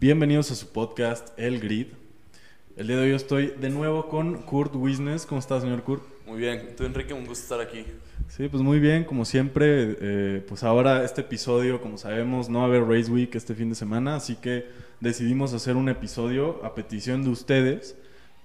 Bienvenidos 0.00 0.50
a 0.50 0.54
su 0.54 0.68
podcast 0.68 1.38
El 1.38 1.60
Grid. 1.60 1.88
El 2.74 2.86
día 2.86 2.96
de 2.96 3.02
hoy 3.02 3.10
estoy 3.14 3.48
de 3.48 3.68
nuevo 3.68 4.08
con 4.08 4.40
Kurt 4.44 4.74
Wisnes. 4.74 5.26
¿Cómo 5.26 5.40
está, 5.40 5.60
señor 5.60 5.82
Kurt? 5.82 6.02
Muy 6.26 6.38
bien. 6.38 6.74
Tú, 6.74 6.84
Enrique, 6.84 7.12
un 7.12 7.26
gusto 7.26 7.42
estar 7.42 7.60
aquí. 7.60 7.84
Sí, 8.26 8.48
pues 8.48 8.62
muy 8.62 8.80
bien, 8.80 9.04
como 9.04 9.26
siempre. 9.26 9.98
eh, 10.00 10.42
pues 10.48 10.62
ahora 10.62 11.04
este 11.04 11.20
episodio, 11.20 11.82
como 11.82 11.98
sabemos, 11.98 12.48
no 12.48 12.60
va 12.60 12.64
a 12.64 12.68
haber 12.68 12.84
Race 12.84 13.10
Week 13.10 13.34
este 13.34 13.54
fin 13.54 13.68
de 13.68 13.74
semana, 13.74 14.16
así 14.16 14.36
que 14.36 14.68
decidimos 15.00 15.52
hacer 15.52 15.76
un 15.76 15.90
episodio 15.90 16.64
a 16.64 16.74
petición 16.74 17.22
de 17.22 17.28
ustedes, 17.28 17.94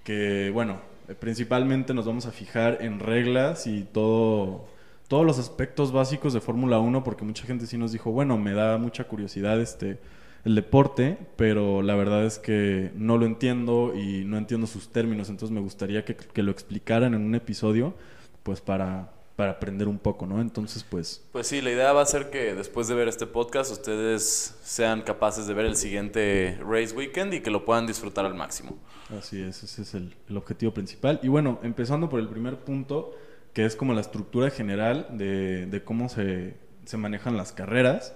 que 0.04 0.52
bueno, 0.54 0.82
eh, 1.08 1.16
principalmente 1.16 1.94
nos 1.94 2.06
vamos 2.06 2.26
a 2.26 2.32
fijar 2.32 2.80
en 2.82 3.00
reglas 3.00 3.66
y 3.66 3.84
todo, 3.84 4.68
todos 5.08 5.26
los 5.26 5.40
aspectos 5.40 5.94
básicos 5.94 6.34
de 6.34 6.42
Fórmula 6.42 6.80
1, 6.80 7.02
porque 7.06 7.24
mucha 7.24 7.46
gente 7.46 7.66
sí 7.66 7.78
nos 7.78 7.94
dijo, 7.94 8.12
bueno, 8.12 8.38
me 8.38 8.52
da 8.52 8.78
mucha 8.78 9.06
curiosidad 9.06 9.62
este 9.62 10.00
el 10.46 10.56
deporte, 10.56 11.18
pero 11.36 11.82
la 11.82 11.96
verdad 11.96 12.24
es 12.26 12.40
que 12.40 12.92
no 12.96 13.18
lo 13.18 13.26
entiendo 13.26 13.94
y 13.96 14.24
no 14.26 14.38
entiendo 14.38 14.68
sus 14.68 14.90
términos, 14.90 15.30
entonces 15.30 15.54
me 15.54 15.60
gustaría 15.62 16.06
que, 16.06 16.16
que 16.16 16.44
lo 16.44 16.52
explicaran 16.52 17.14
en 17.16 17.22
un 17.22 17.36
episodio, 17.36 17.96
pues 18.44 18.62
para, 18.62 19.12
para 19.36 19.54
aprender 19.54 19.88
un 19.88 19.98
poco, 20.00 20.28
¿no? 20.28 20.40
Entonces, 20.40 20.84
pues, 20.84 21.24
Pues 21.32 21.48
sí, 21.48 21.62
la 21.62 21.72
idea 21.72 21.92
va 21.94 22.02
a 22.02 22.06
ser 22.06 22.30
que 22.30 22.54
después 22.54 22.88
de 22.88 22.96
ver 22.96 23.08
este 23.08 23.26
podcast 23.26 23.72
ustedes 23.72 24.56
sean 24.64 25.02
capaces 25.02 25.48
de 25.48 25.54
ver 25.54 25.66
el 25.66 25.76
siguiente 25.76 26.58
Race 26.62 26.96
Weekend 26.96 27.34
y 27.34 27.42
que 27.42 27.50
lo 27.52 27.66
puedan 27.66 27.88
disfrutar 27.88 28.26
al 28.26 28.36
máximo. 28.36 28.78
así 29.10 29.42
es, 29.42 29.64
ese 29.64 29.82
es 29.82 29.94
el, 29.96 30.16
el 30.30 30.38
objetivo 30.38 30.74
principal. 30.74 31.20
Y 31.24 31.28
bueno, 31.28 31.60
empezando 31.64 32.08
por 32.10 32.20
el 32.20 32.30
primer 32.30 32.60
punto, 32.64 33.12
que 33.54 33.66
es 33.66 33.76
como 33.76 33.94
la 33.94 34.02
estructura 34.02 34.50
general 34.52 35.08
de, 35.12 35.66
de 35.66 35.84
cómo 35.84 36.08
se, 36.10 36.56
se 36.86 36.98
manejan 36.98 37.36
las 37.38 37.52
carreras, 37.52 38.16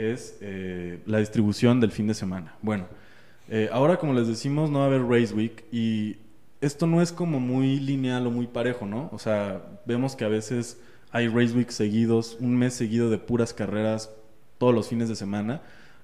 es 0.00 0.38
eh, 0.40 1.00
la 1.06 1.18
distribución 1.18 1.80
del 1.80 1.92
fin 1.92 2.06
de 2.06 2.14
semana. 2.14 2.54
Bueno, 2.62 2.86
eh, 3.48 3.68
ahora 3.72 3.98
como 3.98 4.12
les 4.14 4.28
decimos, 4.28 4.70
no 4.70 4.78
va 4.78 4.84
a 4.84 4.88
haber 4.88 5.02
Race 5.02 5.34
Week 5.34 5.64
y 5.72 6.16
esto 6.60 6.86
no 6.86 7.02
es 7.02 7.12
como 7.12 7.40
muy 7.40 7.80
lineal 7.80 8.26
o 8.26 8.30
muy 8.30 8.46
parejo, 8.46 8.86
¿no? 8.86 9.08
O 9.12 9.18
sea, 9.18 9.62
vemos 9.86 10.14
que 10.14 10.24
a 10.24 10.28
veces 10.28 10.78
hay 11.10 11.28
Race 11.28 11.54
Week 11.54 11.70
seguidos, 11.70 12.36
un 12.40 12.56
mes 12.56 12.74
seguido 12.74 13.10
de 13.10 13.18
puras 13.18 13.52
carreras 13.52 14.10
todos 14.58 14.74
los 14.74 14.88
fines 14.88 15.08
de 15.08 15.16
semana. 15.16 15.62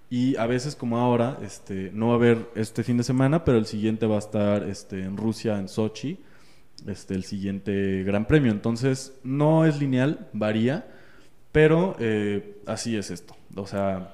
Y 0.08 0.36
a 0.36 0.46
veces 0.46 0.76
como 0.76 0.98
ahora, 0.98 1.38
este, 1.42 1.90
no 1.92 2.08
va 2.08 2.12
a 2.14 2.16
haber 2.16 2.48
este 2.54 2.84
fin 2.84 2.96
de 2.96 3.02
semana, 3.02 3.44
pero 3.44 3.58
el 3.58 3.66
siguiente 3.66 4.06
va 4.06 4.16
a 4.16 4.20
estar 4.20 4.62
este, 4.62 5.02
en 5.02 5.16
Rusia, 5.16 5.58
en 5.58 5.68
Sochi, 5.68 6.18
este, 6.86 7.14
el 7.14 7.24
siguiente 7.24 8.04
Gran 8.04 8.26
Premio. 8.26 8.52
Entonces, 8.52 9.18
no 9.24 9.66
es 9.66 9.80
lineal, 9.80 10.28
varía, 10.32 10.86
pero 11.50 11.96
eh, 11.98 12.58
así 12.66 12.96
es 12.96 13.10
esto. 13.10 13.36
O 13.56 13.66
sea, 13.66 14.12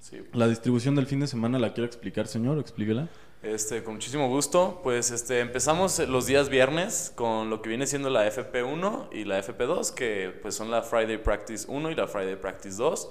Sí. 0.00 0.22
la 0.34 0.46
distribución 0.46 0.94
del 0.94 1.06
fin 1.06 1.18
de 1.20 1.26
semana 1.26 1.58
la 1.58 1.72
quiero 1.72 1.86
explicar, 1.86 2.28
señor, 2.28 2.58
explíquela. 2.58 3.08
Este, 3.42 3.82
con 3.82 3.94
muchísimo 3.94 4.28
gusto. 4.28 4.80
Pues 4.82 5.10
este, 5.10 5.40
empezamos 5.40 5.98
los 6.00 6.26
días 6.26 6.48
viernes 6.48 7.12
con 7.14 7.50
lo 7.50 7.60
que 7.62 7.68
viene 7.68 7.86
siendo 7.86 8.10
la 8.10 8.26
FP1 8.26 9.08
y 9.12 9.24
la 9.24 9.38
FP2, 9.42 9.92
que 9.94 10.32
pues 10.42 10.54
son 10.54 10.70
la 10.70 10.82
Friday 10.82 11.18
Practice 11.18 11.66
1 11.68 11.90
y 11.90 11.94
la 11.94 12.06
Friday 12.06 12.36
Practice 12.36 12.76
2. 12.76 13.10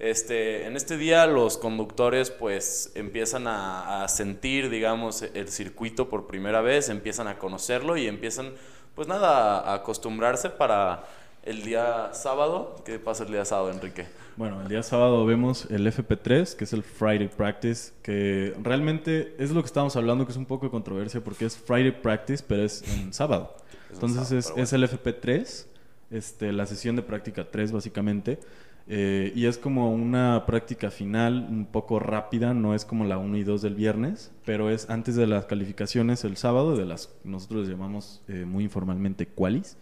Este, 0.00 0.66
en 0.66 0.76
este 0.76 0.96
día 0.96 1.26
los 1.26 1.56
conductores 1.56 2.30
pues 2.30 2.90
empiezan 2.94 3.46
a, 3.46 4.02
a 4.04 4.08
sentir, 4.08 4.68
digamos, 4.68 5.22
el 5.22 5.48
circuito 5.48 6.08
por 6.08 6.26
primera 6.26 6.60
vez, 6.62 6.88
empiezan 6.88 7.28
a 7.28 7.38
conocerlo 7.38 7.96
y 7.96 8.06
empiezan, 8.08 8.52
pues 8.94 9.06
nada, 9.06 9.60
a 9.60 9.74
acostumbrarse 9.74 10.50
para 10.50 11.04
el 11.44 11.62
día 11.62 12.10
sábado. 12.12 12.76
¿Qué 12.84 12.98
pasa 12.98 13.24
el 13.24 13.30
día 13.30 13.44
sábado, 13.44 13.70
Enrique? 13.70 14.06
Bueno, 14.36 14.62
el 14.62 14.68
día 14.68 14.82
sábado 14.82 15.24
vemos 15.26 15.66
el 15.70 15.86
FP3, 15.86 16.56
que 16.56 16.64
es 16.64 16.72
el 16.72 16.82
Friday 16.82 17.28
Practice, 17.28 17.92
que 18.02 18.54
realmente 18.62 19.34
es 19.38 19.50
lo 19.50 19.62
que 19.62 19.66
estábamos 19.66 19.94
hablando, 19.96 20.24
que 20.26 20.32
es 20.32 20.38
un 20.38 20.46
poco 20.46 20.66
de 20.66 20.70
controversia 20.70 21.22
porque 21.22 21.44
es 21.44 21.56
Friday 21.56 21.92
Practice, 22.02 22.44
pero 22.46 22.62
es 22.64 22.82
en 22.96 23.12
sábado. 23.12 23.56
Es 23.88 23.94
Entonces 23.94 24.44
sábado, 24.44 24.62
es, 24.62 24.72
es 24.72 24.72
el 24.72 24.84
FP3, 24.84 25.66
este, 26.10 26.52
la 26.52 26.66
sesión 26.66 26.96
de 26.96 27.02
práctica 27.02 27.50
3 27.50 27.72
básicamente, 27.72 28.38
eh, 28.86 29.32
y 29.34 29.46
es 29.46 29.56
como 29.56 29.92
una 29.92 30.44
práctica 30.46 30.90
final 30.90 31.46
un 31.48 31.66
poco 31.66 31.98
rápida, 31.98 32.52
no 32.52 32.74
es 32.74 32.84
como 32.84 33.04
la 33.04 33.16
1 33.16 33.36
y 33.38 33.44
2 33.44 33.62
del 33.62 33.74
viernes, 33.74 34.32
pero 34.44 34.70
es 34.70 34.90
antes 34.90 35.16
de 35.16 35.26
las 35.26 35.46
calificaciones 35.46 36.24
el 36.24 36.36
sábado, 36.36 36.76
de 36.76 36.84
las 36.84 37.14
nosotros 37.24 37.62
les 37.62 37.70
llamamos 37.70 38.22
eh, 38.28 38.44
muy 38.44 38.64
informalmente 38.64 39.26
qualis, 39.26 39.78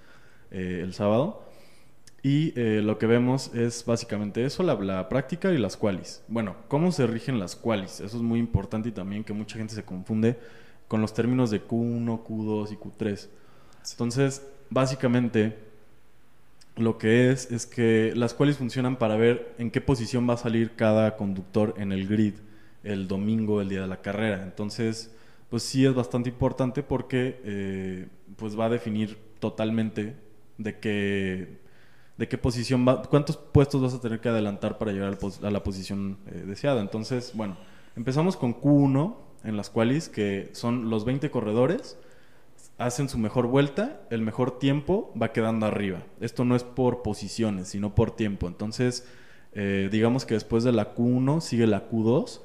eh, 0.51 0.81
el 0.83 0.93
sábado. 0.95 1.43
Y 2.23 2.53
eh, 2.59 2.81
lo 2.83 2.99
que 2.99 3.07
vemos 3.07 3.53
es 3.53 3.85
básicamente 3.85 4.45
eso, 4.45 4.63
la, 4.63 4.75
la 4.75 5.09
práctica 5.09 5.51
y 5.53 5.59
las 5.59 5.77
qualis. 5.77 6.23
Bueno, 6.29 6.55
¿cómo 6.69 6.93
se 6.93 7.07
rigen 7.07 7.39
las 7.39 7.57
qualis? 7.57 8.01
Eso 8.01 8.17
es 8.17 8.23
muy 8.23 8.39
importante 8.39 8.91
y 8.91 8.93
también 8.93 9.25
que 9.25 9.33
mucha 9.33 9.59
gente 9.59 9.75
se 9.75 9.83
confunde 9.83 10.39
con 10.87 11.01
los 11.01 11.15
términos 11.15 11.51
de 11.51 11.67
Q1, 11.67 12.23
Q2 12.25 12.73
y 12.73 12.77
Q3. 12.77 13.29
Entonces, 13.91 14.47
básicamente, 14.71 15.57
lo 16.77 16.97
que 16.97 17.31
es 17.31 17.51
es 17.51 17.67
que 17.67 18.13
las 18.15 18.35
qualis 18.35 18.57
funcionan 18.57 18.97
para 18.97 19.17
ver 19.17 19.55
en 19.59 19.71
qué 19.71 19.81
posición 19.81 20.29
va 20.29 20.35
a 20.35 20.39
salir 20.39 20.77
cada 20.77 21.17
conductor 21.17 21.75
en 21.77 21.93
el 21.93 22.07
grid 22.07 22.35
el 22.85 23.09
domingo, 23.09 23.61
el 23.61 23.69
día 23.69 23.83
de 23.83 23.87
la 23.87 24.01
carrera. 24.01 24.43
Entonces, 24.43 25.15
pues 25.51 25.63
sí 25.63 25.85
es 25.85 25.95
bastante 25.95 26.31
importante 26.31 26.83
porque 26.83 27.41
eh, 27.45 28.09
pues 28.37 28.59
va 28.59 28.67
a 28.67 28.69
definir 28.71 29.19
totalmente 29.39 30.17
de 30.59 30.79
qué 30.79 31.59
de 32.19 32.29
qué 32.29 32.39
posición 32.39 32.87
va, 32.87 33.03
cuántos 33.03 33.37
puestos 33.37 33.81
vas 33.83 33.95
a 33.95 34.01
tener 34.01 34.21
que 34.21 34.29
adelantar 34.29 34.79
para 34.79 34.93
llegar 34.93 35.19
a 35.43 35.51
la 35.51 35.63
posición 35.63 36.19
eh, 36.27 36.45
deseada. 36.47 36.81
Entonces, 36.81 37.33
bueno, 37.35 37.57
empezamos 37.97 38.37
con 38.37 38.55
Q1 38.55 39.17
en 39.45 39.57
las 39.57 39.71
qualis, 39.71 40.09
que 40.09 40.51
son 40.53 40.91
los 40.91 41.05
20 41.05 41.31
corredores, 41.31 41.97
hacen 42.79 43.09
su 43.09 43.19
mejor 43.19 43.47
vuelta, 43.47 44.01
el 44.11 44.23
mejor 44.23 44.59
tiempo 44.59 45.13
va 45.21 45.33
quedando 45.33 45.67
arriba. 45.67 46.03
Esto 46.21 46.45
no 46.45 46.57
es 46.57 46.65
por 46.65 47.03
posiciones, 47.03 47.69
sino 47.69 47.95
por 47.95 48.15
tiempo. 48.15 48.47
Entonces, 48.47 49.07
eh, 49.55 49.89
digamos 49.91 50.25
que 50.25 50.35
después 50.35 50.65
de 50.65 50.73
la 50.73 50.95
Q1 50.95 51.41
sigue 51.41 51.67
la 51.67 51.89
Q2, 51.89 52.41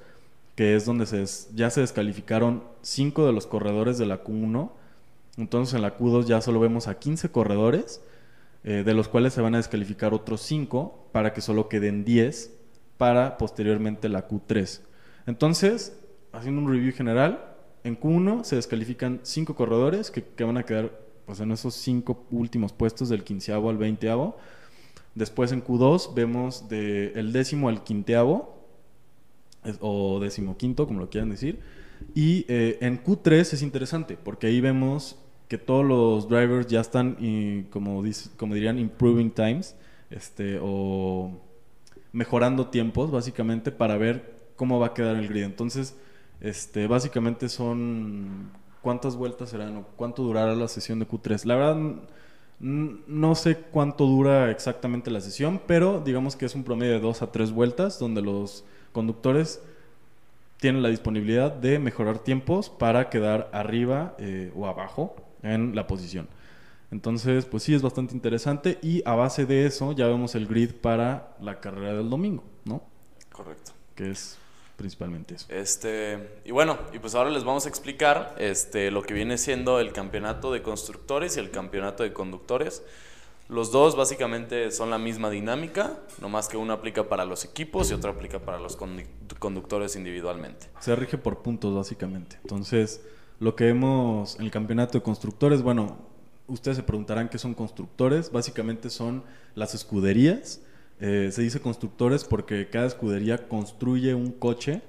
que 0.55 0.75
es 0.75 0.85
donde 0.85 1.05
se 1.05 1.23
ya 1.55 1.69
se 1.69 1.81
descalificaron 1.81 2.63
5 2.81 3.25
de 3.25 3.33
los 3.33 3.47
corredores 3.47 3.97
de 3.97 4.05
la 4.05 4.23
Q1. 4.23 4.71
Entonces 5.37 5.75
en 5.75 5.83
la 5.83 5.97
Q2 5.97 6.25
ya 6.25 6.41
solo 6.41 6.59
vemos 6.59 6.87
a 6.87 6.97
15 6.97 7.29
corredores, 7.29 8.01
eh, 8.69 8.83
de 8.83 8.93
los 8.93 9.07
cuales 9.07 9.31
se 9.31 9.39
van 9.39 9.55
a 9.55 9.59
descalificar 9.59 10.13
otros 10.13 10.41
5 10.41 11.07
para 11.13 11.31
que 11.31 11.39
solo 11.39 11.69
queden 11.69 12.03
10 12.03 12.53
para 12.97 13.37
posteriormente 13.37 14.09
la 14.09 14.27
Q3. 14.27 14.81
Entonces, 15.25 15.97
haciendo 16.33 16.59
un 16.59 16.69
review 16.69 16.91
general, 16.91 17.55
en 17.85 17.97
Q1 17.97 18.43
se 18.43 18.57
descalifican 18.57 19.21
5 19.23 19.55
corredores 19.55 20.11
que, 20.11 20.43
van 20.43 20.57
a 20.57 20.63
quedar 20.63 20.91
pues, 21.25 21.39
en 21.39 21.53
esos 21.53 21.75
5 21.75 22.25
últimos 22.31 22.73
puestos 22.73 23.07
del 23.07 23.23
quinceavo 23.23 23.69
al 23.69 23.77
veinteavo. 23.77 24.35
Después 25.15 25.53
en 25.53 25.63
Q2 25.63 26.13
vemos 26.13 26.67
del 26.67 27.31
décimo 27.31 27.69
al 27.69 27.85
quinteavo, 27.85 28.53
o 29.79 30.19
decimoquinto, 30.19 30.87
como 30.87 30.99
lo 30.99 31.09
quieran 31.09 31.29
decir. 31.29 31.61
Y 32.13 32.43
eh, 32.49 32.79
en 32.81 33.01
Q3 33.01 33.53
es 33.53 33.61
interesante, 33.61 34.17
porque 34.21 34.47
ahí 34.47 34.59
vemos 34.59 35.15
que 35.47 35.57
todos 35.57 35.85
los 35.85 36.27
drivers 36.27 36.67
ya 36.67 36.81
están, 36.81 37.67
como, 37.69 38.03
como 38.35 38.53
dirían, 38.53 38.79
improving 38.79 39.31
times, 39.31 39.75
este, 40.09 40.59
o 40.61 41.31
mejorando 42.11 42.67
tiempos, 42.67 43.11
básicamente, 43.11 43.71
para 43.71 43.97
ver 43.97 44.35
cómo 44.55 44.79
va 44.79 44.87
a 44.87 44.93
quedar 44.93 45.15
el 45.15 45.27
grid. 45.27 45.43
Entonces, 45.43 45.95
este, 46.41 46.87
básicamente 46.87 47.47
son 47.47 48.51
cuántas 48.81 49.15
vueltas 49.15 49.49
serán 49.49 49.77
o 49.77 49.85
cuánto 49.95 50.23
durará 50.23 50.53
la 50.55 50.67
sesión 50.67 50.99
de 50.99 51.07
Q3. 51.07 51.45
La 51.45 51.55
verdad, 51.55 51.77
no 52.59 53.35
sé 53.35 53.57
cuánto 53.57 54.05
dura 54.05 54.51
exactamente 54.51 55.11
la 55.11 55.21
sesión, 55.21 55.61
pero 55.65 56.01
digamos 56.03 56.35
que 56.35 56.45
es 56.45 56.55
un 56.55 56.63
promedio 56.63 56.93
de 56.93 56.99
dos 56.99 57.21
a 57.21 57.31
tres 57.31 57.51
vueltas, 57.51 57.99
donde 57.99 58.21
los 58.21 58.65
conductores 58.91 59.61
tienen 60.57 60.81
la 60.81 60.89
disponibilidad 60.89 61.51
de 61.51 61.79
mejorar 61.79 62.19
tiempos 62.19 62.69
para 62.69 63.09
quedar 63.09 63.49
arriba 63.53 64.15
eh, 64.17 64.51
o 64.55 64.65
abajo 64.65 65.15
en 65.43 65.75
la 65.75 65.87
posición. 65.87 66.27
Entonces, 66.89 67.45
pues 67.45 67.63
sí, 67.63 67.73
es 67.73 67.81
bastante 67.81 68.13
interesante 68.13 68.79
y 68.81 69.01
a 69.05 69.15
base 69.15 69.45
de 69.45 69.65
eso 69.65 69.91
ya 69.91 70.07
vemos 70.07 70.35
el 70.35 70.47
grid 70.47 70.71
para 70.73 71.35
la 71.41 71.59
carrera 71.59 71.93
del 71.95 72.09
domingo, 72.09 72.43
¿no? 72.63 72.81
Correcto. 73.31 73.73
Que 73.93 74.11
es 74.11 74.37
principalmente 74.77 75.35
eso. 75.35 75.47
Este, 75.49 76.39
y 76.45 76.51
bueno, 76.51 76.77
y 76.93 76.99
pues 76.99 77.15
ahora 77.15 77.29
les 77.29 77.43
vamos 77.43 77.65
a 77.65 77.69
explicar 77.69 78.35
este, 78.37 78.91
lo 78.91 79.01
que 79.01 79.13
viene 79.13 79.37
siendo 79.37 79.79
el 79.79 79.91
campeonato 79.91 80.51
de 80.53 80.61
constructores 80.61 81.35
y 81.35 81.39
el 81.39 81.51
campeonato 81.51 82.03
de 82.03 82.13
conductores. 82.13 82.83
Los 83.49 83.71
dos 83.71 83.95
básicamente 83.95 84.71
son 84.71 84.89
la 84.89 84.97
misma 84.97 85.29
dinámica, 85.29 85.97
nomás 86.21 86.47
que 86.47 86.57
uno 86.57 86.73
aplica 86.73 87.09
para 87.09 87.25
los 87.25 87.43
equipos 87.43 87.89
y 87.89 87.93
otro 87.93 88.11
aplica 88.11 88.39
para 88.39 88.59
los 88.59 88.77
condu- 88.77 89.07
conductores 89.39 89.95
individualmente. 89.95 90.67
Se 90.79 90.95
rige 90.95 91.17
por 91.17 91.39
puntos, 91.39 91.73
básicamente. 91.73 92.37
Entonces, 92.41 93.01
lo 93.39 93.55
que 93.55 93.65
vemos 93.65 94.35
en 94.39 94.45
el 94.45 94.51
campeonato 94.51 94.97
de 94.97 95.03
constructores, 95.03 95.61
bueno, 95.61 95.97
ustedes 96.47 96.77
se 96.77 96.83
preguntarán 96.83 97.29
qué 97.29 97.37
son 97.37 97.53
constructores. 97.53 98.31
Básicamente 98.31 98.89
son 98.89 99.23
las 99.55 99.73
escuderías. 99.75 100.61
Eh, 100.99 101.29
se 101.31 101.41
dice 101.43 101.59
constructores 101.59 102.23
porque 102.23 102.69
cada 102.69 102.87
escudería 102.87 103.47
construye 103.47 104.15
un 104.15 104.31
coche 104.31 104.81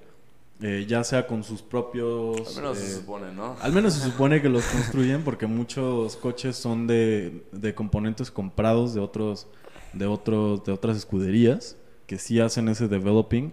eh, 0.60 0.86
ya 0.88 1.04
sea 1.04 1.26
con 1.28 1.44
sus 1.44 1.62
propios... 1.62 2.56
Al 2.56 2.62
menos 2.62 2.78
se 2.78 2.86
eh, 2.86 2.94
supone, 2.96 3.32
¿no? 3.32 3.54
Al 3.60 3.72
menos 3.72 3.94
se 3.94 4.00
supone 4.10 4.42
que 4.42 4.48
los 4.48 4.64
construyen 4.64 5.22
porque 5.22 5.46
muchos 5.46 6.16
coches 6.16 6.56
son 6.56 6.88
de, 6.88 7.44
de 7.52 7.74
componentes 7.76 8.30
comprados 8.32 8.92
de 8.92 9.00
otros, 9.00 9.46
de 9.92 10.06
otros, 10.06 10.64
de 10.64 10.72
otras 10.72 10.96
escuderías 10.96 11.76
que 12.06 12.18
sí 12.18 12.40
hacen 12.40 12.68
ese 12.68 12.88
developing. 12.88 13.52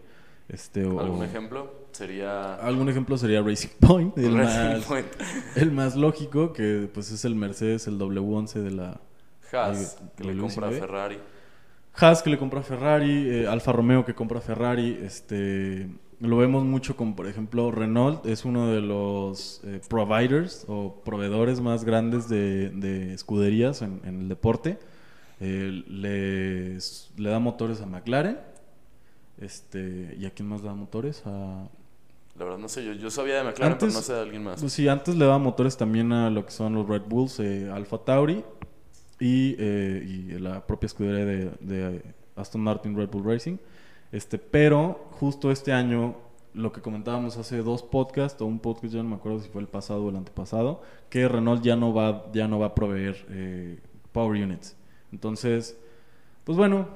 Este, 0.49 0.85
o- 0.85 0.99
¿Algún 0.99 1.23
ejemplo? 1.23 1.71
Sería... 1.95 2.55
Algún 2.55 2.89
ejemplo 2.89 3.17
sería 3.17 3.41
Racing 3.41 3.69
Point, 3.79 4.17
el, 4.17 4.35
Racing 4.35 4.73
más, 4.73 4.83
Point. 4.83 5.07
el 5.55 5.71
más 5.71 5.95
lógico, 5.95 6.51
que 6.51 6.89
pues 6.93 7.09
es 7.09 7.23
el 7.23 7.35
Mercedes, 7.35 7.87
el 7.87 7.97
W11 7.97 8.53
de 8.61 8.71
la 8.71 8.99
Haas, 9.53 9.97
que 10.17 10.25
le 10.25 10.33
W19. 10.33 10.39
compra 10.41 10.67
a 10.67 10.71
Ferrari. 10.71 11.19
Haas 11.93 12.21
que 12.21 12.29
le 12.29 12.37
compra 12.37 12.59
a 12.59 12.63
Ferrari, 12.63 13.29
eh, 13.29 13.47
Alfa 13.47 13.71
Romeo 13.71 14.03
que 14.03 14.13
compra 14.13 14.39
a 14.39 14.41
Ferrari, 14.41 14.99
este 15.01 15.89
lo 16.19 16.37
vemos 16.37 16.65
mucho 16.65 16.97
con, 16.97 17.15
por 17.15 17.27
ejemplo, 17.27 17.71
Renault 17.71 18.25
es 18.25 18.43
uno 18.43 18.67
de 18.67 18.81
los 18.81 19.61
eh, 19.63 19.79
providers 19.87 20.65
o 20.67 21.01
proveedores 21.03 21.61
más 21.61 21.85
grandes 21.85 22.27
de, 22.27 22.71
de 22.71 23.13
escuderías 23.13 23.81
en, 23.81 24.01
en 24.03 24.21
el 24.21 24.29
deporte. 24.29 24.79
Eh, 25.39 25.83
le 25.87 27.29
da 27.29 27.39
motores 27.39 27.81
a 27.81 27.85
McLaren, 27.85 28.37
este, 29.39 30.15
¿y 30.17 30.25
a 30.25 30.31
quién 30.31 30.47
más 30.47 30.61
da 30.61 30.73
motores? 30.73 31.23
A, 31.25 31.67
La 32.37 32.43
verdad 32.45 32.57
no 32.59 32.67
sé, 32.67 32.83
yo, 32.83 32.91
yo 32.93 33.09
sabía 33.09 33.35
de 33.37 33.43
McLaren, 33.43 33.73
Antes- 33.73 33.87
pero 33.89 33.99
no 33.99 34.01
sé 34.01 34.13
de 34.13 34.19
alguien 34.21 34.43
más. 34.43 34.59
Pues 34.59 34.73
sí, 34.73 34.87
antes 34.89 35.15
le 35.15 35.23
daba 35.25 35.37
motores 35.39 35.77
también 35.77 36.11
a 36.11 36.29
lo 36.29 36.45
que 36.45 36.51
son 36.51 36.73
los 36.73 36.87
Red 36.87 37.03
Bulls, 37.07 37.39
eh, 37.39 37.69
Alfa 37.73 37.97
Tauri 37.99 38.43
y, 39.19 39.55
eh, 39.57 40.03
y 40.05 40.39
la 40.39 40.65
propia 40.67 40.87
escudería 40.87 41.25
de, 41.25 41.51
de 41.61 42.01
Aston 42.35 42.61
Martin 42.61 42.95
Red 42.97 43.09
Bull 43.09 43.23
Racing. 43.23 43.57
Este, 44.11 44.37
pero 44.37 45.07
justo 45.11 45.49
este 45.49 45.71
año, 45.71 46.15
lo 46.53 46.71
que 46.73 46.81
comentábamos 46.81 47.37
hace 47.37 47.57
dos 47.63 47.83
podcasts, 47.83 48.41
o 48.41 48.45
un 48.45 48.59
podcast, 48.59 48.93
ya 48.93 49.03
no 49.03 49.09
me 49.09 49.15
acuerdo 49.15 49.39
si 49.39 49.47
fue 49.49 49.61
el 49.61 49.67
pasado 49.67 50.03
o 50.03 50.09
el 50.09 50.15
antepasado, 50.17 50.81
que 51.09 51.27
Renault 51.29 51.63
ya 51.63 51.75
no 51.77 51.93
va, 51.93 52.25
ya 52.33 52.47
no 52.49 52.59
va 52.59 52.67
a 52.67 52.75
proveer 52.75 53.25
eh, 53.29 53.79
Power 54.11 54.41
Units. 54.43 54.75
Entonces, 55.13 55.77
pues 56.43 56.57
bueno, 56.57 56.87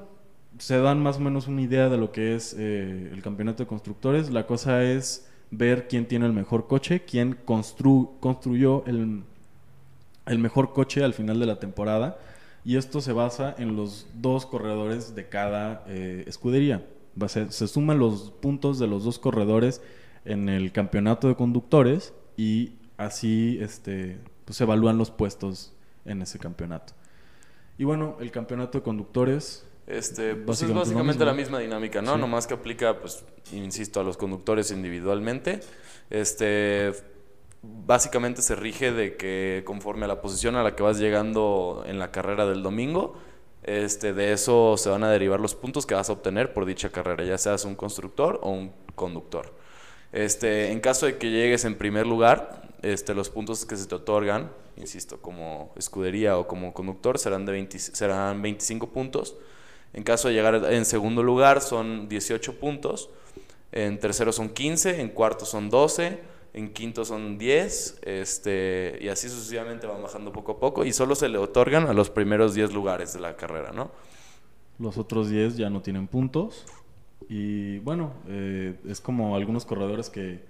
se 0.58 0.78
dan 0.78 1.02
más 1.02 1.16
o 1.16 1.20
menos 1.20 1.46
una 1.48 1.62
idea 1.62 1.88
de 1.88 1.96
lo 1.96 2.12
que 2.12 2.34
es 2.34 2.54
eh, 2.58 3.08
el 3.12 3.22
campeonato 3.22 3.62
de 3.62 3.66
constructores. 3.66 4.30
La 4.30 4.46
cosa 4.46 4.82
es 4.82 5.29
ver 5.50 5.88
quién 5.88 6.06
tiene 6.06 6.26
el 6.26 6.32
mejor 6.32 6.66
coche, 6.66 7.04
quién 7.04 7.36
constru- 7.44 8.10
construyó 8.20 8.84
el, 8.86 9.24
el 10.26 10.38
mejor 10.38 10.72
coche 10.72 11.02
al 11.02 11.14
final 11.14 11.40
de 11.40 11.46
la 11.46 11.58
temporada. 11.58 12.18
Y 12.64 12.76
esto 12.76 13.00
se 13.00 13.12
basa 13.12 13.54
en 13.58 13.74
los 13.74 14.06
dos 14.14 14.46
corredores 14.46 15.14
de 15.14 15.28
cada 15.28 15.84
eh, 15.88 16.24
escudería. 16.26 16.86
Se 17.28 17.68
suman 17.68 17.98
los 17.98 18.30
puntos 18.30 18.78
de 18.78 18.86
los 18.86 19.02
dos 19.04 19.18
corredores 19.18 19.82
en 20.24 20.48
el 20.48 20.70
campeonato 20.70 21.28
de 21.28 21.34
conductores 21.34 22.12
y 22.36 22.74
así 22.98 23.58
este, 23.60 24.18
pues, 24.44 24.58
se 24.58 24.64
evalúan 24.64 24.98
los 24.98 25.10
puestos 25.10 25.72
en 26.04 26.22
ese 26.22 26.38
campeonato. 26.38 26.92
Y 27.78 27.84
bueno, 27.84 28.16
el 28.20 28.30
campeonato 28.30 28.78
de 28.78 28.84
conductores 28.84 29.66
Este, 29.90 30.36
pues 30.36 30.62
es 30.62 30.72
Básicamente 30.72 31.24
la 31.24 31.32
misma 31.32 31.58
dinámica, 31.58 32.00
¿no? 32.00 32.14
Sí. 32.14 32.20
Nomás 32.20 32.46
que 32.46 32.54
aplica, 32.54 33.00
pues, 33.00 33.24
insisto, 33.52 34.00
a 34.00 34.04
los 34.04 34.16
conductores 34.16 34.70
individualmente. 34.70 35.60
Este, 36.10 36.92
básicamente 37.62 38.42
se 38.42 38.54
rige 38.54 38.92
de 38.92 39.16
que 39.16 39.62
conforme 39.66 40.04
a 40.04 40.08
la 40.08 40.20
posición 40.20 40.56
a 40.56 40.62
la 40.62 40.76
que 40.76 40.82
vas 40.82 40.98
llegando 40.98 41.84
en 41.86 41.98
la 41.98 42.10
carrera 42.10 42.46
del 42.46 42.62
domingo, 42.62 43.16
este, 43.62 44.12
de 44.12 44.32
eso 44.32 44.76
se 44.76 44.88
van 44.88 45.04
a 45.04 45.10
derivar 45.10 45.40
los 45.40 45.54
puntos 45.54 45.86
que 45.86 45.94
vas 45.94 46.08
a 46.08 46.12
obtener 46.12 46.54
por 46.54 46.64
dicha 46.64 46.90
carrera, 46.90 47.24
ya 47.24 47.36
seas 47.36 47.64
un 47.64 47.74
constructor 47.74 48.40
o 48.42 48.50
un 48.50 48.72
conductor. 48.94 49.52
Este, 50.12 50.72
en 50.72 50.80
caso 50.80 51.06
de 51.06 51.18
que 51.18 51.30
llegues 51.30 51.64
en 51.64 51.76
primer 51.76 52.06
lugar, 52.06 52.62
este, 52.82 53.14
los 53.14 53.28
puntos 53.28 53.66
que 53.66 53.76
se 53.76 53.86
te 53.86 53.94
otorgan, 53.94 54.50
insisto, 54.76 55.20
como 55.20 55.72
escudería 55.76 56.38
o 56.38 56.46
como 56.46 56.72
conductor, 56.72 57.18
serán, 57.18 57.44
de 57.44 57.52
20 57.52 57.78
serán 57.78 58.40
25 58.40 58.88
puntos. 58.88 59.36
En 59.92 60.02
caso 60.02 60.28
de 60.28 60.34
llegar 60.34 60.72
en 60.72 60.84
segundo 60.84 61.22
lugar, 61.22 61.60
son 61.60 62.08
18 62.08 62.60
puntos. 62.60 63.10
En 63.72 63.98
tercero 63.98 64.32
son 64.32 64.50
15, 64.50 65.00
en 65.00 65.10
cuarto 65.10 65.44
son 65.44 65.70
12, 65.70 66.20
en 66.54 66.72
quinto 66.72 67.04
son 67.04 67.38
10, 67.38 68.00
este, 68.02 68.98
y 69.00 69.08
así 69.08 69.28
sucesivamente 69.28 69.86
van 69.86 70.02
bajando 70.02 70.32
poco 70.32 70.52
a 70.52 70.58
poco, 70.58 70.84
y 70.84 70.92
solo 70.92 71.14
se 71.14 71.28
le 71.28 71.38
otorgan 71.38 71.86
a 71.86 71.92
los 71.92 72.10
primeros 72.10 72.54
10 72.54 72.72
lugares 72.72 73.12
de 73.12 73.20
la 73.20 73.36
carrera, 73.36 73.70
¿no? 73.72 73.92
Los 74.78 74.98
otros 74.98 75.30
10 75.30 75.56
ya 75.56 75.70
no 75.70 75.82
tienen 75.82 76.08
puntos. 76.08 76.64
Y 77.28 77.78
bueno, 77.80 78.12
eh, 78.28 78.74
es 78.88 79.00
como 79.00 79.36
algunos 79.36 79.64
corredores 79.64 80.10
que, 80.10 80.42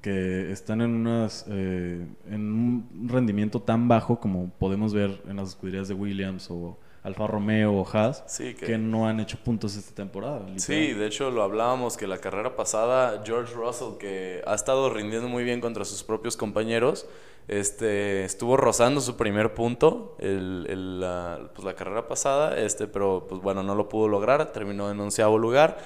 que 0.00 0.50
están 0.50 0.80
en, 0.80 0.90
unas, 0.90 1.46
eh, 1.48 2.04
en 2.28 2.52
un 2.52 3.08
rendimiento 3.08 3.60
tan 3.60 3.86
bajo 3.86 4.18
como 4.18 4.50
podemos 4.58 4.92
ver 4.92 5.22
en 5.28 5.36
las 5.36 5.50
escuderías 5.50 5.86
de 5.86 5.94
Williams 5.94 6.50
o 6.50 6.76
Alfa 7.04 7.26
Romeo 7.26 7.72
o 7.72 7.88
Haas, 7.92 8.22
Sí, 8.28 8.54
que, 8.54 8.66
que- 8.66 8.78
no 8.78 9.08
han 9.08 9.18
hecho 9.20 9.36
puntos 9.38 9.74
esta 9.76 9.94
temporada. 9.94 10.38
literal. 10.38 10.60
Sí, 10.60 10.92
de 10.92 11.06
hecho 11.06 11.30
lo 11.30 11.42
hablábamos 11.42 11.96
que 11.96 12.06
la 12.06 12.18
carrera 12.18 12.54
pasada, 12.54 13.22
George 13.24 13.54
Russell, 13.54 13.98
que 13.98 14.42
ha 14.46 14.54
estado 14.54 14.88
rindiendo 14.90 15.28
muy 15.28 15.42
bien 15.42 15.60
contra 15.60 15.84
sus 15.84 16.04
propios 16.04 16.36
compañeros, 16.36 17.06
este, 17.48 18.24
estuvo 18.24 18.56
rozando 18.56 19.00
su 19.00 19.16
primer 19.16 19.52
punto 19.54 20.16
el, 20.20 20.64
el, 20.70 21.00
la, 21.00 21.50
pues, 21.54 21.64
la 21.64 21.74
carrera 21.74 22.06
pasada, 22.06 22.56
este, 22.58 22.86
pero 22.86 23.26
pues 23.28 23.42
bueno, 23.42 23.64
no 23.64 23.74
lo 23.74 23.88
pudo 23.88 24.06
lograr, 24.06 24.52
terminó 24.52 24.90
en 24.90 25.00
onceavo 25.00 25.38
lugar 25.38 25.78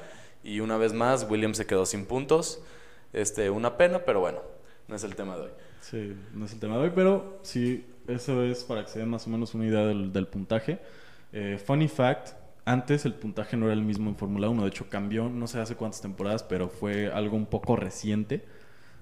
y 0.44 0.60
una 0.60 0.76
vez 0.76 0.92
más 0.92 1.26
Williams 1.28 1.56
se 1.56 1.66
quedó 1.66 1.86
sin 1.86 2.04
puntos. 2.04 2.60
Este, 3.14 3.48
una 3.48 3.78
pena, 3.78 4.00
pero 4.04 4.20
bueno, 4.20 4.40
no 4.86 4.96
es 4.96 5.02
el 5.02 5.16
tema 5.16 5.36
de 5.36 5.42
hoy. 5.44 5.50
Sí, 5.80 6.14
no 6.34 6.44
es 6.44 6.52
el 6.52 6.60
tema 6.60 6.76
de 6.76 6.82
hoy, 6.82 6.92
pero 6.94 7.38
sí, 7.42 7.86
eso 8.06 8.42
es 8.42 8.62
para 8.64 8.84
que 8.84 8.90
se 8.90 8.98
den 8.98 9.08
más 9.08 9.26
o 9.26 9.30
menos 9.30 9.54
una 9.54 9.64
idea 9.66 9.86
del, 9.86 10.12
del 10.12 10.26
puntaje. 10.26 10.78
Eh, 11.32 11.58
funny 11.64 11.88
fact, 11.88 12.31
antes 12.64 13.05
el 13.05 13.14
puntaje 13.14 13.56
no 13.56 13.67
era 13.67 13.75
el 13.75 13.82
mismo 13.82 14.11
en 14.11 14.17
Fórmula 14.17 14.49
1, 14.49 14.62
de 14.62 14.69
hecho 14.69 14.88
cambió, 14.88 15.28
no 15.28 15.46
sé 15.46 15.61
hace 15.61 15.76
cuántas 15.76 16.00
temporadas, 16.00 16.43
pero 16.43 16.69
fue 16.69 17.08
algo 17.12 17.37
un 17.37 17.46
poco 17.46 17.76
reciente. 17.76 18.44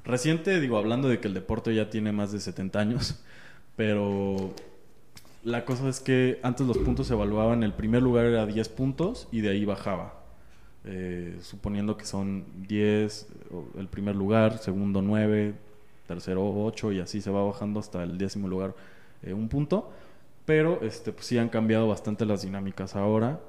Reciente, 0.05 0.61
digo, 0.61 0.77
hablando 0.77 1.09
de 1.09 1.19
que 1.21 1.29
el 1.29 1.35
deporte 1.35 1.75
ya 1.75 1.89
tiene 1.89 2.13
más 2.13 2.33
de 2.33 2.41
70 2.41 2.79
años, 2.79 3.25
pero 3.77 4.53
la 5.45 5.65
cosa 5.65 5.89
es 5.89 6.01
que 6.01 6.41
antes 6.43 6.67
los 6.67 6.79
puntos 6.79 7.07
se 7.07 7.15
evaluaban, 7.15 7.63
el 7.63 7.73
primer 7.73 8.03
lugar 8.03 8.27
era 8.27 8.47
10 8.47 8.69
puntos 8.71 9.29
y 9.31 9.41
de 9.41 9.51
ahí 9.51 9.65
bajaba. 9.65 10.21
Eh, 10.87 11.39
suponiendo 11.41 11.97
que 11.97 12.05
son 12.05 12.45
10 12.69 13.29
o 13.51 13.79
el 13.79 13.89
primer 13.89 14.15
lugar, 14.17 14.59
segundo 14.59 15.01
9, 15.01 15.55
tercero 16.07 16.65
8 16.65 16.93
y 16.93 17.01
así 17.01 17.23
se 17.23 17.31
va 17.31 17.43
bajando 17.43 17.81
hasta 17.81 18.03
el 18.03 18.19
décimo 18.19 18.49
lugar 18.49 18.75
eh, 19.23 19.33
un 19.33 19.49
punto. 19.49 19.91
Pero 20.45 20.81
este, 20.83 21.13
pues, 21.13 21.27
sí 21.27 21.39
han 21.39 21.49
cambiado 21.49 21.89
bastante 21.89 22.27
las 22.27 22.43
dinámicas 22.43 22.97
ahora. 22.97 23.41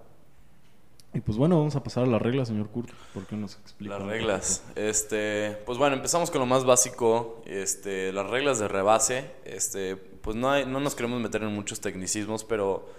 Y 1.13 1.21
pues 1.21 1.37
bueno, 1.37 1.57
vamos 1.57 1.75
a 1.77 1.83
pasar 1.83 2.03
a 2.03 2.07
las 2.07 2.21
reglas, 2.21 2.49
señor 2.49 2.67
Kurt. 2.69 2.89
¿Por 3.13 3.25
qué 3.25 3.37
nos 3.37 3.55
explica? 3.55 3.97
Las 3.97 4.07
reglas. 4.07 4.63
Este, 4.75 5.57
pues 5.65 5.77
bueno, 5.77 5.95
empezamos 5.95 6.29
con 6.29 6.39
lo 6.39 6.45
más 6.45 6.65
básico, 6.65 7.41
este, 7.45 8.11
las 8.11 8.29
reglas 8.29 8.59
de 8.59 8.67
rebase. 8.67 9.31
Este, 9.45 9.95
pues 9.95 10.35
no 10.35 10.51
hay, 10.51 10.65
no 10.65 10.81
nos 10.81 10.93
queremos 10.93 11.21
meter 11.21 11.41
en 11.43 11.53
muchos 11.53 11.79
tecnicismos, 11.79 12.43
pero 12.43 12.89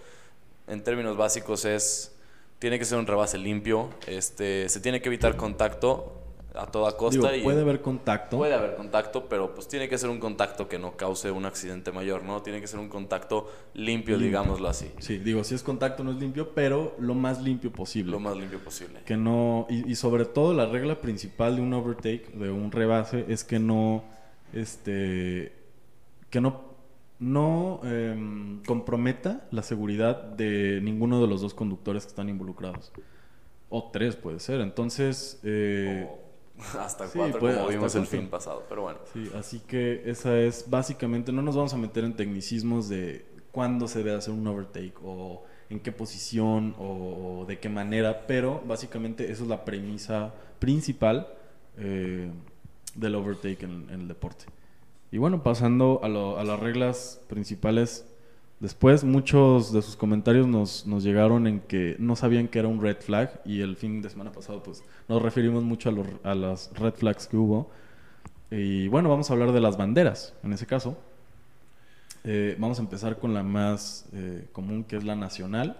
en 0.67 0.83
términos 0.83 1.17
básicos 1.17 1.67
es 1.67 2.17
tiene 2.59 2.79
que 2.79 2.85
ser 2.85 2.99
un 2.99 3.07
rebase 3.07 3.39
limpio, 3.39 3.91
este, 4.07 4.69
se 4.69 4.81
tiene 4.81 5.03
que 5.03 5.09
evitar 5.09 5.37
contacto 5.37 6.26
a 6.59 6.67
toda 6.67 6.97
costa 6.97 7.31
Digo, 7.31 7.41
y 7.41 7.43
puede 7.45 7.61
haber 7.61 7.81
contacto. 7.83 8.37
puede 8.39 8.55
haber 8.55 8.77
contacto, 8.77 9.27
pero 9.29 9.55
pues 9.55 9.69
tiene 9.69 9.89
que 9.89 9.99
ser 9.99 10.11
un 10.11 10.19
contacto 10.19 10.69
que 10.69 10.79
no 10.79 10.97
cause 10.97 11.31
un 11.31 11.45
accidente 11.47 11.93
mayor, 11.93 12.23
¿no? 12.25 12.43
Tiene 12.43 12.61
que 12.61 12.67
ser 12.67 12.81
un 12.81 12.89
contacto 12.89 13.49
limpio, 13.75 14.17
Limpio. 14.17 14.19
digámoslo 14.19 14.69
así, 14.69 14.91
Sí, 14.99 15.19
digo, 15.19 15.45
si 15.45 15.55
es 15.55 15.63
contacto 15.63 16.03
no 16.05 16.13
es 16.13 16.17
limpio, 16.19 16.51
pero 16.55 16.95
lo 16.99 17.15
más 17.15 17.43
limpio 17.43 17.71
posible. 17.73 18.13
lo 18.13 18.21
más 18.21 18.37
limpio 18.37 18.59
posible. 18.63 19.01
Que 19.05 19.17
no, 19.17 19.67
y, 19.69 19.91
y 19.91 19.95
sobre 19.97 20.25
todo 20.25 20.55
la 20.55 20.67
regla 20.67 21.01
principal 21.01 21.57
de 21.57 21.63
un 21.63 21.73
overtake, 21.75 22.33
de 22.33 22.51
un 22.51 22.73
rebase, 22.73 23.25
es 23.29 23.45
que 23.45 23.59
no, 23.59 24.05
este, 24.53 25.53
que 26.31 26.41
no, 26.41 26.65
no 27.19 27.81
em, 27.85 28.63
comprometa 28.65 29.47
la 29.51 29.63
seguridad 29.63 30.17
de 30.23 30.81
ninguno 30.83 31.21
de 31.21 31.27
los 31.29 31.41
dos 31.41 31.55
conductores 31.55 32.05
que 32.05 32.09
están 32.11 32.29
involucrados. 32.29 32.93
O 33.69 33.91
tres 33.91 34.17
puede 34.17 34.39
ser. 34.39 34.61
Entonces, 34.61 35.41
eh, 35.43 36.07
hasta 36.81 37.07
sí, 37.07 37.19
cuatro, 37.19 37.41
puede- 37.41 37.55
como 37.55 37.67
hasta 37.67 37.77
vimos 37.79 37.95
el 37.95 38.07
fin 38.07 38.29
pasado, 38.29 38.65
pero 38.69 38.83
bueno. 38.83 38.99
sí, 39.13 39.31
así 39.39 39.61
que 39.61 40.03
esa 40.07 40.39
es 40.39 40.69
básicamente, 40.69 41.33
no 41.33 41.43
nos 41.43 41.57
vamos 41.57 41.75
a 41.75 41.77
meter 41.77 42.05
en 42.05 42.15
tecnicismos 42.15 42.89
de 42.89 43.27
cuándo 43.53 43.89
se 43.89 43.99
debe 44.03 44.15
hacer 44.17 44.35
un 44.35 44.47
overtake 44.47 44.95
o 45.05 45.45
en 45.71 45.81
qué 45.81 45.91
posición 45.93 46.75
o, 46.79 47.41
o 47.41 47.45
de 47.47 47.59
qué 47.59 47.69
manera, 47.69 48.27
pero 48.27 48.63
básicamente 48.67 49.31
esa 49.31 49.43
es 49.43 49.49
la 49.49 49.65
premisa 49.65 50.33
principal 50.59 51.27
eh, 51.79 52.31
del 52.95 53.15
overtake 53.15 53.63
en, 53.65 53.89
en 53.91 54.01
el 54.03 54.09
deporte. 54.09 54.45
Y 55.13 55.19
bueno, 55.19 55.43
pasando 55.43 56.01
a, 56.03 56.09
lo- 56.09 56.39
a 56.39 56.45
las 56.45 56.59
reglas 56.61 57.21
principales 57.29 58.07
Después 58.59 59.05
muchos 59.05 59.71
de 59.71 59.83
sus 59.83 59.97
comentarios 59.97 60.47
nos, 60.47 60.87
llegaron 61.05 61.47
en 61.47 61.61
que 61.61 61.95
no 61.99 62.17
sabían 62.17 62.49
que 62.49 62.59
era 62.59 62.69
un 62.69 62.81
red 62.81 62.97
flag 62.97 63.43
y 63.45 63.61
el 63.61 63.77
fin 63.77 64.01
de 64.01 64.09
semana 64.09 64.33
pasado 64.33 64.63
pues 64.63 64.83
nos 65.09 65.21
referimos 65.21 65.63
mucho 65.63 65.91
a, 65.91 65.93
los, 65.93 66.07
las 66.25 66.71
red 66.79 66.95
flags 66.95 67.27
que 67.27 67.37
hubo. 67.37 67.71
Y 68.51 68.89
bueno, 68.89 69.11
vamos 69.11 69.29
a 69.29 69.35
hablar 69.35 69.53
de 69.53 69.61
las 69.61 69.77
banderas 69.77 70.35
en 70.43 70.55
ese 70.55 70.67
caso. 70.67 70.97
Eh, 72.25 72.57
vamos 72.59 72.79
a 72.79 72.83
empezar 72.83 73.19
con 73.19 73.35
la 73.35 73.43
más 73.43 74.07
eh, 74.15 74.49
común 74.53 74.85
que 74.85 74.97
es 74.97 75.05
la 75.05 75.17
nacional. 75.17 75.77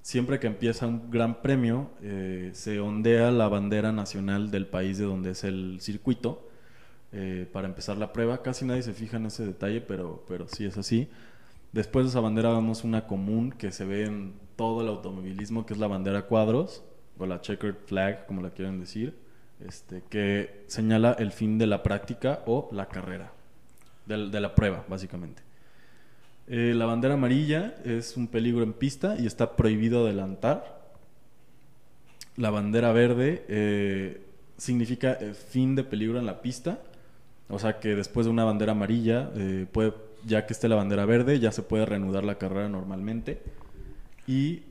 Siempre 0.00 0.38
que 0.38 0.46
empieza 0.46 0.86
un 0.86 1.10
gran 1.10 1.42
premio 1.42 1.90
eh, 2.02 2.50
se 2.54 2.78
ondea 2.78 3.32
la 3.32 3.48
bandera 3.48 3.90
nacional 3.90 4.52
del 4.52 4.66
país 4.66 4.96
de 4.96 5.04
donde 5.04 5.32
es 5.32 5.42
el 5.44 5.78
circuito 5.80 6.48
para 7.52 7.68
empezar 7.68 7.98
la 7.98 8.10
prueba. 8.10 8.42
Casi 8.42 8.64
nadie 8.64 8.82
se 8.82 8.94
fija 8.94 9.18
en 9.18 9.26
ese 9.26 9.44
detalle, 9.44 9.82
pero, 9.82 10.24
pero 10.26 10.48
sí 10.48 10.64
es 10.64 10.78
así. 10.78 11.10
Después 11.72 12.04
de 12.04 12.10
esa 12.10 12.20
bandera 12.20 12.50
vemos 12.50 12.84
una 12.84 13.06
común 13.06 13.50
que 13.50 13.72
se 13.72 13.86
ve 13.86 14.04
en 14.04 14.34
todo 14.56 14.82
el 14.82 14.88
automovilismo, 14.88 15.64
que 15.64 15.72
es 15.72 15.80
la 15.80 15.86
bandera 15.86 16.26
cuadros, 16.26 16.84
o 17.18 17.26
la 17.26 17.40
checkered 17.40 17.76
flag, 17.86 18.26
como 18.26 18.42
la 18.42 18.50
quieren 18.50 18.78
decir, 18.78 19.16
este, 19.66 20.02
que 20.08 20.64
señala 20.66 21.12
el 21.18 21.32
fin 21.32 21.56
de 21.58 21.66
la 21.66 21.82
práctica 21.82 22.42
o 22.46 22.68
la 22.72 22.88
carrera, 22.88 23.32
de, 24.06 24.40
la 24.40 24.54
prueba, 24.54 24.84
básicamente. 24.88 25.42
Eh, 26.48 26.74
la 26.74 26.86
bandera 26.86 27.14
amarilla 27.14 27.76
es 27.84 28.16
un 28.16 28.26
peligro 28.26 28.62
en 28.62 28.72
pista 28.72 29.16
y 29.18 29.26
está 29.26 29.56
prohibido 29.56 30.04
adelantar. 30.04 30.82
La 32.36 32.50
bandera 32.50 32.92
verde 32.92 33.44
eh, 33.48 34.20
significa 34.58 35.12
el 35.14 35.34
fin 35.34 35.74
de 35.74 35.84
peligro 35.84 36.18
en 36.18 36.26
la 36.26 36.42
pista, 36.42 36.80
o 37.48 37.58
sea 37.58 37.78
que 37.78 37.94
después 37.94 38.26
de 38.26 38.32
una 38.32 38.44
bandera 38.44 38.72
amarilla 38.72 39.30
eh, 39.36 39.66
puede 39.70 39.92
ya 40.24 40.46
que 40.46 40.52
esté 40.52 40.68
la 40.68 40.76
bandera 40.76 41.04
verde, 41.06 41.38
ya 41.38 41.52
se 41.52 41.62
puede 41.62 41.86
reanudar 41.86 42.24
la 42.24 42.36
carrera 42.36 42.68
normalmente. 42.68 43.42
Y. 44.26 44.62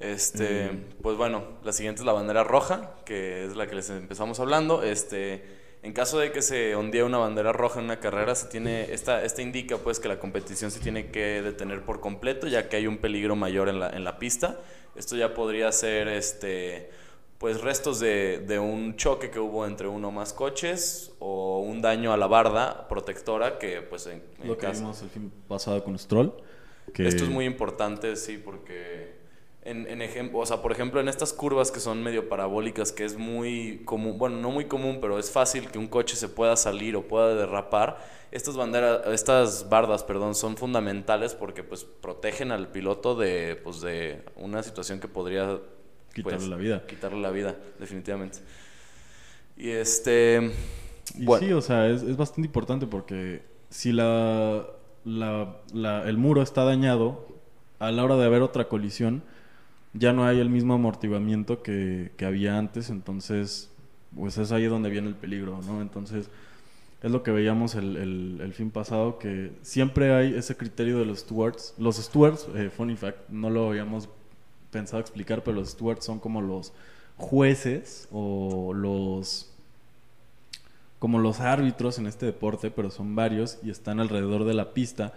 Este, 0.00 0.66
eh, 0.66 0.70
pues 1.02 1.16
bueno, 1.16 1.44
la 1.62 1.72
siguiente 1.72 2.00
es 2.02 2.06
la 2.06 2.12
bandera 2.12 2.44
roja, 2.44 2.94
que 3.04 3.44
es 3.44 3.56
la 3.56 3.66
que 3.66 3.76
les 3.76 3.90
empezamos 3.90 4.40
hablando. 4.40 4.82
Este, 4.82 5.44
en 5.82 5.92
caso 5.92 6.18
de 6.18 6.32
que 6.32 6.42
se 6.42 6.74
ondee 6.74 7.02
una 7.02 7.18
bandera 7.18 7.52
roja 7.52 7.78
en 7.78 7.86
una 7.86 8.00
carrera, 8.00 8.34
se 8.34 8.48
tiene, 8.48 8.92
esta, 8.92 9.22
esta 9.24 9.42
indica 9.42 9.78
pues 9.78 10.00
que 10.00 10.08
la 10.08 10.18
competición 10.18 10.70
se 10.70 10.80
tiene 10.80 11.10
que 11.10 11.42
detener 11.42 11.82
por 11.82 12.00
completo, 12.00 12.48
ya 12.48 12.68
que 12.68 12.76
hay 12.76 12.86
un 12.86 12.98
peligro 12.98 13.36
mayor 13.36 13.68
en 13.68 13.80
la, 13.80 13.90
en 13.90 14.04
la 14.04 14.18
pista. 14.18 14.58
Esto 14.96 15.16
ya 15.16 15.34
podría 15.34 15.70
ser 15.72 16.08
este 16.08 16.90
pues 17.44 17.60
restos 17.60 18.00
de, 18.00 18.38
de, 18.38 18.58
un 18.58 18.96
choque 18.96 19.28
que 19.28 19.38
hubo 19.38 19.66
entre 19.66 19.86
uno 19.86 20.08
o 20.08 20.10
más 20.10 20.32
coches 20.32 21.12
o 21.18 21.58
un 21.58 21.82
daño 21.82 22.10
a 22.10 22.16
la 22.16 22.26
barda 22.26 22.88
protectora 22.88 23.58
que 23.58 23.82
pues 23.82 24.06
en, 24.06 24.22
lo 24.44 24.56
que 24.56 24.66
vimos 24.66 25.02
el 25.02 25.10
fin 25.10 25.30
pasado 25.46 25.84
con 25.84 25.98
Stroll 25.98 26.32
que... 26.94 27.06
esto 27.06 27.24
es 27.24 27.28
muy 27.28 27.44
importante 27.44 28.16
sí 28.16 28.40
porque 28.42 29.18
en, 29.60 29.86
en 29.88 30.00
ejemplo 30.00 30.38
o 30.38 30.46
sea 30.46 30.62
por 30.62 30.72
ejemplo 30.72 31.02
en 31.02 31.08
estas 31.08 31.34
curvas 31.34 31.70
que 31.70 31.80
son 31.80 32.02
medio 32.02 32.30
parabólicas 32.30 32.92
que 32.92 33.04
es 33.04 33.18
muy 33.18 33.82
común 33.84 34.16
bueno 34.16 34.38
no 34.38 34.50
muy 34.50 34.64
común 34.64 35.00
pero 35.02 35.18
es 35.18 35.30
fácil 35.30 35.70
que 35.70 35.78
un 35.78 35.88
coche 35.88 36.16
se 36.16 36.30
pueda 36.30 36.56
salir 36.56 36.96
o 36.96 37.02
pueda 37.02 37.34
derrapar 37.34 37.98
estas 38.32 38.56
banderas 38.56 39.06
estas 39.08 39.68
bardas 39.68 40.02
perdón 40.02 40.34
son 40.34 40.56
fundamentales 40.56 41.34
porque 41.34 41.62
pues 41.62 41.84
protegen 41.84 42.52
al 42.52 42.68
piloto 42.68 43.14
de 43.14 43.60
pues 43.62 43.82
de 43.82 44.24
una 44.36 44.62
situación 44.62 44.98
que 44.98 45.08
podría 45.08 45.60
Quitarle 46.14 46.38
pues, 46.38 46.48
la 46.48 46.56
vida. 46.56 46.86
Quitarle 46.86 47.20
la 47.20 47.30
vida, 47.30 47.56
definitivamente. 47.78 48.38
Y 49.56 49.70
este. 49.70 50.52
Y 51.16 51.26
sí, 51.38 51.52
o 51.52 51.60
sea, 51.60 51.88
es, 51.88 52.02
es, 52.02 52.16
bastante 52.16 52.46
importante 52.46 52.86
porque 52.86 53.42
si 53.68 53.92
la, 53.92 54.66
la, 55.04 55.56
la, 55.72 56.08
el 56.08 56.16
muro 56.16 56.40
está 56.40 56.64
dañado, 56.64 57.28
a 57.78 57.90
la 57.90 58.04
hora 58.04 58.16
de 58.16 58.24
haber 58.24 58.42
otra 58.42 58.68
colisión, 58.68 59.22
ya 59.92 60.12
no 60.12 60.24
hay 60.24 60.40
el 60.40 60.48
mismo 60.48 60.74
amortiguamiento 60.74 61.62
que, 61.62 62.12
que 62.16 62.24
había 62.24 62.58
antes, 62.58 62.90
entonces, 62.90 63.70
pues 64.14 64.38
es 64.38 64.50
ahí 64.52 64.64
donde 64.64 64.90
viene 64.90 65.08
el 65.08 65.14
peligro, 65.14 65.60
¿no? 65.66 65.82
Entonces, 65.82 66.30
es 67.02 67.10
lo 67.10 67.22
que 67.22 67.30
veíamos 67.30 67.74
el, 67.74 67.96
el, 67.96 68.40
el, 68.40 68.52
fin 68.54 68.70
pasado, 68.70 69.18
que 69.18 69.52
siempre 69.62 70.14
hay 70.14 70.34
ese 70.34 70.56
criterio 70.56 70.98
de 70.98 71.04
los 71.04 71.20
stewards. 71.20 71.74
Los 71.76 71.96
stewards, 71.96 72.48
eh, 72.54 72.70
funny 72.74 72.96
fact, 72.96 73.28
no 73.28 73.50
lo 73.50 73.68
habíamos 73.68 74.08
pensado 74.74 75.00
explicar, 75.00 75.44
pero 75.44 75.56
los 75.56 75.70
stewards 75.70 76.04
son 76.04 76.18
como 76.18 76.42
los 76.42 76.72
jueces 77.16 78.08
o 78.10 78.72
los 78.74 79.50
como 80.98 81.18
los 81.18 81.40
árbitros 81.40 81.98
en 81.98 82.06
este 82.06 82.26
deporte, 82.26 82.70
pero 82.70 82.90
son 82.90 83.14
varios 83.14 83.58
y 83.62 83.70
están 83.70 84.00
alrededor 84.00 84.44
de 84.44 84.54
la 84.54 84.72
pista 84.72 85.12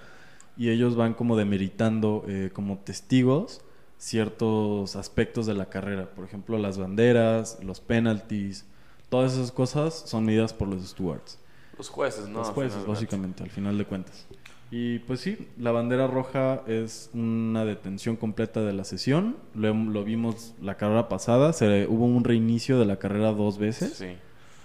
y 0.57 0.69
ellos 0.69 0.95
van 0.95 1.13
como 1.13 1.35
demeritando 1.35 2.23
eh, 2.27 2.51
como 2.53 2.77
testigos 2.77 3.61
ciertos 3.97 4.95
aspectos 4.95 5.47
de 5.47 5.55
la 5.55 5.69
carrera, 5.69 6.11
por 6.13 6.23
ejemplo 6.23 6.59
las 6.59 6.77
banderas, 6.77 7.57
los 7.63 7.79
penalties, 7.79 8.65
todas 9.09 9.33
esas 9.33 9.51
cosas 9.51 9.93
son 10.05 10.25
medidas 10.25 10.53
por 10.53 10.67
los 10.67 10.87
stewards. 10.87 11.39
Los 11.77 11.89
jueces, 11.89 12.27
¿no? 12.27 12.39
Los 12.39 12.49
jueces, 12.49 12.85
básicamente, 12.85 13.43
al 13.43 13.49
final 13.49 13.77
de 13.77 13.85
cuentas. 13.85 14.25
Y 14.69 14.99
pues 14.99 15.21
sí, 15.21 15.47
la 15.57 15.71
bandera 15.71 16.07
roja 16.07 16.61
es 16.67 17.09
una 17.13 17.63
detención 17.63 18.17
completa 18.17 18.61
de 18.61 18.73
la 18.73 18.83
sesión. 18.83 19.37
Lo, 19.55 19.73
lo 19.73 20.03
vimos 20.03 20.53
la 20.61 20.75
carrera 20.75 21.07
pasada, 21.07 21.53
se, 21.53 21.87
hubo 21.87 22.05
un 22.05 22.23
reinicio 22.23 22.77
de 22.77 22.85
la 22.85 22.97
carrera 22.97 23.31
dos 23.31 23.57
veces. 23.57 23.93
Sí. 23.93 24.17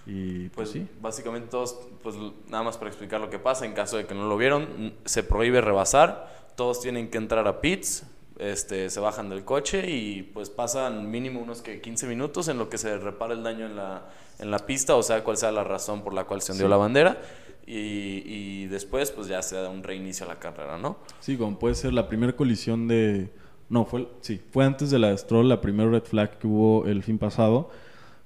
Y 0.05 0.49
pues, 0.49 0.71
pues, 0.71 0.71
sí. 0.71 0.89
Básicamente 1.01 1.49
todos, 1.49 1.79
pues 2.03 2.17
nada 2.49 2.65
más 2.65 2.77
para 2.77 2.91
explicar 2.91 3.21
lo 3.21 3.31
que 3.31 3.39
pasa, 3.39 3.65
en 3.65 3.75
caso 3.75 3.97
de 3.97 4.07
que 4.07 4.15
no 4.15 4.27
lo 4.29 4.37
vieron, 4.37 4.95
se 5.05 5.23
prohíbe 5.23 5.61
rebasar, 5.61 6.51
todos 6.57 6.81
tienen 6.81 7.09
que 7.09 7.19
entrar 7.19 7.47
a 7.47 7.61
pits, 7.61 8.05
este, 8.39 8.91
se 8.91 8.99
bajan 8.99 9.29
del 9.29 9.45
coche 9.45 9.89
y 9.89 10.23
pues 10.23 10.51
pasan 10.51 11.13
mínimo 11.13 11.41
unos 11.41 11.63
que 11.63 11.81
15 11.81 12.09
minutos 12.09 12.49
en 12.49 12.59
lo 12.59 12.69
que 12.69 12.79
se 12.79 12.99
repara 12.99 13.35
el 13.35 13.45
daño 13.45 13.67
en 13.67 13.77
la, 13.77 14.11
en 14.41 14.51
la 14.51 14.59
pista, 14.59 14.97
o 14.97 15.03
sea, 15.05 15.23
cuál 15.23 15.37
sea 15.37 15.53
la 15.53 15.63
razón 15.63 16.03
por 16.03 16.13
la 16.13 16.25
cual 16.25 16.43
se 16.43 16.51
hundió 16.51 16.67
la 16.67 16.77
bandera 16.77 17.21
y, 17.67 18.23
y, 18.27 18.67
después 18.67 19.11
pues 19.11 19.29
ya 19.29 19.43
se 19.43 19.57
da 19.57 19.69
un 19.69 19.83
reinicio 19.83 20.27
a 20.27 20.29
la 20.29 20.39
carrera, 20.39 20.79
¿no? 20.79 20.99
Sí, 21.21 21.37
como 21.37 21.59
puede 21.59 21.75
ser 21.75 21.93
la 21.93 22.09
primera 22.09 22.35
colisión 22.35 22.89
de... 22.89 23.31
No, 23.69 23.85
fue, 23.85 24.09
sí, 24.21 24.41
fue 24.51 24.65
antes 24.65 24.91
de 24.91 24.99
la 24.99 25.09
de 25.09 25.19
Stroll, 25.19 25.49
la 25.49 25.61
primera 25.61 25.91
red 25.91 26.03
flag 26.03 26.39
que 26.39 26.47
hubo 26.47 26.87
el 26.87 27.03
fin 27.03 27.19
pasado, 27.19 27.71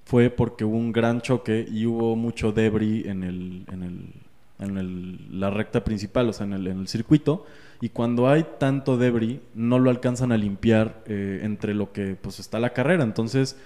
fue 0.04 0.30
porque 0.30 0.64
hubo 0.64 0.76
un 0.76 0.92
gran 0.92 1.20
choque 1.20 1.66
y 1.70 1.86
hubo 1.86 2.16
mucho 2.16 2.52
debris 2.52 3.06
en, 3.06 3.22
el, 3.22 3.64
en, 3.72 3.82
el, 3.82 4.14
en 4.58 4.78
el, 4.78 5.40
la 5.40 5.50
recta 5.50 5.84
principal, 5.84 6.28
o 6.28 6.32
sea, 6.32 6.46
en 6.46 6.54
el, 6.54 6.66
en 6.66 6.80
el 6.80 6.88
circuito, 6.88 7.44
y 7.80 7.90
cuando 7.90 8.28
hay 8.28 8.46
tanto 8.58 8.96
debris 8.96 9.38
no 9.54 9.78
lo 9.78 9.90
alcanzan 9.90 10.32
a 10.32 10.36
limpiar 10.36 11.02
eh, 11.06 11.40
entre 11.42 11.74
lo 11.74 11.92
que 11.92 12.16
pues 12.20 12.40
está 12.40 12.58
la 12.58 12.70
carrera, 12.70 13.04
entonces 13.04 13.56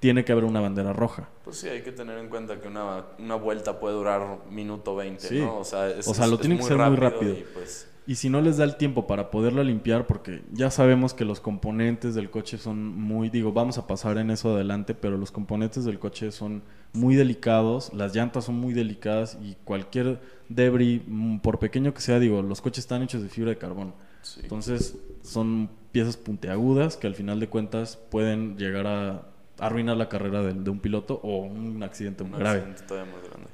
tiene 0.00 0.24
que 0.24 0.32
haber 0.32 0.44
una 0.44 0.60
bandera 0.60 0.92
roja. 0.92 1.28
Pues 1.44 1.56
sí, 1.58 1.68
hay 1.68 1.82
que 1.82 1.92
tener 1.92 2.18
en 2.18 2.28
cuenta 2.28 2.60
que 2.60 2.68
una, 2.68 3.04
una 3.18 3.34
vuelta 3.34 3.80
puede 3.80 3.96
durar 3.96 4.38
minuto 4.50 4.94
20, 4.94 5.40
¿no? 5.40 5.58
O 5.58 5.64
sea, 5.64 5.88
es, 5.90 6.06
o 6.06 6.14
sea 6.14 6.26
lo 6.26 6.38
tiene 6.38 6.56
que 6.56 6.62
ser 6.62 6.76
muy 6.76 6.96
rápido. 6.96 7.32
Y, 7.32 7.44
pues... 7.52 7.88
y, 8.06 8.14
si 8.14 8.30
no 8.30 8.40
les 8.40 8.58
da 8.58 8.64
el 8.64 8.76
tiempo 8.76 9.08
para 9.08 9.30
poderla 9.30 9.64
limpiar, 9.64 10.06
porque 10.06 10.42
ya 10.52 10.70
sabemos 10.70 11.14
que 11.14 11.24
los 11.24 11.40
componentes 11.40 12.14
del 12.14 12.30
coche 12.30 12.58
son 12.58 12.86
muy, 12.96 13.28
digo, 13.28 13.52
vamos 13.52 13.76
a 13.78 13.88
pasar 13.88 14.18
en 14.18 14.30
eso 14.30 14.54
adelante, 14.54 14.94
pero 14.94 15.16
los 15.16 15.32
componentes 15.32 15.84
del 15.84 15.98
coche 15.98 16.30
son 16.30 16.62
muy 16.92 17.16
delicados, 17.16 17.92
las 17.92 18.14
llantas 18.14 18.44
son 18.44 18.54
muy 18.54 18.74
delicadas 18.74 19.36
y 19.42 19.56
cualquier 19.64 20.20
debris, 20.48 21.02
mm, 21.06 21.38
por 21.38 21.58
pequeño 21.58 21.92
que 21.92 22.00
sea, 22.00 22.20
digo, 22.20 22.40
los 22.42 22.60
coches 22.60 22.84
están 22.84 23.02
hechos 23.02 23.22
de 23.22 23.28
fibra 23.30 23.50
de 23.50 23.58
carbón. 23.58 23.94
Entonces 24.42 24.96
son 25.22 25.70
piezas 25.90 26.16
puntiagudas 26.16 26.96
que 26.96 27.06
al 27.06 27.14
final 27.14 27.40
de 27.40 27.48
cuentas 27.48 27.96
pueden 27.96 28.58
llegar 28.58 28.86
a 28.86 29.26
arruinar 29.58 29.96
la 29.96 30.08
carrera 30.08 30.42
de, 30.42 30.54
de 30.54 30.70
un 30.70 30.80
piloto 30.80 31.20
o 31.22 31.38
un 31.38 31.82
accidente 31.82 32.24
muy 32.24 32.38
grave. 32.38 32.64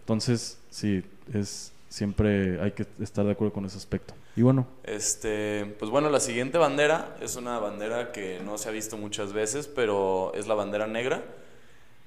Entonces, 0.00 0.58
sí, 0.70 1.02
es 1.32 1.72
siempre 1.94 2.60
hay 2.60 2.72
que 2.72 2.86
estar 3.00 3.24
de 3.24 3.30
acuerdo 3.30 3.52
con 3.54 3.64
ese 3.64 3.78
aspecto. 3.78 4.14
Y 4.34 4.42
bueno. 4.42 4.66
Este, 4.82 5.76
pues 5.78 5.92
bueno, 5.92 6.10
la 6.10 6.18
siguiente 6.18 6.58
bandera 6.58 7.16
es 7.20 7.36
una 7.36 7.60
bandera 7.60 8.10
que 8.10 8.40
no 8.44 8.58
se 8.58 8.68
ha 8.68 8.72
visto 8.72 8.96
muchas 8.96 9.32
veces, 9.32 9.68
pero 9.68 10.32
es 10.34 10.48
la 10.48 10.54
bandera 10.54 10.88
negra. 10.88 11.22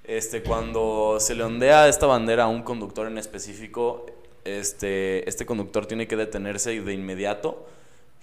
Este, 0.04 0.44
cuando 0.44 1.20
se 1.22 1.36
le 1.36 1.44
ondea 1.44 1.88
esta 1.88 2.06
bandera 2.06 2.44
a 2.44 2.48
un 2.48 2.64
conductor 2.64 3.08
en 3.08 3.18
específico, 3.18 4.06
este, 4.44 5.28
este 5.28 5.46
conductor 5.46 5.86
tiene 5.86 6.06
que 6.06 6.18
detenerse 6.18 6.82
de 6.82 6.94
inmediato. 6.94 7.66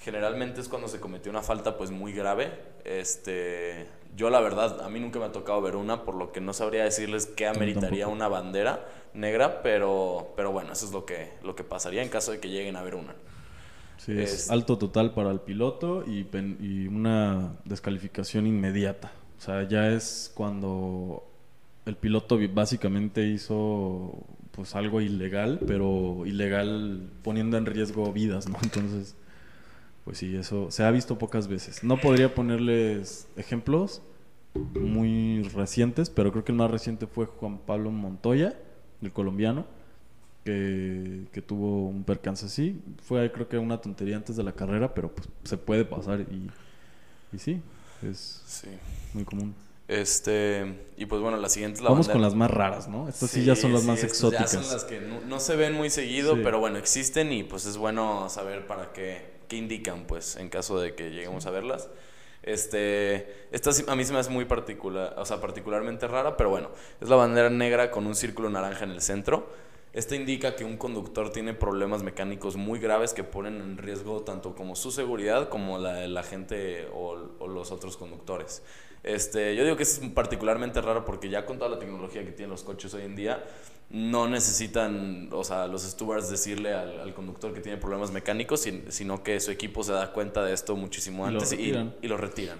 Generalmente 0.04 0.60
es 0.60 0.68
cuando 0.68 0.86
se 0.86 1.00
cometió 1.00 1.30
una 1.30 1.40
falta 1.40 1.78
pues 1.78 1.90
muy 1.90 2.12
grave. 2.12 2.52
Este, 2.84 3.86
yo 4.14 4.28
la 4.28 4.40
verdad, 4.40 4.82
a 4.82 4.90
mí 4.90 5.00
nunca 5.00 5.18
me 5.18 5.24
ha 5.24 5.32
tocado 5.32 5.62
ver 5.62 5.76
una, 5.76 6.04
por 6.04 6.14
lo 6.14 6.30
que 6.30 6.42
no 6.42 6.52
sabría 6.52 6.84
decirles 6.84 7.24
qué 7.24 7.46
ameritaría 7.46 8.06
una 8.06 8.28
bandera 8.28 8.86
negra, 9.14 9.62
pero, 9.62 10.34
pero 10.36 10.52
bueno, 10.52 10.74
eso 10.74 10.84
es 10.84 10.92
lo 10.92 11.06
que, 11.06 11.32
lo 11.42 11.56
que 11.56 11.64
pasaría 11.64 12.02
en 12.02 12.10
caso 12.10 12.32
de 12.32 12.38
que 12.38 12.50
lleguen 12.50 12.76
a 12.76 12.82
ver 12.82 12.96
una. 12.96 13.14
Sí, 13.96 14.12
es, 14.20 14.50
alto 14.50 14.76
total 14.76 15.14
para 15.14 15.30
el 15.30 15.40
piloto 15.40 16.04
y, 16.06 16.28
y 16.60 16.86
una 16.86 17.54
descalificación 17.64 18.46
inmediata. 18.46 19.10
O 19.38 19.40
sea, 19.40 19.66
ya 19.66 19.88
es 19.88 20.30
cuando 20.34 21.24
el 21.86 21.96
piloto 21.96 22.38
básicamente 22.52 23.26
hizo 23.26 24.22
pues 24.50 24.74
algo 24.74 25.00
ilegal, 25.00 25.60
pero 25.66 26.26
ilegal 26.26 27.08
poniendo 27.22 27.56
en 27.56 27.64
riesgo 27.64 28.12
vidas, 28.12 28.50
¿no? 28.50 28.58
Entonces, 28.62 29.16
Pues 30.04 30.18
sí, 30.18 30.36
eso 30.36 30.70
se 30.70 30.84
ha 30.84 30.90
visto 30.90 31.16
pocas 31.18 31.48
veces. 31.48 31.82
No 31.82 31.98
podría 31.98 32.34
ponerles 32.34 33.26
ejemplos 33.36 34.02
muy 34.54 35.42
recientes, 35.54 36.10
pero 36.10 36.30
creo 36.30 36.44
que 36.44 36.52
el 36.52 36.58
más 36.58 36.70
reciente 36.70 37.06
fue 37.06 37.26
Juan 37.26 37.58
Pablo 37.58 37.90
Montoya, 37.90 38.54
el 39.02 39.12
colombiano, 39.12 39.64
que, 40.44 41.24
que 41.32 41.40
tuvo 41.40 41.88
un 41.88 42.04
percance 42.04 42.46
así. 42.46 42.80
Fue 43.02 43.32
creo 43.32 43.48
que 43.48 43.56
una 43.58 43.80
tontería 43.80 44.16
antes 44.16 44.36
de 44.36 44.42
la 44.44 44.52
carrera, 44.52 44.92
pero 44.94 45.10
pues 45.10 45.28
se 45.44 45.56
puede 45.56 45.84
pasar 45.86 46.20
y, 46.20 46.50
y 47.34 47.38
sí, 47.38 47.60
es 48.06 48.42
Sí. 48.46 48.68
muy 49.14 49.24
común. 49.24 49.54
Este, 49.88 50.78
y 50.96 51.04
pues 51.06 51.20
bueno, 51.20 51.36
la 51.38 51.48
siguiente 51.48 51.76
es 51.78 51.82
la 51.82 51.90
Vamos 51.90 52.06
bandera- 52.08 52.12
con 52.14 52.22
las 52.22 52.34
más 52.34 52.50
raras, 52.50 52.88
¿no? 52.88 53.08
Estas 53.08 53.30
sí, 53.30 53.44
ya 53.44 53.54
son 53.56 53.72
las 53.72 53.82
sí, 53.82 53.86
más 53.88 54.02
exóticas. 54.04 54.52
Ya 54.52 54.62
son 54.62 54.72
las 54.72 54.84
que 54.84 55.00
no, 55.00 55.20
no 55.22 55.40
se 55.40 55.56
ven 55.56 55.74
muy 55.74 55.90
seguido, 55.90 56.34
Sí. 56.36 56.40
pero 56.44 56.58
bueno, 56.58 56.78
existen 56.78 57.32
y 57.32 57.42
pues 57.42 57.66
es 57.66 57.76
bueno 57.76 58.28
saber 58.30 58.66
para 58.66 58.92
qué, 58.92 59.33
qué 59.48 59.56
indican, 59.56 60.06
pues, 60.06 60.36
en 60.36 60.48
caso 60.48 60.80
de 60.80 60.94
que 60.94 61.10
lleguemos 61.10 61.46
a 61.46 61.50
verlas. 61.50 61.88
Este, 62.42 63.46
esta 63.52 63.70
a 63.90 63.96
mí 63.96 64.04
se 64.04 64.12
me 64.12 64.18
hace 64.18 64.30
muy 64.30 64.44
particular, 64.44 65.14
o 65.16 65.24
sea, 65.24 65.40
particularmente 65.40 66.06
rara, 66.06 66.36
pero 66.36 66.50
bueno, 66.50 66.70
es 67.00 67.08
la 67.08 67.16
bandera 67.16 67.48
negra 67.48 67.90
con 67.90 68.06
un 68.06 68.14
círculo 68.14 68.50
naranja 68.50 68.84
en 68.84 68.90
el 68.90 69.00
centro. 69.00 69.48
Esta 69.94 70.16
indica 70.16 70.56
que 70.56 70.64
un 70.64 70.76
conductor 70.76 71.30
tiene 71.30 71.54
problemas 71.54 72.02
mecánicos 72.02 72.56
muy 72.56 72.80
graves 72.80 73.14
que 73.14 73.24
ponen 73.24 73.60
en 73.60 73.78
riesgo 73.78 74.22
tanto 74.22 74.54
como 74.54 74.76
su 74.76 74.90
seguridad 74.90 75.48
como 75.48 75.78
la 75.78 75.94
de 75.94 76.08
la 76.08 76.22
gente 76.22 76.88
o, 76.92 77.16
o 77.38 77.48
los 77.48 77.70
otros 77.70 77.96
conductores. 77.96 78.62
Este, 79.04 79.54
yo 79.54 79.64
digo 79.64 79.76
que 79.76 79.82
es 79.84 80.00
particularmente 80.14 80.80
raro 80.80 81.04
porque 81.04 81.28
ya 81.28 81.44
con 81.46 81.58
toda 81.58 81.70
la 81.70 81.78
tecnología 81.78 82.24
que 82.24 82.32
tienen 82.32 82.50
los 82.50 82.62
coches 82.64 82.92
hoy 82.94 83.02
en 83.02 83.14
día, 83.14 83.44
no 83.90 84.26
necesitan, 84.28 85.28
o 85.30 85.44
sea, 85.44 85.66
los 85.66 85.82
stewards 85.82 86.30
decirle 86.30 86.72
al, 86.72 87.00
al 87.00 87.14
conductor 87.14 87.52
que 87.52 87.60
tiene 87.60 87.76
problemas 87.78 88.10
mecánicos, 88.10 88.60
sin- 88.62 88.90
sino 88.90 89.22
que 89.22 89.38
su 89.40 89.50
equipo 89.50 89.84
se 89.84 89.92
da 89.92 90.10
cuenta 90.12 90.42
de 90.42 90.54
esto 90.54 90.74
muchísimo 90.74 91.28
Y 91.28 91.32
lo 91.32 91.38
antes 91.40 91.52
y, 91.52 92.08
lo 92.08 92.16
retiran. 92.16 92.58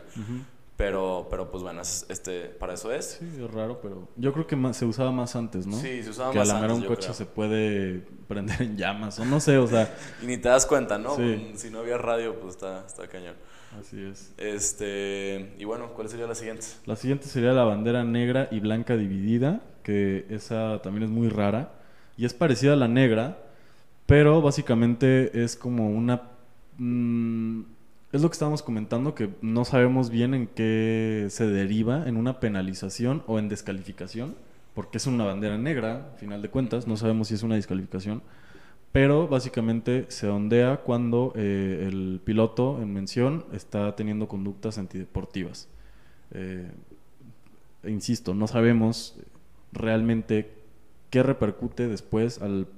Pero, 0.76 1.28
pero 1.30 1.50
pues 1.52 1.62
bueno, 1.62 1.80
es- 1.82 2.04
este, 2.08 2.46
para 2.46 2.74
eso 2.74 2.92
es. 2.92 3.18
Sí, 3.20 3.42
es 3.44 3.50
raro, 3.52 3.80
pero 3.80 4.08
yo 4.16 4.32
creo 4.32 4.46
que 4.46 4.56
más- 4.56 4.76
se 4.76 4.84
usaba 4.84 5.12
más 5.12 5.36
antes, 5.36 5.66
¿no? 5.68 5.76
Sí, 5.80 6.02
se 6.02 6.10
usaba 6.10 6.32
que 6.32 6.38
más 6.40 6.50
a 6.50 6.54
la 6.54 6.60
mera 6.60 6.74
antes, 6.74 6.88
un 6.88 6.94
coche 6.94 7.06
creo. 7.06 7.14
se 7.14 7.26
puede 7.26 8.00
prender 8.26 8.60
en 8.60 8.76
llamas, 8.76 9.18
o 9.20 9.24
no 9.24 9.38
sé, 9.38 9.56
o 9.56 9.66
sea, 9.68 9.94
Y 10.22 10.26
ni 10.26 10.36
te 10.36 10.48
das 10.48 10.66
cuenta, 10.66 10.98
¿no? 10.98 11.16
Sí. 11.16 11.52
Si 11.54 11.70
no 11.70 11.78
había 11.78 11.96
radio, 11.96 12.38
pues 12.40 12.56
está, 12.56 12.84
está 12.86 13.06
cañón. 13.08 13.36
Así 13.78 14.02
es. 14.02 14.32
Este, 14.38 15.54
y 15.58 15.64
bueno, 15.64 15.88
¿cuál 15.94 16.08
sería 16.08 16.26
la 16.26 16.34
siguiente? 16.34 16.66
La 16.86 16.96
siguiente 16.96 17.26
sería 17.26 17.52
la 17.52 17.64
bandera 17.64 18.04
negra 18.04 18.48
y 18.50 18.60
blanca 18.60 18.96
dividida, 18.96 19.60
que 19.82 20.26
esa 20.30 20.80
también 20.82 21.04
es 21.04 21.10
muy 21.10 21.28
rara 21.28 21.72
y 22.16 22.24
es 22.24 22.34
parecida 22.34 22.74
a 22.74 22.76
la 22.76 22.88
negra, 22.88 23.38
pero 24.06 24.40
básicamente 24.42 25.42
es 25.44 25.56
como 25.56 25.88
una... 25.90 26.22
mm, 26.78 27.62
es 28.12 28.22
lo 28.22 28.28
que 28.28 28.34
estábamos 28.34 28.62
comentando, 28.62 29.14
que 29.14 29.30
no 29.42 29.64
sabemos 29.64 30.08
bien 30.08 30.34
en 30.34 30.46
qué 30.46 31.26
se 31.30 31.48
deriva, 31.48 32.06
en 32.06 32.16
una 32.16 32.38
penalización 32.38 33.24
o 33.26 33.40
en 33.40 33.48
descalificación, 33.48 34.36
porque 34.72 34.98
es 34.98 35.06
una 35.06 35.24
bandera 35.24 35.58
negra, 35.58 36.10
a 36.14 36.18
final 36.18 36.40
de 36.40 36.48
cuentas, 36.48 36.86
no 36.86 36.96
sabemos 36.96 37.28
si 37.28 37.34
es 37.34 37.42
una 37.42 37.56
descalificación, 37.56 38.22
pero 38.94 39.26
básicamente 39.26 40.06
se 40.06 40.28
ondea 40.28 40.76
cuando 40.76 41.32
eh, 41.34 41.84
el 41.88 42.20
piloto 42.22 42.80
en 42.80 42.92
mención 42.92 43.44
está 43.52 43.96
teniendo 43.96 44.28
conductas 44.28 44.78
antideportivas. 44.78 45.68
Eh, 46.30 46.70
insisto, 47.88 48.34
no 48.34 48.46
sabemos 48.46 49.18
realmente 49.72 50.54
qué 51.10 51.24
repercute 51.24 51.88
después 51.88 52.40
al, 52.40 52.68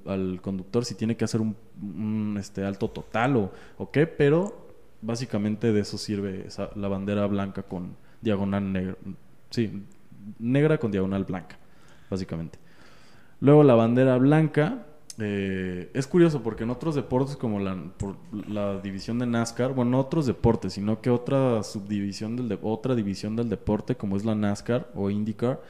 conductor, 0.41 0.85
si 0.85 0.95
tiene 0.95 1.15
que 1.17 1.25
hacer 1.25 1.39
un, 1.39 2.35
este, 2.39 2.65
alto 2.65 2.89
total 2.89 3.35
o, 3.37 3.51
o 3.77 3.91
qué, 3.91 4.07
pero 4.07 4.57
básicamente 5.03 5.71
de 5.71 5.81
eso 5.81 5.99
sirve 5.99 6.47
la 6.73 6.87
bandera 6.87 7.27
blanca 7.27 7.61
con 7.61 7.95
diagonal 8.21 8.73
negra. 8.73 8.95
Sí, 9.51 9.83
negra 10.39 10.79
con 10.79 10.89
diagonal 10.89 11.25
blanca, 11.25 11.59
básicamente. 12.09 12.57
Luego 13.39 13.63
la 13.63 13.75
bandera 13.75 14.17
blanca. 14.17 14.86
Eh, 15.19 15.89
es 15.93 16.07
curioso 16.07 16.43
porque 16.43 16.63
en 16.63 16.69
otros 16.69 16.95
deportes 16.95 17.35
como 17.37 17.59
la, 17.59 17.75
por 17.97 18.17
la 18.47 18.79
división 18.79 19.19
de 19.19 19.25
NASCAR, 19.25 19.73
bueno, 19.73 19.91
no 19.91 19.99
otros 19.99 20.25
deportes, 20.27 20.73
sino 20.73 21.01
que 21.01 21.09
otra 21.09 21.63
subdivisión 21.63 22.35
del 22.35 22.49
de- 22.49 22.59
otra 22.61 22.95
división 22.95 23.35
del 23.35 23.49
deporte 23.49 23.95
como 23.95 24.15
es 24.17 24.25
la 24.25 24.35
NASCAR 24.35 24.89
o 24.95 25.09
IndyCar, 25.09 25.61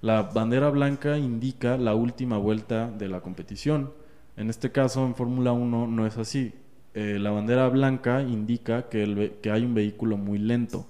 la 0.00 0.22
bandera 0.22 0.70
blanca 0.70 1.18
indica 1.18 1.76
la 1.78 1.94
última 1.94 2.38
vuelta 2.38 2.90
de 2.90 3.08
la 3.08 3.20
competición. 3.20 3.92
En 4.36 4.50
este 4.50 4.72
caso, 4.72 5.06
en 5.06 5.14
Fórmula 5.14 5.52
1 5.52 5.86
no 5.86 6.06
es 6.06 6.18
así. 6.18 6.52
Eh, 6.94 7.18
la 7.20 7.30
bandera 7.30 7.68
blanca 7.68 8.22
indica 8.22 8.88
que, 8.88 9.38
que 9.42 9.50
hay 9.50 9.64
un 9.64 9.74
vehículo 9.74 10.16
muy 10.16 10.38
lento 10.38 10.86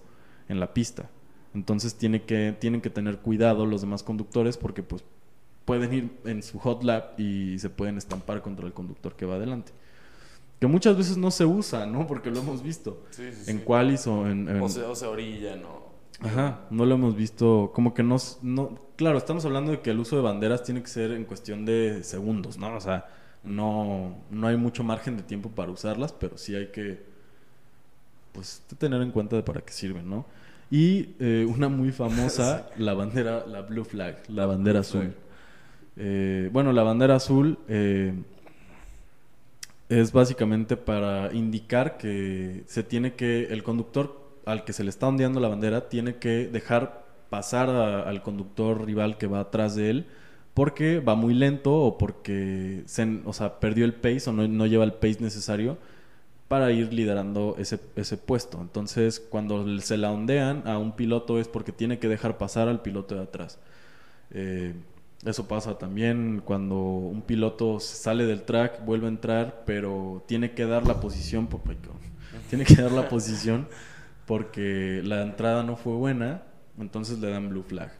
en 0.48 0.60
la 0.60 0.72
pista. 0.74 1.10
Entonces 1.54 1.94
tiene 1.96 2.22
que, 2.22 2.56
tienen 2.58 2.80
que 2.80 2.90
tener 2.90 3.18
cuidado 3.18 3.66
los 3.66 3.80
demás 3.80 4.02
conductores 4.02 4.56
porque 4.56 4.82
pues 4.82 5.04
pueden 5.64 5.92
ir 5.92 6.10
en 6.24 6.42
su 6.42 6.58
hot 6.58 6.82
lap 6.84 7.18
y 7.18 7.58
se 7.58 7.70
pueden 7.70 7.96
estampar 7.98 8.42
contra 8.42 8.66
el 8.66 8.72
conductor 8.72 9.14
que 9.16 9.26
va 9.26 9.36
adelante. 9.36 9.72
Que 10.60 10.66
muchas 10.66 10.96
veces 10.96 11.16
no 11.16 11.30
se 11.30 11.44
usa, 11.44 11.86
¿no? 11.86 12.06
Porque 12.06 12.30
lo 12.30 12.40
hemos 12.40 12.62
visto. 12.62 13.02
Sí, 13.10 13.24
sí, 13.32 13.50
En 13.50 13.58
sí. 13.58 13.64
qualis 13.64 14.06
o 14.06 14.26
en... 14.28 14.48
en- 14.48 14.62
O 14.62 14.68
se, 14.68 14.82
o 14.82 14.94
se 14.94 15.06
orillan, 15.06 15.64
o... 15.64 15.92
Ajá, 16.20 16.60
no 16.70 16.86
lo 16.86 16.94
hemos 16.94 17.16
visto, 17.16 17.72
como 17.74 17.92
que 17.92 18.02
no, 18.04 18.16
no, 18.40 18.78
claro, 18.96 19.18
estamos 19.18 19.44
hablando 19.44 19.72
de 19.72 19.80
que 19.80 19.90
el 19.90 19.98
uso 19.98 20.14
de 20.16 20.22
banderas 20.22 20.62
tiene 20.62 20.80
que 20.80 20.86
ser 20.88 21.10
en 21.10 21.24
cuestión 21.24 21.64
de 21.66 22.04
segundos, 22.04 22.56
¿no? 22.56 22.74
O 22.76 22.80
sea, 22.80 23.06
no, 23.42 24.16
no 24.30 24.46
hay 24.46 24.56
mucho 24.56 24.84
margen 24.84 25.16
de 25.16 25.24
tiempo 25.24 25.50
para 25.50 25.72
usarlas, 25.72 26.12
pero 26.12 26.38
sí 26.38 26.54
hay 26.54 26.68
que, 26.68 27.02
pues, 28.32 28.62
tener 28.78 29.02
en 29.02 29.10
cuenta 29.10 29.36
de 29.36 29.42
para 29.42 29.60
qué 29.60 29.72
sirven, 29.72 30.08
¿no? 30.08 30.24
Y 30.70 31.10
eh, 31.18 31.46
una 31.48 31.68
muy 31.68 31.92
famosa, 31.92 32.68
la 32.78 32.94
bandera, 32.94 33.44
la 33.46 33.62
blue 33.62 33.84
flag, 33.84 34.22
la 34.28 34.46
bandera 34.46 34.80
azul. 34.80 35.14
Eh, 35.96 36.50
bueno, 36.52 36.72
la 36.72 36.82
bandera 36.82 37.16
azul 37.16 37.58
eh, 37.68 38.14
es 39.88 40.12
básicamente 40.12 40.76
para 40.76 41.32
indicar 41.32 41.96
que 41.96 42.64
se 42.66 42.82
tiene 42.82 43.14
que, 43.14 43.44
el 43.44 43.62
conductor 43.62 44.22
al 44.46 44.64
que 44.64 44.72
se 44.72 44.84
le 44.84 44.90
está 44.90 45.08
ondeando 45.08 45.40
la 45.40 45.48
bandera 45.48 45.88
tiene 45.88 46.16
que 46.16 46.48
dejar 46.48 47.04
pasar 47.30 47.68
al 47.70 48.22
conductor 48.22 48.84
rival 48.84 49.18
que 49.18 49.26
va 49.26 49.40
atrás 49.40 49.74
de 49.74 49.90
él 49.90 50.06
porque 50.54 51.00
va 51.00 51.14
muy 51.16 51.34
lento 51.34 51.74
o 51.74 51.98
porque 51.98 52.82
se, 52.86 53.20
o 53.24 53.32
sea, 53.32 53.58
perdió 53.60 53.84
el 53.84 53.94
pace 53.94 54.30
o 54.30 54.32
no, 54.32 54.66
lleva 54.66 54.84
el 54.84 54.92
pace 54.92 55.18
necesario 55.20 55.76
para 56.48 56.70
ir 56.70 56.92
liderando 56.92 57.56
ese, 57.58 57.80
ese 57.96 58.16
puesto. 58.16 58.60
Entonces, 58.60 59.18
cuando 59.20 59.80
se 59.80 59.96
la 59.96 60.12
ondean 60.12 60.62
a 60.68 60.78
un 60.78 60.92
piloto 60.92 61.40
es 61.40 61.48
porque 61.48 61.72
tiene 61.72 61.98
que 61.98 62.08
dejar 62.08 62.38
pasar 62.38 62.68
al 62.68 62.82
piloto 62.82 63.16
de 63.16 63.22
atrás. 63.22 63.58
Eh, 64.30 64.74
eso 65.24 65.48
pasa 65.48 65.78
también 65.78 66.42
cuando 66.44 66.76
un 66.76 67.22
piloto 67.22 67.80
sale 67.80 68.26
del 68.26 68.42
track, 68.42 68.84
vuelve 68.84 69.06
a 69.06 69.08
entrar, 69.08 69.62
pero 69.64 70.22
tiene 70.26 70.52
que 70.52 70.66
dar 70.66 70.86
la 70.86 71.00
posición, 71.00 71.48
tiene 72.50 72.64
que 72.64 72.74
dar 72.74 72.92
la 72.92 73.08
posición 73.08 73.66
porque 74.26 75.00
la 75.04 75.22
entrada 75.22 75.62
no 75.62 75.76
fue 75.76 75.94
buena, 75.94 76.42
entonces 76.78 77.18
le 77.18 77.30
dan 77.30 77.48
blue 77.48 77.62
flag. 77.62 77.90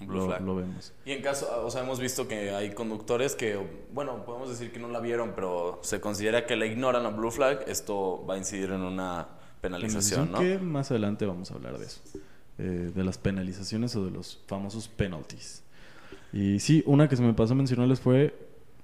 Blue 0.00 0.18
lo, 0.18 0.26
flag. 0.26 0.42
lo 0.42 0.56
vemos. 0.56 0.92
Y 1.04 1.12
en 1.12 1.22
caso, 1.22 1.64
o 1.64 1.70
sea, 1.70 1.82
hemos 1.82 2.00
visto 2.00 2.26
que 2.26 2.50
hay 2.50 2.70
conductores 2.70 3.36
que, 3.36 3.58
bueno, 3.92 4.24
podemos 4.24 4.48
decir 4.48 4.72
que 4.72 4.80
no 4.80 4.88
la 4.88 4.98
vieron, 4.98 5.32
pero 5.36 5.78
se 5.84 6.00
considera 6.00 6.46
que 6.46 6.56
la 6.56 6.66
ignoran 6.66 7.04
la 7.04 7.10
blue 7.10 7.30
flag, 7.30 7.64
esto 7.68 8.24
va 8.28 8.34
a 8.34 8.38
incidir 8.38 8.70
en 8.70 8.80
una 8.80 9.28
penalización, 9.60 10.32
¿no? 10.32 10.40
Que 10.40 10.58
más 10.58 10.90
adelante 10.90 11.24
vamos 11.26 11.52
a 11.52 11.54
hablar 11.54 11.78
de 11.78 11.86
eso, 11.86 12.00
eh, 12.58 12.90
de 12.92 13.04
las 13.04 13.18
penalizaciones 13.18 13.94
o 13.94 14.04
de 14.04 14.10
los 14.10 14.42
famosos 14.48 14.88
penalties. 14.88 15.62
Y 16.32 16.60
sí, 16.60 16.82
una 16.86 17.08
que 17.08 17.16
se 17.16 17.22
me 17.22 17.34
pasó 17.34 17.52
a 17.52 17.56
mencionarles 17.56 18.00
fue 18.00 18.34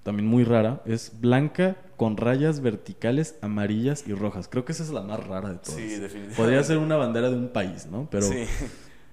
también 0.02 0.26
muy 0.26 0.44
rara, 0.44 0.82
es 0.86 1.12
blanca 1.20 1.76
con 1.96 2.16
rayas 2.16 2.60
verticales 2.60 3.36
amarillas 3.42 4.04
y 4.06 4.12
rojas. 4.14 4.48
Creo 4.48 4.64
que 4.64 4.72
esa 4.72 4.82
es 4.82 4.90
la 4.90 5.02
más 5.02 5.26
rara 5.26 5.50
de 5.50 5.56
todas. 5.58 5.74
Sí, 5.74 5.82
definitivamente. 5.88 6.36
Podría 6.36 6.62
ser 6.62 6.78
una 6.78 6.96
bandera 6.96 7.30
de 7.30 7.36
un 7.36 7.48
país, 7.48 7.86
¿no? 7.86 8.08
Pero 8.10 8.26
Sí. 8.26 8.44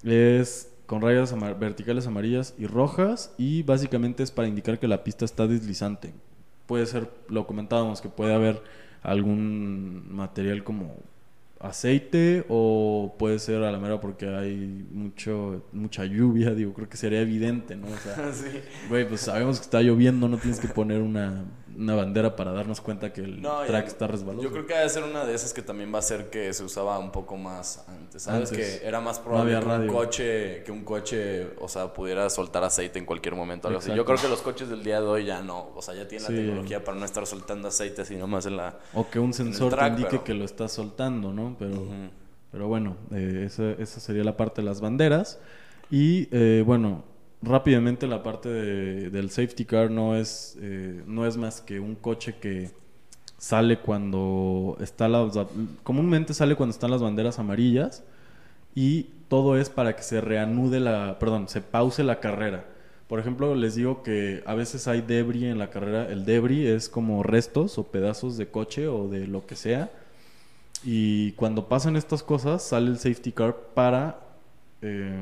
es 0.03 0.71
con 0.85 1.01
rayas 1.01 1.33
verticales 1.59 2.05
amarillas 2.07 2.53
y 2.59 2.67
rojas 2.67 3.33
y 3.37 3.63
básicamente 3.63 4.21
es 4.21 4.31
para 4.31 4.47
indicar 4.47 4.79
que 4.79 4.87
la 4.87 5.03
pista 5.03 5.25
está 5.25 5.47
deslizante. 5.47 6.13
Puede 6.67 6.85
ser, 6.85 7.09
lo 7.29 7.47
comentábamos, 7.47 8.01
que 8.01 8.09
puede 8.09 8.33
haber 8.33 8.61
algún 9.01 10.05
material 10.11 10.63
como 10.63 10.95
aceite 11.59 12.45
o 12.49 13.15
puede 13.17 13.39
ser 13.39 13.63
a 13.63 13.71
la 13.71 13.79
mera 13.79 13.99
porque 13.99 14.27
hay 14.27 14.85
mucho 14.91 15.65
mucha 15.71 16.05
lluvia, 16.05 16.53
digo, 16.53 16.73
creo 16.73 16.89
que 16.89 16.97
sería 16.97 17.21
evidente, 17.21 17.75
¿no? 17.75 17.87
O 17.87 17.97
sea, 17.97 18.33
sí. 18.33 18.59
güey, 18.89 19.07
pues 19.07 19.21
sabemos 19.21 19.59
que 19.59 19.63
está 19.63 19.81
lloviendo, 19.81 20.27
no 20.27 20.37
tienes 20.37 20.59
que 20.59 20.67
poner 20.67 21.01
una 21.01 21.45
una 21.77 21.93
bandera 21.95 22.35
para 22.35 22.51
darnos 22.53 22.79
cuenta 22.81 23.11
que 23.11 23.21
el 23.21 23.41
No, 23.41 23.59
track 23.65 23.83
ya- 23.85 23.87
está 23.87 24.07
resbaloso. 24.07 24.43
Yo 24.43 24.51
creo 24.51 24.65
que 24.65 24.73
debe 24.73 24.89
ser 24.89 25.03
una 25.03 25.25
de 25.25 25.33
esas 25.33 25.53
que 25.53 25.61
también 25.61 25.93
va 25.93 25.99
a 25.99 26.01
ser 26.01 26.29
que 26.29 26.53
se 26.53 26.63
usaba 26.63 26.97
un 26.99 27.11
poco 27.11 27.35
más 27.37 27.83
antes. 27.87 28.23
¿Sabes? 28.23 28.51
Antes. 28.51 28.79
Que 28.79 28.87
era 28.87 29.01
más 29.01 29.19
probable 29.19 29.55
había 29.55 29.67
que 29.67 29.81
un 29.83 29.87
coche, 29.87 30.63
que 30.63 30.71
un 30.71 30.83
coche, 30.85 31.47
o 31.59 31.67
sea, 31.67 31.93
pudiera 31.93 32.29
soltar 32.29 32.63
aceite 32.63 32.99
en 32.99 33.05
cualquier 33.05 33.35
momento. 33.35 33.67
Algo 33.67 33.79
así. 33.79 33.93
Yo 33.93 34.05
creo 34.05 34.17
que 34.17 34.27
los 34.29 34.41
coches 34.41 34.69
del 34.69 34.83
día 34.83 35.01
de 35.01 35.07
hoy 35.07 35.25
ya 35.25 35.41
no. 35.41 35.69
O 35.75 35.81
sea, 35.81 35.93
ya 35.95 36.07
tienen 36.07 36.25
Sí. 36.27 36.33
la 36.33 36.39
tecnología 36.39 36.83
para 36.83 36.97
no 36.97 37.05
estar 37.05 37.25
soltando 37.27 37.67
aceite 37.67 38.01
así 38.03 38.15
nomás 38.15 38.45
en 38.45 38.57
la. 38.57 38.77
O 38.93 39.09
que 39.09 39.19
un 39.19 39.33
sensor 39.33 39.71
track, 39.71 39.83
te 39.87 39.89
indique 39.91 40.09
pero- 40.11 40.23
que 40.23 40.33
lo 40.33 40.45
está 40.45 40.67
soltando, 40.67 41.33
¿no? 41.33 41.55
Pero, 41.59 41.73
Ujú. 41.73 42.09
pero 42.51 42.67
bueno, 42.67 42.95
eh, 43.11 43.43
esa, 43.47 43.71
esa 43.71 43.99
sería 43.99 44.23
la 44.23 44.37
parte 44.37 44.61
de 44.61 44.65
las 44.65 44.79
banderas. 44.81 45.39
Y 45.91 46.29
eh, 46.31 46.63
bueno, 46.65 47.03
rápidamente 47.45 48.07
la 48.07 48.23
parte 48.23 48.49
de- 48.49 49.09
del 49.09 49.29
safety 49.29 49.65
car 49.65 49.91
no 49.91 50.15
es, 50.15 50.57
eh, 50.61 51.03
no 51.05 51.25
es 51.25 51.37
más 51.37 51.61
que 51.61 51.79
un 51.79 51.95
coche 51.95 52.35
que 52.41 52.71
sale 53.37 53.79
cuando 53.79 54.77
está 54.81 55.07
la, 55.07 55.29
comúnmente 55.83 56.33
sale 56.33 56.55
cuando 56.55 56.71
están 56.73 56.91
las 56.91 57.01
banderas 57.01 57.37
amarillas 57.39 58.03
y 58.73 59.03
todo 59.29 59.57
es 59.57 59.69
para 59.69 59.95
que 59.95 60.03
se 60.03 60.21
reanude 60.21 60.79
la, 60.79 61.17
perdón, 61.19 61.47
se 61.49 61.61
pause 61.61 62.03
la 62.03 62.19
carrera. 62.19 62.65
Por 63.07 63.19
ejemplo, 63.19 63.53
les 63.55 63.75
digo 63.75 64.01
que 64.03 64.41
a 64.47 64.55
veces 64.55 64.87
hay 64.87 65.01
debris 65.01 65.43
en 65.43 65.59
la 65.59 65.69
carrera. 65.69 66.07
El 66.11 66.25
debris 66.25 66.67
es 66.67 66.89
como 66.89 67.21
restos 67.23 67.77
o 67.77 67.83
pedazos 67.83 68.35
de 68.37 68.47
coche 68.47 68.87
o 68.87 69.07
de 69.07 69.27
lo 69.27 69.45
que 69.45 69.55
sea. 69.55 69.91
Y 70.83 71.31
cuando 71.33 71.67
pasan 71.67 71.95
estas 71.97 72.23
cosas, 72.23 72.63
sale 72.63 72.89
el 72.89 72.97
safety 72.97 73.31
car 73.31 73.55
para 73.75 74.19
eh, 74.81 75.19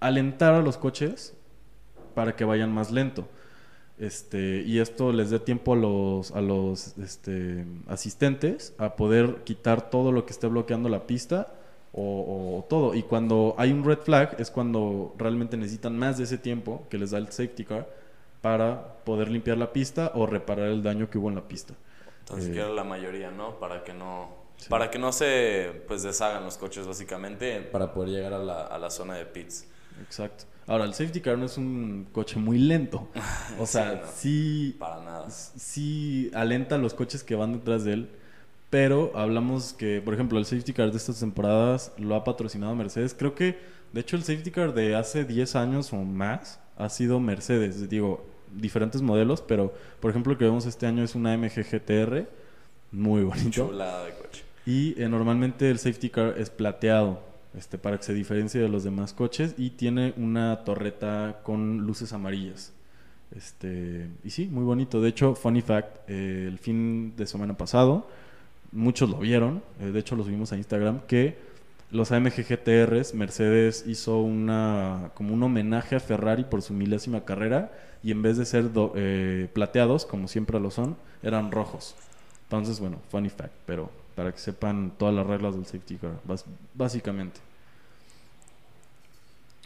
alentar 0.00 0.54
a 0.54 0.62
los 0.62 0.78
coches 0.78 1.36
para 2.14 2.36
que 2.36 2.44
vayan 2.44 2.72
más 2.72 2.90
lento. 2.90 3.28
Este, 3.98 4.62
y 4.64 4.78
esto 4.78 5.12
les 5.12 5.30
dé 5.30 5.40
tiempo 5.40 5.72
a 5.74 5.76
los, 5.76 6.30
a 6.32 6.40
los 6.40 6.96
este, 6.98 7.66
asistentes 7.88 8.74
a 8.78 8.96
poder 8.96 9.42
quitar 9.44 9.90
todo 9.90 10.12
lo 10.12 10.24
que 10.26 10.32
esté 10.32 10.46
bloqueando 10.46 10.88
la 10.88 11.06
pista 11.06 11.54
o, 11.92 12.58
o 12.60 12.64
todo. 12.68 12.94
Y 12.94 13.02
cuando 13.04 13.54
hay 13.58 13.72
un 13.72 13.84
red 13.84 13.98
flag 13.98 14.36
es 14.38 14.50
cuando 14.50 15.14
realmente 15.18 15.56
necesitan 15.56 15.98
más 15.98 16.18
de 16.18 16.24
ese 16.24 16.38
tiempo 16.38 16.86
que 16.90 16.98
les 16.98 17.10
da 17.10 17.18
el 17.18 17.28
safety 17.32 17.64
car 17.64 17.88
para 18.40 18.98
poder 19.04 19.30
limpiar 19.30 19.58
la 19.58 19.72
pista 19.72 20.12
o 20.14 20.26
reparar 20.26 20.68
el 20.68 20.82
daño 20.82 21.10
que 21.10 21.18
hubo 21.18 21.28
en 21.28 21.36
la 21.36 21.48
pista. 21.48 21.74
Entonces, 22.20 22.50
Eh, 22.50 22.52
que 22.52 22.60
era 22.60 22.68
la 22.70 22.84
mayoría, 22.84 23.30
¿no? 23.30 23.58
Para 23.58 23.84
que 23.84 23.94
no. 23.94 24.37
Sí. 24.58 24.68
Para 24.68 24.90
que 24.90 24.98
no 24.98 25.12
se 25.12 25.82
pues 25.88 26.02
deshagan 26.02 26.44
los 26.44 26.58
coches, 26.58 26.86
básicamente, 26.86 27.60
para 27.62 27.92
poder 27.94 28.10
llegar 28.10 28.34
a 28.34 28.38
la, 28.38 28.62
a 28.66 28.78
la 28.78 28.90
zona 28.90 29.14
de 29.14 29.24
pits. 29.24 29.66
Exacto. 30.02 30.44
Ahora, 30.66 30.84
el 30.84 30.92
safety 30.92 31.20
car 31.22 31.38
no 31.38 31.46
es 31.46 31.56
un 31.56 32.06
coche 32.12 32.38
muy 32.38 32.58
lento. 32.58 33.08
O 33.58 33.64
sea, 33.66 33.92
Sí, 33.92 33.96
no. 34.02 34.12
sí, 34.14 34.76
Para 34.78 35.02
nada. 35.02 35.30
sí 35.30 36.30
alenta 36.34 36.74
a 36.74 36.78
los 36.78 36.92
coches 36.94 37.24
que 37.24 37.34
van 37.34 37.52
detrás 37.54 37.84
de 37.84 37.94
él. 37.94 38.10
Pero 38.70 39.12
hablamos 39.14 39.72
que, 39.72 40.02
por 40.02 40.12
ejemplo, 40.12 40.38
el 40.38 40.44
safety 40.44 40.74
car 40.74 40.90
de 40.90 40.98
estas 40.98 41.18
temporadas 41.20 41.92
lo 41.96 42.14
ha 42.14 42.22
patrocinado 42.24 42.74
Mercedes. 42.74 43.14
Creo 43.18 43.34
que, 43.34 43.58
de 43.94 44.00
hecho, 44.02 44.16
el 44.16 44.24
safety 44.24 44.50
car 44.50 44.74
de 44.74 44.94
hace 44.94 45.24
10 45.24 45.56
años 45.56 45.90
o 45.94 45.96
más 45.96 46.60
ha 46.76 46.90
sido 46.90 47.18
Mercedes. 47.18 47.88
Digo, 47.88 48.26
diferentes 48.52 49.00
modelos, 49.00 49.40
pero, 49.40 49.72
por 50.00 50.10
ejemplo, 50.10 50.32
el 50.32 50.38
que 50.38 50.44
vemos 50.44 50.66
este 50.66 50.84
año 50.86 51.02
es 51.02 51.14
una 51.14 51.34
MG 51.36 51.64
GTR. 51.64 52.26
Muy 52.92 53.22
bonito. 53.22 53.68
Chulada 53.68 54.04
de 54.04 54.12
coche. 54.14 54.44
Y 54.68 55.00
eh, 55.00 55.08
normalmente 55.08 55.70
el 55.70 55.78
safety 55.78 56.10
car 56.10 56.34
es 56.36 56.50
plateado, 56.50 57.20
este, 57.56 57.78
para 57.78 57.96
que 57.96 58.02
se 58.02 58.12
diferencie 58.12 58.60
de 58.60 58.68
los 58.68 58.84
demás 58.84 59.14
coches 59.14 59.54
y 59.56 59.70
tiene 59.70 60.12
una 60.18 60.62
torreta 60.64 61.40
con 61.42 61.78
luces 61.86 62.12
amarillas. 62.12 62.74
Este, 63.34 64.08
y 64.22 64.28
sí, 64.30 64.46
muy 64.46 64.64
bonito. 64.64 65.00
De 65.00 65.08
hecho, 65.08 65.34
funny 65.34 65.62
fact, 65.62 65.96
eh, 66.08 66.44
el 66.46 66.58
fin 66.58 67.14
de 67.16 67.26
semana 67.26 67.56
pasado, 67.56 68.08
muchos 68.70 69.08
lo 69.08 69.18
vieron, 69.20 69.62
eh, 69.80 69.86
de 69.86 69.98
hecho 70.00 70.16
lo 70.16 70.24
subimos 70.24 70.52
a 70.52 70.58
Instagram, 70.58 71.00
que 71.06 71.38
los 71.90 72.12
AMG 72.12 72.44
GTRs, 72.46 73.14
Mercedes 73.14 73.84
hizo 73.86 74.18
una, 74.20 75.12
como 75.14 75.32
un 75.32 75.42
homenaje 75.42 75.96
a 75.96 76.00
Ferrari 76.00 76.44
por 76.44 76.60
su 76.60 76.74
milésima 76.74 77.24
carrera 77.24 77.72
y 78.02 78.10
en 78.10 78.20
vez 78.20 78.36
de 78.36 78.44
ser 78.44 78.70
do- 78.74 78.92
plateados, 79.54 80.04
como 80.04 80.28
siempre 80.28 80.60
lo 80.60 80.70
son, 80.70 80.96
eran 81.22 81.50
rojos. 81.50 81.94
Entonces, 82.44 82.78
bueno, 82.80 82.98
funny 83.10 83.30
fact, 83.30 83.54
pero 83.64 83.90
para 84.18 84.32
que 84.32 84.38
sepan 84.38 84.94
todas 84.98 85.14
las 85.14 85.24
reglas 85.24 85.54
del 85.54 85.64
safety 85.64 85.96
car, 85.96 86.18
básicamente. 86.74 87.38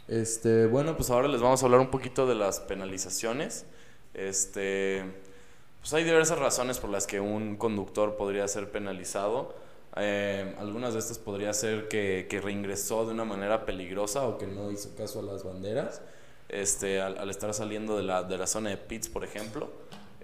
Este, 0.07 0.67
bueno, 0.67 0.95
pues 0.95 1.09
ahora 1.09 1.27
les 1.27 1.41
vamos 1.41 1.63
a 1.63 1.65
hablar 1.65 1.81
un 1.81 1.89
poquito 1.89 2.27
de 2.27 2.35
las 2.35 2.59
penalizaciones. 2.59 3.65
Este, 4.13 5.05
pues 5.81 5.91
hay 5.95 6.03
diversas 6.03 6.37
razones 6.37 6.77
por 6.77 6.91
las 6.91 7.07
que 7.07 7.19
un 7.19 7.55
conductor 7.55 8.15
podría 8.15 8.47
ser 8.47 8.69
penalizado. 8.69 9.55
Eh, 9.95 10.53
algunas 10.59 10.93
de 10.93 10.99
estas 10.99 11.17
podría 11.17 11.51
ser 11.53 11.87
que, 11.87 12.27
que 12.29 12.39
reingresó 12.39 13.07
de 13.07 13.13
una 13.13 13.25
manera 13.25 13.65
peligrosa 13.65 14.27
o 14.27 14.37
que 14.37 14.45
no 14.45 14.69
hizo 14.69 14.95
caso 14.95 15.21
a 15.21 15.23
las 15.23 15.43
banderas, 15.43 16.03
este, 16.47 17.01
al, 17.01 17.17
al 17.17 17.31
estar 17.31 17.51
saliendo 17.55 17.97
de 17.97 18.03
la, 18.03 18.21
de 18.21 18.37
la 18.37 18.45
zona 18.45 18.69
de 18.69 18.77
pits, 18.77 19.09
por 19.09 19.23
ejemplo. 19.23 19.71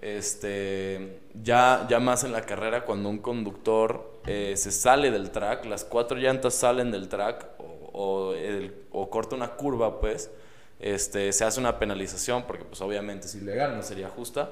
Este, 0.02 1.20
ya, 1.42 1.86
ya 1.88 2.00
más 2.00 2.24
en 2.24 2.32
la 2.32 2.42
carrera, 2.42 2.84
cuando 2.84 3.08
un 3.10 3.18
conductor 3.18 4.20
eh, 4.26 4.54
se 4.56 4.70
sale 4.70 5.10
del 5.10 5.30
track, 5.30 5.66
las 5.66 5.84
cuatro 5.84 6.16
llantas 6.18 6.54
salen 6.54 6.90
del 6.90 7.08
track 7.08 7.46
o, 7.92 8.32
el- 8.34 8.74
o 8.92 9.10
corta 9.10 9.36
una 9.36 9.48
curva, 9.56 10.00
pues, 10.00 10.30
este, 10.78 11.32
se 11.32 11.44
hace 11.44 11.60
una 11.60 11.78
penalización 11.78 12.44
porque 12.46 12.64
pues 12.64 12.80
obviamente 12.80 13.26
es 13.26 13.34
ilegal, 13.34 13.76
no 13.76 13.82
sería 13.82 14.08
justa. 14.08 14.50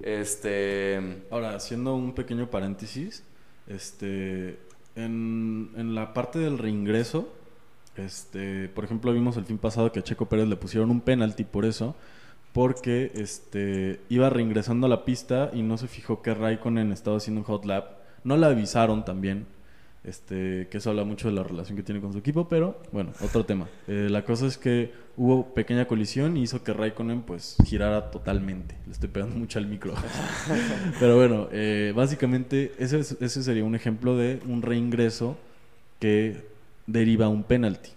Este, 0.00 1.22
Ahora, 1.30 1.54
haciendo 1.54 1.94
un 1.94 2.14
pequeño 2.14 2.48
paréntesis, 2.50 3.22
este, 3.66 4.58
en, 4.94 5.72
en 5.76 5.94
la 5.94 6.14
parte 6.14 6.38
del 6.38 6.58
reingreso, 6.58 7.28
este, 7.96 8.68
por 8.70 8.84
ejemplo, 8.84 9.12
vimos 9.12 9.36
el 9.36 9.44
fin 9.46 9.58
pasado 9.58 9.90
que 9.92 10.00
a 10.00 10.02
Checo 10.02 10.26
Pérez 10.26 10.46
le 10.48 10.56
pusieron 10.56 10.90
un 10.90 11.00
penalti 11.00 11.44
por 11.44 11.64
eso, 11.64 11.94
porque 12.56 13.12
este, 13.14 14.00
iba 14.08 14.30
reingresando 14.30 14.86
a 14.86 14.90
la 14.90 15.04
pista 15.04 15.50
y 15.52 15.62
no 15.62 15.76
se 15.76 15.88
fijó 15.88 16.22
que 16.22 16.32
Raikkonen 16.34 16.90
estaba 16.90 17.18
haciendo 17.18 17.42
un 17.42 17.44
hot 17.44 17.64
lap. 17.66 17.98
No 18.24 18.36
le 18.38 18.46
avisaron 18.46 19.04
también, 19.04 19.46
este, 20.04 20.66
que 20.70 20.78
eso 20.78 20.88
habla 20.90 21.04
mucho 21.04 21.28
de 21.28 21.34
la 21.34 21.42
relación 21.42 21.76
que 21.76 21.82
tiene 21.82 22.00
con 22.00 22.12
su 22.12 22.18
equipo, 22.18 22.48
pero 22.48 22.80
bueno, 22.92 23.10
otro 23.22 23.44
tema. 23.44 23.68
Eh, 23.88 24.08
la 24.10 24.24
cosa 24.24 24.46
es 24.46 24.56
que 24.56 24.90
hubo 25.18 25.52
pequeña 25.54 25.86
colisión 25.86 26.36
y 26.36 26.42
hizo 26.42 26.64
que 26.64 26.72
Raikkonen 26.72 27.22
pues 27.22 27.56
girara 27.66 28.10
totalmente. 28.10 28.76
Le 28.86 28.92
estoy 28.92 29.10
pegando 29.10 29.36
mucho 29.42 29.58
al 29.58 29.66
micro. 29.66 29.92
pero 30.98 31.16
bueno, 31.16 31.48
eh, 31.52 31.92
básicamente 31.94 32.72
ese, 32.78 33.00
es- 33.00 33.18
ese 33.20 33.42
sería 33.42 33.64
un 33.64 33.74
ejemplo 33.74 34.16
de 34.16 34.40
un 34.48 34.62
reingreso 34.62 35.36
que 36.00 36.46
deriva 36.86 37.28
un 37.28 37.42
penalti. 37.42 37.90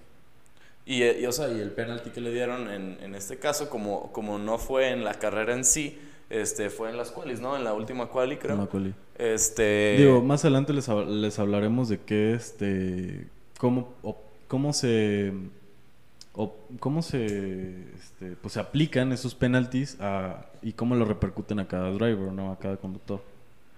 Y, 0.89 1.03
eh, 1.03 1.19
y, 1.21 1.25
o 1.27 1.31
sea, 1.31 1.47
y 1.51 1.59
el 1.59 1.69
penalti 1.69 2.09
que 2.09 2.19
le 2.19 2.31
dieron 2.31 2.67
en, 2.67 2.97
en 3.01 3.13
este 3.13 3.37
caso, 3.37 3.69
como, 3.69 4.11
como 4.11 4.39
no 4.39 4.57
fue 4.57 4.89
en 4.89 5.03
la 5.03 5.13
carrera 5.13 5.53
en 5.53 5.63
sí, 5.63 5.99
este, 6.31 6.71
fue 6.71 6.89
en 6.89 6.97
las 6.97 7.11
qualis, 7.11 7.39
¿no? 7.39 7.55
En 7.55 7.63
la 7.63 7.73
última 7.73 8.07
quali, 8.09 8.37
creo. 8.37 8.55
Una 8.55 8.65
coli. 8.65 8.95
Este... 9.15 9.97
Digo, 9.99 10.21
más 10.23 10.43
adelante 10.45 10.73
les, 10.73 10.87
les 10.87 11.37
hablaremos 11.37 11.89
de 11.89 11.99
qué, 11.99 12.33
este, 12.33 13.27
cómo, 13.59 13.93
o- 14.01 14.17
cómo 14.47 14.73
se, 14.73 15.31
o 16.33 16.55
cómo 16.79 17.03
se, 17.03 17.83
este, 17.93 18.35
pues 18.41 18.55
se 18.55 18.59
aplican 18.59 19.11
esos 19.11 19.35
penaltis 19.35 19.95
a, 19.99 20.47
y 20.63 20.73
cómo 20.73 20.95
lo 20.95 21.05
repercuten 21.05 21.59
a 21.59 21.67
cada 21.67 21.91
driver, 21.91 22.31
¿no? 22.31 22.51
A 22.51 22.57
cada 22.57 22.77
conductor. 22.77 23.21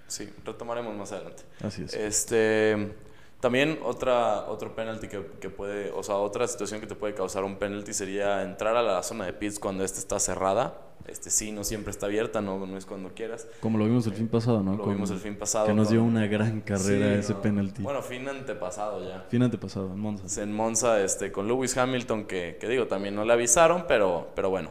Sí, 0.08 0.30
retomaremos 0.45 0.95
más 0.95 1.12
adelante. 1.12 1.43
Así 1.62 1.84
es. 1.84 1.93
Este, 1.93 2.93
también 3.41 3.80
otra, 3.84 4.45
otro 4.47 4.73
penalti 4.75 5.08
que, 5.10 5.25
que 5.41 5.49
puede, 5.49 5.91
o 5.91 6.01
sea, 6.04 6.15
otra 6.15 6.47
situación 6.47 6.80
que 6.80 6.88
te 6.88 6.95
puede 6.95 7.13
causar 7.13 7.43
un 7.43 7.58
penalti 7.58 7.93
sería 7.93 8.43
entrar 8.43 8.75
a 8.77 8.82
la 8.82 9.04
zona 9.04 9.25
de 9.25 9.34
pits 9.34 9.60
cuando 9.60 9.84
esta 9.84 9.99
está 9.99 10.19
cerrada. 10.19 10.80
Este 11.08 11.32
sí, 11.32 11.51
no 11.51 11.63
siempre 11.63 11.89
está 11.89 12.06
abierta, 12.06 12.41
no, 12.41 12.63
no 12.67 12.77
es 12.77 12.86
cuando 12.86 13.10
quieras. 13.15 13.47
Como 13.60 13.80
lo 13.80 13.86
vimos 13.86 14.06
el 14.06 14.13
fin 14.13 14.27
pasado, 14.27 14.62
¿no? 14.62 14.77
Lo 14.77 14.84
Con- 14.84 14.93
vimos 14.93 15.10
el 15.10 15.17
fin 15.17 15.36
pasado. 15.36 15.65
Que 15.65 15.73
nos 15.73 15.89
dio 15.89 16.04
una 16.04 16.27
gran 16.27 16.62
carrera 16.62 17.13
Sí, 17.15 17.19
ese 17.19 17.34
no. 17.34 17.41
penalti. 17.41 17.82
Bueno, 17.82 18.04
fin 18.04 18.30
antepasado 18.30 19.04
ya. 19.10 19.25
Fin 19.27 19.41
antepasado, 19.41 19.88
en 19.91 19.99
Monza. 19.99 20.41
En 20.43 20.54
Monza 20.54 21.01
este, 21.04 21.32
con 21.32 21.47
Lewis 21.47 21.75
Hamilton, 21.75 22.25
que, 22.25 22.58
que 22.62 22.67
digo, 22.69 22.86
también 22.86 23.15
no 23.15 23.25
le 23.25 23.34
avisaron, 23.34 23.86
pero, 23.88 24.27
pero 24.36 24.51
bueno, 24.51 24.69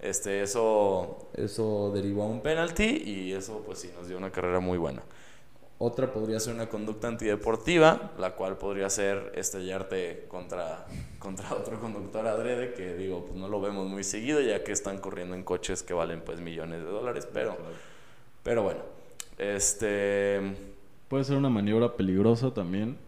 este, 0.00 0.42
eso, 0.42 1.30
eso 1.34 1.92
derivó 1.94 2.24
a 2.24 2.26
un 2.26 2.40
penalty 2.40 3.02
y 3.06 3.32
eso 3.32 3.62
pues 3.64 3.78
sí 3.78 3.90
nos 3.96 4.08
dio 4.08 4.18
una 4.18 4.30
carrera 4.32 4.58
muy 4.58 4.78
buena. 4.78 5.02
Otra 5.80 6.12
podría 6.12 6.40
ser 6.40 6.54
una 6.54 6.68
conducta 6.68 7.06
antideportiva, 7.06 8.10
la 8.18 8.34
cual 8.34 8.58
podría 8.58 8.90
ser 8.90 9.30
estrellarte 9.36 10.24
contra, 10.26 10.86
contra 11.20 11.54
otro 11.54 11.78
conductor 11.78 12.26
adrede, 12.26 12.74
que 12.74 12.94
digo, 12.96 13.24
pues 13.26 13.38
no 13.38 13.48
lo 13.48 13.60
vemos 13.60 13.86
muy 13.88 14.02
seguido, 14.02 14.40
ya 14.40 14.64
que 14.64 14.72
están 14.72 14.98
corriendo 14.98 15.36
en 15.36 15.44
coches 15.44 15.84
que 15.84 15.94
valen 15.94 16.20
pues 16.22 16.40
millones 16.40 16.80
de 16.80 16.86
dólares, 16.90 17.28
pero, 17.32 17.56
pero 18.42 18.64
bueno, 18.64 18.80
este... 19.38 20.40
Puede 21.08 21.24
ser 21.24 21.36
una 21.36 21.48
maniobra 21.48 21.96
peligrosa 21.96 22.52
también, 22.52 22.98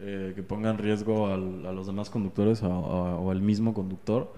eh, 0.00 0.32
que 0.34 0.42
ponga 0.42 0.70
en 0.70 0.78
riesgo 0.78 1.26
al- 1.26 1.64
a 1.66 1.72
los 1.72 1.86
demás 1.86 2.08
conductores 2.10 2.62
a- 2.62 2.66
a- 2.66 3.16
o 3.16 3.30
al 3.30 3.42
mismo 3.42 3.74
conductor. 3.74 4.32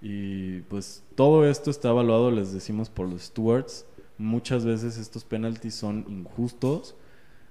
Y 0.00 0.60
pues 0.62 1.02
todo 1.16 1.44
esto 1.44 1.70
está 1.70 1.90
evaluado, 1.90 2.30
les 2.30 2.52
decimos, 2.52 2.88
por 2.88 3.08
los 3.08 3.22
stewards, 3.24 3.84
muchas 4.16 4.64
veces 4.64 4.96
estos 4.96 5.24
penaltis 5.24 5.74
son 5.74 6.06
injustos 6.08 6.94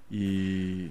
y 0.10 0.90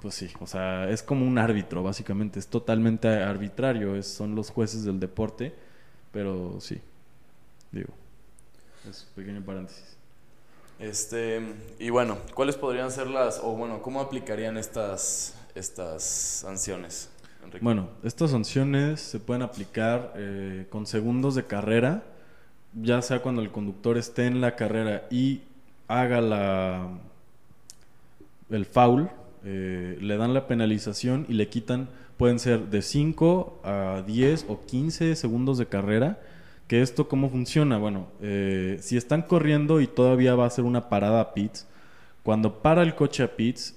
pues 0.00 0.16
sí, 0.16 0.28
o 0.40 0.46
sea, 0.46 0.90
es 0.90 1.02
como 1.02 1.26
un 1.26 1.38
árbitro 1.38 1.82
básicamente, 1.82 2.38
es 2.38 2.48
totalmente 2.48 3.08
arbitrario, 3.08 3.96
es, 3.96 4.06
son 4.06 4.34
los 4.34 4.50
jueces 4.50 4.84
del 4.84 5.00
deporte, 5.00 5.54
pero 6.12 6.60
sí, 6.60 6.78
digo, 7.72 7.88
es 8.88 9.06
un 9.08 9.14
pequeño 9.22 9.42
paréntesis. 9.42 9.96
Este, 10.78 11.40
y 11.78 11.90
bueno, 11.90 12.18
¿cuáles 12.34 12.56
podrían 12.56 12.90
ser 12.90 13.06
las, 13.06 13.38
o 13.38 13.52
bueno, 13.52 13.80
cómo 13.80 14.00
aplicarían 14.00 14.58
estas, 14.58 15.36
estas 15.54 16.02
sanciones? 16.02 17.08
Enrique? 17.42 17.64
Bueno, 17.64 17.88
estas 18.02 18.32
sanciones 18.32 19.00
se 19.00 19.20
pueden 19.20 19.42
aplicar 19.42 20.12
eh, 20.16 20.66
con 20.68 20.86
segundos 20.86 21.34
de 21.34 21.46
carrera, 21.46 22.02
ya 22.74 23.00
sea 23.02 23.22
cuando 23.22 23.40
el 23.40 23.50
conductor 23.50 23.96
esté 23.96 24.26
en 24.26 24.40
la 24.40 24.56
carrera 24.56 25.06
y 25.10 25.42
haga 25.88 26.20
la 26.20 26.88
el 28.50 28.64
foul, 28.66 29.08
eh, 29.44 29.98
le 30.00 30.16
dan 30.16 30.34
la 30.34 30.46
penalización 30.46 31.26
y 31.28 31.34
le 31.34 31.48
quitan, 31.48 31.88
pueden 32.16 32.38
ser 32.38 32.68
de 32.70 32.82
5 32.82 33.60
a 33.64 34.02
10 34.06 34.46
o 34.48 34.60
15 34.66 35.16
segundos 35.16 35.58
de 35.58 35.66
carrera. 35.66 36.18
Que 36.68 36.80
esto, 36.80 37.08
¿cómo 37.08 37.28
funciona? 37.28 37.76
Bueno, 37.76 38.06
eh, 38.22 38.78
si 38.80 38.96
están 38.96 39.22
corriendo 39.22 39.80
y 39.82 39.86
todavía 39.86 40.34
va 40.34 40.46
a 40.46 40.50
ser 40.50 40.64
una 40.64 40.88
parada 40.88 41.20
a 41.20 41.34
pits, 41.34 41.66
cuando 42.22 42.62
para 42.62 42.82
el 42.82 42.94
coche 42.94 43.22
a 43.22 43.36
pits, 43.36 43.76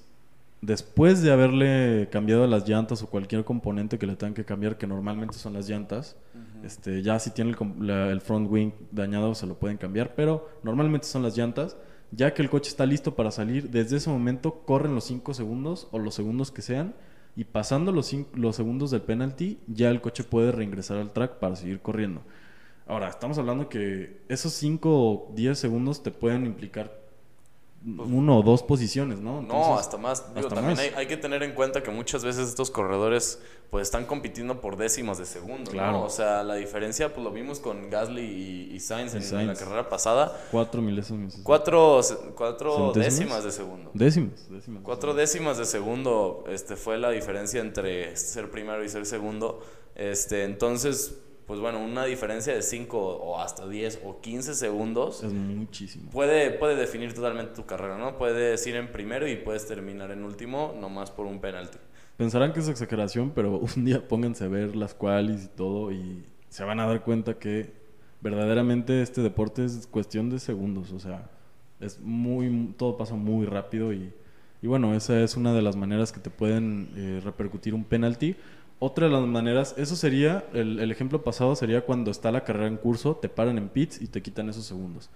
después 0.62 1.20
de 1.22 1.30
haberle 1.30 2.08
cambiado 2.10 2.46
las 2.46 2.66
llantas 2.66 3.02
o 3.02 3.06
cualquier 3.10 3.44
componente 3.44 3.98
que 3.98 4.06
le 4.06 4.16
tengan 4.16 4.32
que 4.34 4.44
cambiar, 4.46 4.78
que 4.78 4.86
normalmente 4.86 5.34
son 5.36 5.52
las 5.52 5.68
llantas, 5.68 6.16
este, 6.64 7.02
ya 7.02 7.18
si 7.18 7.30
tiene 7.30 7.50
el, 7.50 7.56
com- 7.56 7.74
la- 7.82 8.10
el 8.10 8.20
front 8.22 8.50
wing 8.50 8.70
dañado 8.90 9.34
se 9.34 9.46
lo 9.46 9.54
pueden 9.54 9.76
cambiar, 9.76 10.14
pero 10.14 10.48
normalmente 10.62 11.06
son 11.06 11.22
las 11.22 11.36
llantas. 11.36 11.76
Ya 12.10 12.32
que 12.32 12.42
el 12.42 12.50
coche 12.50 12.70
está 12.70 12.86
listo 12.86 13.14
para 13.14 13.30
salir, 13.30 13.70
desde 13.70 13.98
ese 13.98 14.10
momento 14.10 14.62
corren 14.64 14.94
los 14.94 15.04
5 15.04 15.34
segundos 15.34 15.88
o 15.90 15.98
los 15.98 16.14
segundos 16.14 16.50
que 16.50 16.62
sean 16.62 16.94
y 17.36 17.44
pasando 17.44 17.92
los, 17.92 18.14
los 18.34 18.56
segundos 18.56 18.90
del 18.90 19.02
penalty, 19.02 19.58
ya 19.66 19.90
el 19.90 20.00
coche 20.00 20.24
puede 20.24 20.50
reingresar 20.50 20.96
al 20.96 21.12
track 21.12 21.38
para 21.38 21.56
seguir 21.56 21.80
corriendo. 21.80 22.22
Ahora, 22.86 23.08
estamos 23.08 23.38
hablando 23.38 23.68
que 23.68 24.22
esos 24.28 24.54
5 24.54 24.88
o 24.90 25.32
10 25.34 25.58
segundos 25.58 26.02
te 26.02 26.10
pueden 26.10 26.46
implicar 26.46 27.07
uno 27.84 28.38
o 28.38 28.42
dos 28.42 28.62
posiciones, 28.64 29.20
¿no? 29.20 29.40
no, 29.40 29.78
hasta 29.78 29.96
más. 29.96 30.34
Digo, 30.34 30.46
hasta 30.48 30.54
también 30.56 30.76
más. 30.76 30.80
Hay, 30.80 30.92
hay 30.96 31.06
que 31.06 31.16
tener 31.16 31.42
en 31.42 31.52
cuenta 31.54 31.82
que 31.82 31.90
muchas 31.90 32.24
veces 32.24 32.48
estos 32.48 32.70
corredores 32.70 33.40
pues 33.70 33.86
están 33.86 34.04
compitiendo 34.06 34.60
por 34.60 34.76
décimas 34.76 35.18
de 35.18 35.26
segundo, 35.26 35.70
Claro. 35.70 35.92
¿no? 35.92 36.04
O 36.04 36.10
sea, 36.10 36.42
la 36.42 36.54
diferencia 36.56 37.12
pues 37.14 37.22
lo 37.24 37.30
vimos 37.30 37.60
con 37.60 37.88
Gasly 37.90 38.22
y, 38.22 38.74
y 38.74 38.80
Sainz, 38.80 39.14
en, 39.14 39.22
Y 39.22 39.24
en 39.26 39.30
la 39.32 39.54
Sainz. 39.54 39.58
carrera 39.60 39.88
pasada. 39.88 40.36
Cuatro 40.50 40.82
milésimos. 40.82 41.36
Cuatro, 41.42 42.00
cuatro 42.34 42.92
décimas 42.92 43.44
de 43.44 43.52
segundo. 43.52 43.90
Décimas. 43.94 44.50
décimas. 44.50 44.82
Cuatro 44.82 45.14
décimas 45.14 45.58
de 45.58 45.64
segundo 45.66 46.44
este, 46.48 46.76
fue 46.76 46.98
la 46.98 47.10
diferencia 47.10 47.60
entre 47.60 48.16
ser 48.16 48.50
primero 48.50 48.82
y 48.84 48.88
ser 48.88 49.06
segundo. 49.06 49.60
Este, 49.94 50.44
entonces, 50.44 51.14
pues 51.48 51.60
bueno, 51.60 51.80
una 51.82 52.04
diferencia 52.04 52.54
de 52.54 52.60
5 52.60 52.98
o 52.98 53.40
hasta 53.40 53.66
10 53.66 54.02
o 54.04 54.20
15 54.20 54.54
segundos 54.54 55.24
Es 55.24 55.32
muchísimo. 55.32 56.10
puede, 56.10 56.50
puede 56.50 56.76
definir 56.76 57.14
totalmente 57.14 57.54
tu 57.54 57.64
carrera, 57.64 57.96
¿no? 57.96 58.18
Puedes 58.18 58.64
ir 58.66 58.76
en 58.76 58.92
primero 58.92 59.26
y 59.26 59.34
puedes 59.36 59.66
terminar 59.66 60.10
en 60.10 60.24
último 60.24 60.74
nomás 60.78 61.10
por 61.10 61.24
un 61.24 61.40
penalti. 61.40 61.78
Pensarán 62.18 62.52
que 62.52 62.60
es 62.60 62.68
exageración, 62.68 63.32
pero 63.34 63.58
un 63.76 63.84
día 63.86 64.06
pónganse 64.06 64.44
a 64.44 64.48
ver 64.48 64.76
las 64.76 64.92
qualis 64.92 65.46
y 65.46 65.48
todo 65.48 65.90
y 65.90 66.22
se 66.50 66.64
van 66.64 66.80
a 66.80 66.86
dar 66.86 67.02
cuenta 67.02 67.38
que 67.38 67.72
verdaderamente 68.20 69.00
este 69.00 69.22
deporte 69.22 69.64
es 69.64 69.86
cuestión 69.86 70.28
de 70.28 70.40
segundos. 70.40 70.92
O 70.92 71.00
sea, 71.00 71.30
es 71.80 71.98
muy, 71.98 72.74
todo 72.76 72.98
pasa 72.98 73.14
muy 73.14 73.46
rápido 73.46 73.94
y, 73.94 74.12
y 74.60 74.66
bueno, 74.66 74.94
esa 74.94 75.18
es 75.22 75.34
una 75.36 75.54
de 75.54 75.62
las 75.62 75.76
maneras 75.76 76.12
que 76.12 76.20
te 76.20 76.28
pueden 76.28 76.90
eh, 76.94 77.20
repercutir 77.24 77.72
un 77.72 77.84
penalti. 77.84 78.36
Otra 78.80 79.06
de 79.06 79.12
las 79.12 79.26
maneras, 79.26 79.74
eso 79.76 79.96
sería, 79.96 80.44
el, 80.52 80.78
el 80.78 80.92
ejemplo 80.92 81.24
pasado 81.24 81.56
sería 81.56 81.80
cuando 81.80 82.10
está 82.10 82.30
la 82.30 82.44
carrera 82.44 82.68
en 82.68 82.76
curso, 82.76 83.16
te 83.16 83.28
paran 83.28 83.58
en 83.58 83.68
pits 83.68 84.00
y 84.00 84.06
te 84.06 84.22
quitan 84.22 84.48
esos 84.48 84.66
segundos. 84.66 85.10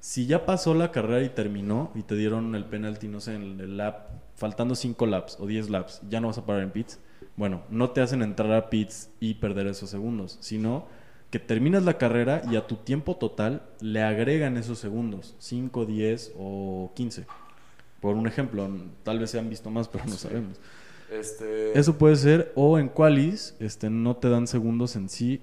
Si 0.00 0.26
ya 0.26 0.46
pasó 0.46 0.74
la 0.74 0.90
carrera 0.90 1.22
y 1.22 1.28
terminó 1.28 1.92
y 1.94 2.02
te 2.02 2.16
dieron 2.16 2.54
el 2.54 2.64
penalti, 2.64 3.06
no 3.08 3.20
sé, 3.20 3.34
en 3.34 3.60
el 3.60 3.76
lap, 3.76 4.08
faltando 4.34 4.74
5 4.74 5.06
laps 5.06 5.36
o 5.38 5.46
10 5.46 5.70
laps, 5.70 6.02
ya 6.08 6.20
no 6.20 6.26
vas 6.26 6.38
a 6.38 6.44
parar 6.46 6.62
en 6.62 6.70
pits. 6.70 6.98
Bueno, 7.36 7.62
no 7.70 7.90
te 7.90 8.00
hacen 8.00 8.22
entrar 8.22 8.52
a 8.52 8.68
pits 8.68 9.10
y 9.20 9.34
perder 9.34 9.68
esos 9.68 9.90
segundos, 9.90 10.38
sino 10.40 10.86
que 11.30 11.38
terminas 11.38 11.84
la 11.84 11.98
carrera 11.98 12.42
y 12.50 12.56
a 12.56 12.66
tu 12.66 12.76
tiempo 12.76 13.16
total 13.16 13.62
le 13.80 14.02
agregan 14.02 14.56
esos 14.56 14.78
segundos, 14.78 15.36
5, 15.38 15.86
10 15.86 16.32
o 16.36 16.92
15. 16.96 17.26
Por 18.00 18.16
un 18.16 18.26
ejemplo, 18.26 18.68
tal 19.04 19.18
vez 19.20 19.30
se 19.30 19.38
han 19.38 19.48
visto 19.48 19.70
más, 19.70 19.86
pero 19.88 20.04
no 20.06 20.14
sabemos. 20.14 20.58
Este, 21.12 21.78
Eso 21.78 21.96
puede 21.98 22.16
ser, 22.16 22.52
o 22.54 22.78
en 22.78 22.88
qualis, 22.88 23.56
este, 23.60 23.88
no 23.90 24.16
te 24.16 24.28
dan 24.28 24.46
segundos 24.46 24.96
en 24.96 25.08
sí. 25.08 25.40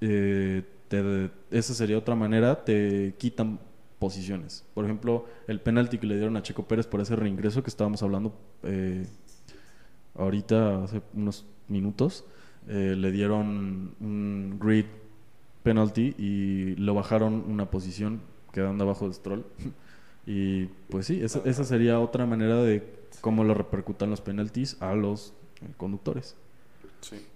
eh, 0.00 0.62
te- 0.88 1.30
esa 1.50 1.74
sería 1.74 1.96
otra 1.98 2.14
manera, 2.14 2.64
te 2.64 3.14
quitan 3.18 3.58
posiciones. 3.98 4.64
Por 4.74 4.84
ejemplo, 4.84 5.26
el 5.46 5.60
penalti 5.60 5.98
que 5.98 6.06
le 6.06 6.16
dieron 6.16 6.36
a 6.36 6.42
Checo 6.42 6.64
Pérez 6.66 6.86
por 6.86 7.00
ese 7.00 7.16
reingreso 7.16 7.62
que 7.62 7.70
estábamos 7.70 8.02
hablando 8.02 8.34
eh, 8.64 9.06
ahorita, 10.14 10.84
hace 10.84 11.02
unos 11.14 11.46
minutos, 11.68 12.24
eh, 12.68 12.94
le 12.96 13.10
dieron 13.12 13.94
un 14.00 14.58
grid 14.60 14.86
penalty 15.62 16.14
y 16.18 16.76
lo 16.76 16.94
bajaron 16.94 17.44
una 17.48 17.70
posición 17.70 18.20
quedando 18.52 18.84
abajo 18.84 19.08
de 19.08 19.14
Stroll. 19.14 19.44
y 20.26 20.66
pues 20.90 21.06
sí, 21.06 21.20
esa, 21.22 21.40
esa 21.44 21.64
sería 21.64 22.00
otra 22.00 22.26
manera 22.26 22.62
de 22.62 23.01
cómo 23.22 23.42
lo 23.44 23.54
repercutan 23.54 24.10
los 24.10 24.20
penaltis 24.20 24.76
a 24.80 24.92
los 24.94 25.32
eh, 25.62 25.68
conductores. 25.78 26.36
Sí. 27.00 27.26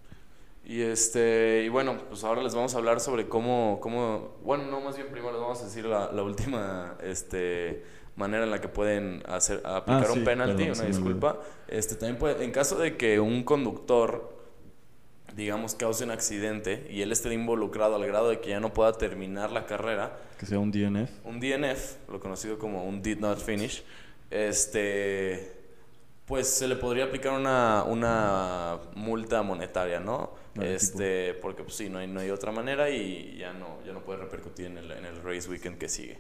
Y 0.65 0.83
este, 0.83 1.63
y 1.65 1.69
bueno, 1.69 1.97
pues 2.09 2.25
ahora 2.25 2.43
les 2.43 2.55
vamos 2.55 2.75
a 2.75 2.79
hablar 2.79 3.01
sobre 3.01 3.29
cómo, 3.29 3.79
cómo 3.81 4.35
bueno, 4.43 4.65
no, 4.65 4.81
más 4.81 4.97
bien 4.97 5.09
primero 5.09 5.33
les 5.33 5.41
vamos 5.41 5.61
a 5.63 5.65
decir 5.65 5.85
la, 5.87 6.11
la 6.13 6.23
última 6.25 6.97
este, 7.05 7.85
manera 8.17 8.43
en 8.45 8.51
la 8.51 8.61
que 8.61 8.67
pueden 8.69 9.23
hacer, 9.29 9.63
aplicar 9.65 10.03
Ah, 10.05 10.13
sí, 10.13 10.19
un 10.19 10.25
penalti, 10.25 10.65
perdón, 10.65 10.79
una 10.81 10.89
disculpa. 10.89 11.41
Este, 11.69 11.95
también 11.95 12.19
puede, 12.19 12.45
en 12.45 12.51
caso 12.51 12.77
de 12.79 12.97
que 12.97 13.21
un 13.21 13.45
conductor, 13.45 14.37
digamos, 15.37 15.77
cause 15.77 16.03
un 16.03 16.11
accidente 16.11 16.89
y 16.91 17.03
él 17.03 17.13
esté 17.13 17.33
involucrado 17.33 17.95
al 17.95 18.05
grado 18.07 18.29
de 18.29 18.41
que 18.41 18.51
ya 18.51 18.59
no 18.59 18.73
pueda 18.73 18.93
terminar 18.95 19.53
la 19.53 19.67
carrera, 19.67 20.19
Que 20.37 20.47
sea 20.47 20.59
un 20.59 20.73
DNF. 20.73 21.11
un 21.25 21.39
DNF, 21.39 22.09
lo 22.11 22.19
conocido 22.19 22.59
como 22.59 22.85
un 22.85 23.03
did 23.03 23.19
not 23.19 23.39
finish, 23.39 23.85
este, 24.31 25.56
pues 26.27 26.49
se 26.49 26.67
le 26.69 26.77
podría 26.77 27.05
aplicar 27.05 27.33
una, 27.33 27.85
una 27.85 28.79
multa 28.95 29.43
monetaria, 29.43 30.01
¿no? 30.01 30.35
Este, 30.59 31.35
porque 31.35 31.63
pues 31.63 31.77
sí, 31.77 31.89
no 31.89 31.99
hay, 31.99 32.09
no 32.09 32.21
hay 32.21 32.31
otra 32.31 32.51
manera 32.53 32.91
y 32.91 33.37
ya 33.39 33.53
no, 33.53 33.79
ya 33.87 33.93
no 33.93 34.03
puede 34.05 34.19
repercutir 34.21 34.67
en 34.67 34.79
el, 34.79 34.91
en 34.93 35.05
el 35.07 35.23
race 35.23 35.49
weekend 35.49 35.79
que 35.79 35.89
sigue. 35.89 36.19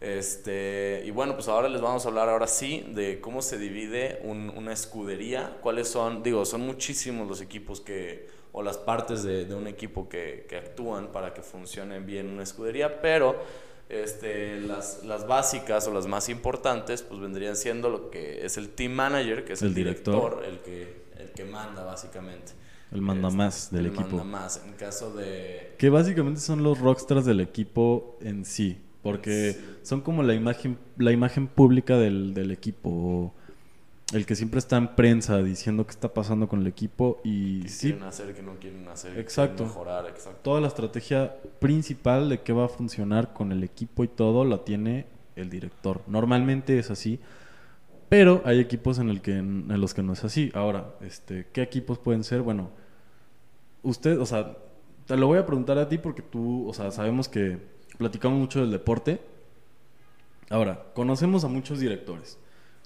Este, 0.00 1.02
y 1.06 1.10
bueno, 1.12 1.34
pues 1.34 1.46
ahora 1.48 1.68
les 1.68 1.80
vamos 1.80 2.04
a 2.04 2.08
hablar 2.08 2.28
ahora 2.28 2.48
sí 2.48 2.84
de 2.88 3.20
cómo 3.20 3.40
se 3.40 3.56
divide 3.56 4.20
un- 4.24 4.50
una 4.56 4.72
escudería, 4.72 5.58
cuáles 5.62 5.88
son, 5.88 6.22
digo, 6.24 6.44
son 6.44 6.62
muchísimos 6.62 7.28
los 7.28 7.40
equipos 7.40 7.80
que, 7.80 8.28
o 8.52 8.62
las 8.62 8.78
partes 8.78 9.22
de, 9.22 9.44
de 9.44 9.54
un 9.54 9.68
equipo 9.68 10.08
que, 10.08 10.46
que 10.48 10.56
actúan 10.56 11.12
para 11.12 11.32
que 11.32 11.42
funcione 11.42 12.00
bien 12.00 12.28
una 12.28 12.42
escudería, 12.42 13.00
pero 13.00 13.36
este, 13.92 14.60
las, 14.60 15.04
las 15.04 15.26
básicas 15.26 15.86
o 15.86 15.92
las 15.92 16.06
más 16.06 16.28
importantes 16.28 17.02
pues 17.02 17.20
vendrían 17.20 17.56
siendo 17.56 17.90
lo 17.90 18.10
que 18.10 18.44
es 18.46 18.56
el 18.56 18.70
team 18.70 18.92
manager, 18.92 19.44
que 19.44 19.52
es 19.52 19.62
el, 19.62 19.68
El 19.68 19.74
director, 19.74 20.42
director. 20.42 20.44
el, 20.44 20.58
que, 20.60 21.02
el 21.22 21.30
que 21.32 21.44
manda 21.44 21.84
básicamente. 21.84 22.52
El 22.90 23.00
manda 23.00 23.28
Este, 23.28 23.38
más 23.38 23.70
del 23.70 23.86
el 23.86 23.92
equipo. 23.92 24.08
manda 24.16 24.24
más, 24.24 24.62
en 24.66 24.72
caso 24.74 25.14
de... 25.14 25.74
Que 25.78 25.88
básicamente 25.90 26.40
son 26.40 26.62
los 26.62 26.78
rockstars 26.78 27.24
del 27.24 27.40
equipo 27.40 28.18
en 28.20 28.44
sí. 28.44 28.78
Porque 29.02 29.52
Sí. 29.54 29.78
son 29.82 30.00
como 30.02 30.22
la 30.22 30.34
imagen, 30.34 30.78
la 30.98 31.10
imagen 31.10 31.48
pública 31.48 31.96
del, 31.98 32.34
del 32.34 32.50
equipo. 32.52 33.34
El 34.12 34.26
que 34.26 34.36
siempre 34.36 34.58
está 34.58 34.76
en 34.76 34.94
prensa 34.94 35.42
diciendo 35.42 35.86
qué 35.86 35.92
está 35.92 36.12
pasando 36.12 36.46
con 36.48 36.60
el 36.60 36.66
equipo. 36.66 37.20
Y 37.24 37.62
que 37.62 37.68
sí, 37.68 37.88
quieren 37.88 38.06
hacer, 38.06 38.34
que 38.34 38.42
no 38.42 38.56
quieren 38.56 38.86
hacer, 38.88 39.18
Exacto. 39.18 39.64
quieren 39.64 39.68
mejorar, 39.68 40.06
exacto. 40.06 40.40
toda 40.42 40.60
la 40.60 40.68
estrategia 40.68 41.36
principal 41.58 42.28
de 42.28 42.42
qué 42.42 42.52
va 42.52 42.66
a 42.66 42.68
funcionar 42.68 43.32
con 43.32 43.52
el 43.52 43.64
equipo 43.64 44.04
y 44.04 44.08
todo 44.08 44.44
la 44.44 44.64
tiene 44.64 45.06
el 45.36 45.48
director. 45.48 46.02
Normalmente 46.06 46.78
es 46.78 46.90
así, 46.90 47.20
pero 48.08 48.42
hay 48.44 48.60
equipos 48.60 48.98
en, 48.98 49.08
el 49.08 49.22
que, 49.22 49.38
en 49.38 49.80
los 49.80 49.94
que 49.94 50.02
no 50.02 50.12
es 50.12 50.24
así. 50.24 50.50
Ahora, 50.54 50.94
este, 51.00 51.46
¿qué 51.52 51.62
equipos 51.62 51.98
pueden 51.98 52.24
ser? 52.24 52.42
Bueno, 52.42 52.70
usted, 53.82 54.18
o 54.18 54.26
sea, 54.26 54.56
te 55.06 55.16
lo 55.16 55.26
voy 55.26 55.38
a 55.38 55.46
preguntar 55.46 55.78
a 55.78 55.88
ti 55.88 55.96
porque 55.98 56.20
tú, 56.22 56.68
o 56.68 56.74
sea, 56.74 56.90
sabemos 56.90 57.28
que 57.28 57.58
platicamos 57.96 58.38
mucho 58.38 58.60
del 58.60 58.70
deporte. 58.70 59.20
Ahora, 60.50 60.84
conocemos 60.94 61.44
a 61.44 61.48
muchos 61.48 61.80
directores. 61.80 62.38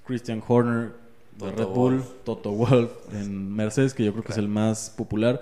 Christian 0.05 0.43
Horner 0.47 1.06
de 1.39 1.51
Red 1.53 1.67
Bull. 1.67 2.03
Toto 2.25 2.51
Wolff 2.53 2.91
en 3.13 3.53
Mercedes, 3.55 3.95
que 3.95 4.05
yo 4.05 4.13
creo 4.13 4.25
que 4.25 4.33
es 4.33 4.39
el 4.39 4.49
más 4.49 4.91
popular. 4.91 5.41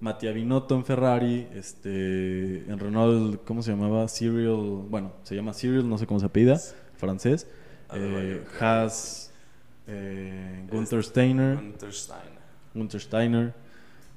Mattia 0.00 0.32
Binotto 0.32 0.74
en 0.74 0.84
Ferrari, 0.84 1.46
este, 1.54 2.58
en 2.70 2.78
Renault, 2.78 3.44
¿cómo 3.44 3.62
se 3.62 3.70
llamaba? 3.70 4.06
Cyril, 4.08 4.82
bueno, 4.88 5.12
se 5.22 5.36
llama 5.36 5.52
Cyril, 5.54 5.88
no 5.88 5.98
sé 5.98 6.06
cómo 6.06 6.18
se 6.20 6.26
apellida, 6.26 6.58
francés. 6.96 7.46
Eh. 7.94 8.44
Haas, 8.60 9.30
eh, 9.86 10.66
Gunther 10.70 11.04
Steiner, 11.04 11.56
Gunther 11.56 11.92
Steiner. 11.92 12.38
Gunther 12.74 13.00
Steiner, 13.00 13.54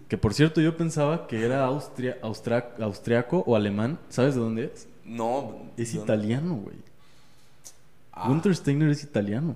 que 0.07 0.17
por 0.17 0.33
cierto 0.33 0.61
yo 0.61 0.75
pensaba 0.75 1.27
que 1.27 1.45
era 1.45 1.63
austria, 1.65 2.17
austra- 2.23 2.73
austriaco 2.79 3.43
o 3.45 3.55
alemán, 3.55 3.99
¿sabes 4.09 4.33
de 4.33 4.41
dónde 4.41 4.71
es? 4.73 4.87
No. 5.05 5.57
Es 5.77 5.93
italiano, 5.93 6.55
güey. 6.55 6.77
Ah, 8.11 8.27
Gunther 8.29 8.55
Steiner 8.55 8.89
es 8.89 9.03
italiano. 9.03 9.55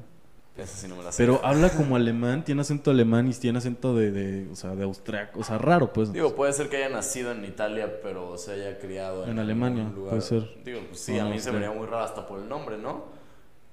Esa 0.58 0.78
sí 0.78 0.88
no 0.88 0.96
me 0.96 1.04
la 1.04 1.12
sé. 1.12 1.24
Pero 1.24 1.44
habla 1.44 1.70
como 1.70 1.96
alemán, 1.96 2.44
tiene 2.44 2.62
acento 2.62 2.92
alemán 2.92 3.30
y 3.30 3.34
tiene 3.34 3.58
acento 3.60 3.96
de, 3.96 4.12
de 4.12 4.50
o 4.52 4.56
sea, 4.56 4.76
de 4.76 4.84
austriaco, 4.84 5.40
o 5.40 5.44
sea, 5.44 5.58
raro, 5.58 5.92
pues. 5.94 6.12
Digo, 6.14 6.36
puede 6.36 6.54
ser 6.54 6.70
que 6.70 6.78
haya 6.78 6.90
nacido 6.90 7.32
en 7.32 7.46
Italia, 7.46 8.00
pero 8.04 8.38
se 8.38 8.54
haya 8.54 8.78
criado 8.80 9.24
en, 9.24 9.32
En 9.32 9.40
Alemania, 9.40 9.86
lugar. 9.96 10.10
puede 10.12 10.22
ser. 10.22 10.50
Digo, 10.64 10.82
pues 10.88 11.00
sí, 11.00 11.18
a 11.18 11.24
no 11.24 11.30
mí 11.32 11.40
se 11.40 11.52
me 11.52 11.58
haría 11.58 11.72
muy 11.72 11.86
raro 11.88 12.04
hasta 12.04 12.28
por 12.28 12.40
el 12.40 12.50
nombre, 12.50 12.78
¿no? 12.78 13.06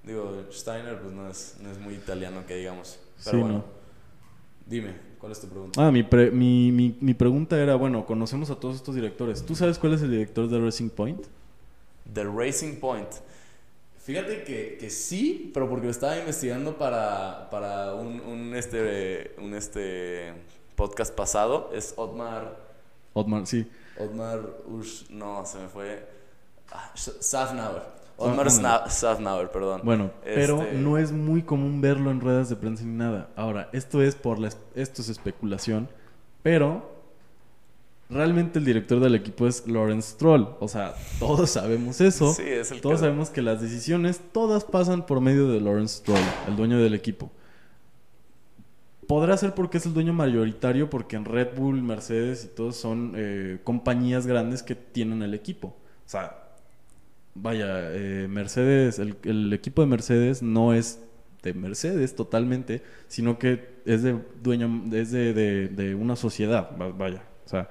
Digo, 0.04 0.44
Steiner, 0.52 0.98
pues 1.00 1.12
no 1.12 1.28
es, 1.28 1.56
no 1.60 1.70
es 1.70 1.78
muy 1.78 1.94
italiano 1.94 2.46
que 2.46 2.56
digamos. 2.56 2.98
Pero 3.24 3.38
Sí, 3.38 3.42
bueno, 3.42 3.54
no. 3.58 3.64
dime, 4.66 4.94
¿cuál 5.18 5.32
es 5.32 5.40
tu 5.40 5.48
pregunta? 5.48 5.86
Ah, 5.86 5.90
mi, 5.92 6.02
pre- 6.02 6.30
mi, 6.30 6.72
mi, 6.72 6.96
mi 7.00 7.14
pregunta 7.14 7.58
era, 7.60 7.74
bueno, 7.76 8.04
conocemos 8.04 8.50
a 8.50 8.56
todos 8.56 8.76
estos 8.76 8.94
directores. 8.94 9.44
¿Tú 9.46 9.54
sabes 9.54 9.78
cuál 9.78 9.94
es 9.94 10.02
el 10.02 10.10
director 10.10 10.48
de 10.48 10.58
Racing 10.60 10.90
Point? 10.90 11.26
The 12.12 12.24
Racing 12.24 12.80
Point. 12.80 13.08
Fíjate 14.08 14.42
que, 14.42 14.78
que 14.80 14.88
sí, 14.88 15.50
pero 15.52 15.68
porque 15.68 15.84
lo 15.84 15.90
estaba 15.90 16.16
investigando 16.16 16.78
para, 16.78 17.50
para 17.50 17.92
un, 17.92 18.20
un, 18.20 18.54
este, 18.54 19.34
un 19.36 19.52
este 19.52 20.32
podcast 20.76 21.14
pasado. 21.14 21.70
Es 21.74 21.92
Otmar. 21.94 22.56
Otmar, 23.12 23.46
sí. 23.46 23.70
Otmar 23.98 24.40
Ush. 24.66 25.10
No, 25.10 25.44
se 25.44 25.58
me 25.58 25.68
fue. 25.68 26.08
Ah, 26.72 26.90
Safnauer. 26.94 27.82
Otmar 28.16 28.46
Ah, 28.46 28.50
Sna- 28.50 28.88
Safnauer, 28.88 29.50
perdón. 29.50 29.82
Bueno, 29.84 30.10
pero 30.24 30.62
Este- 30.62 30.78
no 30.78 30.96
es 30.96 31.12
muy 31.12 31.42
común 31.42 31.82
verlo 31.82 32.10
en 32.10 32.22
ruedas 32.22 32.48
de 32.48 32.56
prensa 32.56 32.84
ni 32.84 32.96
nada. 32.96 33.28
Ahora, 33.36 33.68
esto 33.74 34.00
es 34.02 34.14
por 34.14 34.38
la, 34.38 34.48
es- 34.48 34.56
esto 34.74 35.02
es 35.02 35.10
especulación, 35.10 35.86
pero 36.42 36.97
realmente 38.10 38.58
el 38.58 38.64
director 38.64 39.00
del 39.00 39.14
equipo 39.14 39.46
es 39.46 39.66
Lawrence 39.66 40.12
Stroll. 40.12 40.48
O 40.60 40.68
sea, 40.68 40.94
todos 41.18 41.50
sabemos 41.50 42.00
eso. 42.00 42.32
Sí, 42.32 42.42
es 42.46 42.70
el 42.70 42.80
Todos 42.80 43.00
sabemos 43.00 43.30
que 43.30 43.42
las 43.42 43.60
decisiones 43.60 44.20
todas 44.32 44.64
pasan 44.64 45.06
por 45.06 45.20
medio 45.20 45.48
de 45.48 45.60
Lawrence 45.60 45.98
Stroll, 45.98 46.20
el 46.48 46.56
dueño 46.56 46.78
del 46.78 46.94
equipo. 46.94 47.30
Podrá 49.06 49.36
ser 49.38 49.54
porque 49.54 49.78
es 49.78 49.86
el 49.86 49.94
dueño 49.94 50.12
mayoritario, 50.12 50.90
porque 50.90 51.16
en 51.16 51.24
Red 51.24 51.56
Bull, 51.56 51.82
Mercedes 51.82 52.44
y 52.44 52.48
todos 52.48 52.76
son 52.76 53.12
eh, 53.16 53.58
compañías 53.64 54.26
grandes 54.26 54.62
que 54.62 54.74
tienen 54.74 55.22
el 55.22 55.32
equipo. 55.32 55.68
O 55.68 56.08
sea, 56.08 56.36
vaya, 57.34 57.90
eh, 57.94 58.26
Mercedes, 58.28 58.98
el, 58.98 59.16
el 59.24 59.50
equipo 59.54 59.80
de 59.80 59.88
Mercedes 59.88 60.42
no 60.42 60.74
es 60.74 61.00
de 61.42 61.54
Mercedes 61.54 62.16
totalmente, 62.16 62.82
sino 63.06 63.38
que 63.38 63.78
es 63.86 64.02
de 64.02 64.18
dueño, 64.42 64.84
es 64.92 65.10
de, 65.10 65.32
de- 65.32 65.68
de 65.68 65.94
una 65.94 66.14
sociedad, 66.16 66.70
va- 66.78 66.90
vaya. 66.90 67.22
O 67.46 67.48
sea, 67.48 67.70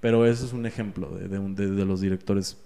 pero 0.00 0.26
eso 0.26 0.44
es 0.46 0.52
un 0.52 0.66
ejemplo 0.66 1.08
de, 1.10 1.28
de 1.28 1.38
un- 1.38 1.54
de- 1.54 1.70
de 1.70 1.84
los 1.84 2.00
directores 2.00 2.56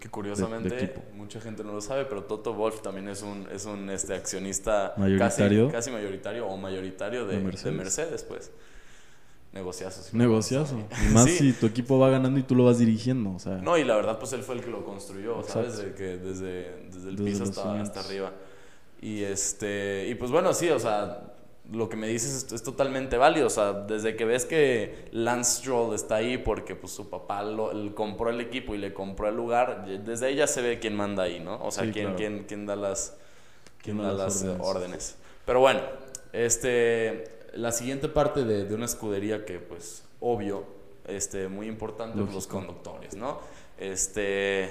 Que 0.00 0.08
curiosamente 0.08 0.74
de 0.74 0.94
mucha 1.14 1.40
gente 1.40 1.62
no 1.64 1.72
lo 1.74 1.80
sabe, 1.80 2.04
pero 2.06 2.24
Toto 2.24 2.54
Wolf 2.54 2.80
también 2.82 3.08
es 3.08 3.22
un, 3.22 3.46
es 3.52 3.66
un 3.66 3.90
este, 3.90 4.14
accionista 4.14 4.94
Mayoritario. 4.96 5.66
Casi, 5.66 5.72
casi 5.76 5.90
mayoritario 5.90 6.46
o 6.46 6.56
mayoritario 6.56 7.26
de, 7.26 7.32
De 7.34 7.38
de 7.38 7.44
Mercedes. 7.44 7.76
Mercedes. 7.76 8.22
pues. 8.24 8.50
Negociazos. 9.52 10.14
Negociazo. 10.14 10.78
Y 11.06 11.12
más 11.12 11.24
Sí. 11.28 11.36
si 11.38 11.52
tu 11.52 11.66
equipo 11.66 11.98
va 11.98 12.08
ganando 12.08 12.40
y 12.40 12.42
tú 12.42 12.54
lo 12.54 12.64
vas 12.64 12.78
dirigiendo. 12.78 13.32
O 13.34 13.38
sea, 13.38 13.56
No, 13.58 13.76
y 13.76 13.84
la 13.84 13.96
verdad, 13.96 14.18
pues 14.18 14.32
él 14.32 14.42
fue 14.42 14.54
el 14.54 14.62
que 14.62 14.70
lo 14.70 14.82
construyó, 14.84 15.40
Exacto. 15.40 15.70
¿sabes? 15.70 15.76
De 15.78 15.94
que 15.94 16.16
desde, 16.16 16.86
desde 16.90 17.08
el 17.10 17.16
Desde 17.16 17.24
piso 17.30 17.42
hasta, 17.44 17.80
hasta 17.80 18.00
arriba. 18.00 18.32
Y 19.02 19.22
este, 19.24 20.08
y 20.08 20.14
pues 20.14 20.30
bueno, 20.30 20.54
sí, 20.54 20.70
o 20.70 20.78
sea, 20.78 21.34
lo 21.70 21.88
que 21.88 21.96
me 21.96 22.08
dices 22.08 22.44
es, 22.46 22.52
es 22.52 22.62
totalmente 22.62 23.16
válido. 23.16 23.46
O 23.46 23.50
sea, 23.50 23.72
desde 23.72 24.16
que 24.16 24.24
ves 24.24 24.44
que 24.44 25.08
Lance 25.12 25.60
Stroll 25.60 25.94
está 25.94 26.16
ahí 26.16 26.38
porque 26.38 26.74
pues 26.74 26.92
su 26.92 27.08
papá 27.08 27.42
lo, 27.42 27.70
él 27.70 27.94
compró 27.94 28.30
el 28.30 28.40
equipo 28.40 28.74
y 28.74 28.78
le 28.78 28.92
compró 28.92 29.28
el 29.28 29.36
lugar, 29.36 29.86
desde 30.04 30.26
ahí 30.26 30.36
ya 30.36 30.46
se 30.46 30.60
ve 30.62 30.78
quién 30.78 30.94
manda 30.96 31.22
ahí, 31.24 31.40
¿no? 31.40 31.62
O 31.64 31.70
sea, 31.70 31.84
Sí, 31.84 31.92
quién, 31.92 32.04
claro. 32.06 32.16
quién, 32.16 32.44
quién 32.48 32.66
da 32.66 32.76
las, 32.76 33.16
quién 33.82 33.98
da 33.98 34.12
las 34.12 34.42
eh, 34.42 34.48
órdenes. 34.48 34.66
órdenes. 34.66 35.16
Pero 35.46 35.60
bueno, 35.60 35.80
este, 36.32 37.24
la 37.54 37.72
siguiente 37.72 38.08
parte 38.08 38.44
de, 38.44 38.64
de 38.64 38.74
una 38.74 38.86
escudería 38.86 39.44
que 39.44 39.58
pues 39.58 40.02
obvio, 40.20 40.64
este, 41.06 41.48
muy 41.48 41.66
importante, 41.68 42.14
pues, 42.16 42.26
los 42.26 42.34
Lógico. 42.46 42.56
conductores, 42.58 43.14
¿no? 43.16 43.38
Este, 43.78 44.70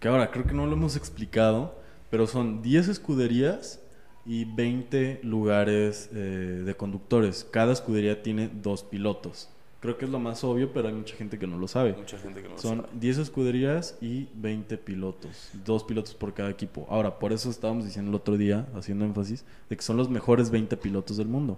que 0.00 0.08
ahora 0.08 0.30
creo 0.30 0.46
que 0.46 0.54
no 0.54 0.66
lo 0.66 0.72
hemos 0.74 0.96
explicado, 0.96 1.74
pero 2.10 2.26
son 2.26 2.62
10 2.62 2.88
escuderías 2.88 3.80
y 4.28 4.44
20 4.44 5.20
lugares 5.24 6.08
eh, 6.14 6.62
de 6.64 6.76
conductores. 6.76 7.44
Cada 7.50 7.72
escudería 7.72 8.22
tiene 8.22 8.48
dos 8.62 8.84
pilotos. 8.84 9.48
Creo 9.80 9.96
que 9.96 10.04
es 10.06 10.10
lo 10.10 10.18
más 10.18 10.42
obvio, 10.44 10.72
pero 10.72 10.88
hay 10.88 10.94
mucha 10.94 11.14
gente 11.16 11.38
que 11.38 11.46
no 11.46 11.56
lo 11.56 11.66
sabe. 11.68 11.94
mucha 11.94 12.18
gente 12.18 12.42
que 12.42 12.48
no 12.48 12.54
lo 12.56 12.60
Son 12.60 12.78
sabe. 12.82 12.88
10 12.94 13.18
escuderías 13.18 13.96
y 14.00 14.28
20 14.34 14.76
pilotos. 14.78 15.50
Dos 15.64 15.84
pilotos 15.84 16.14
por 16.14 16.34
cada 16.34 16.50
equipo. 16.50 16.86
Ahora, 16.90 17.18
por 17.18 17.32
eso 17.32 17.48
estábamos 17.48 17.84
diciendo 17.84 18.10
el 18.10 18.16
otro 18.16 18.36
día, 18.36 18.66
haciendo 18.74 19.04
énfasis, 19.04 19.44
de 19.70 19.76
que 19.76 19.82
son 19.82 19.96
los 19.96 20.08
mejores 20.10 20.50
20 20.50 20.76
pilotos 20.76 21.16
del 21.16 21.28
mundo. 21.28 21.56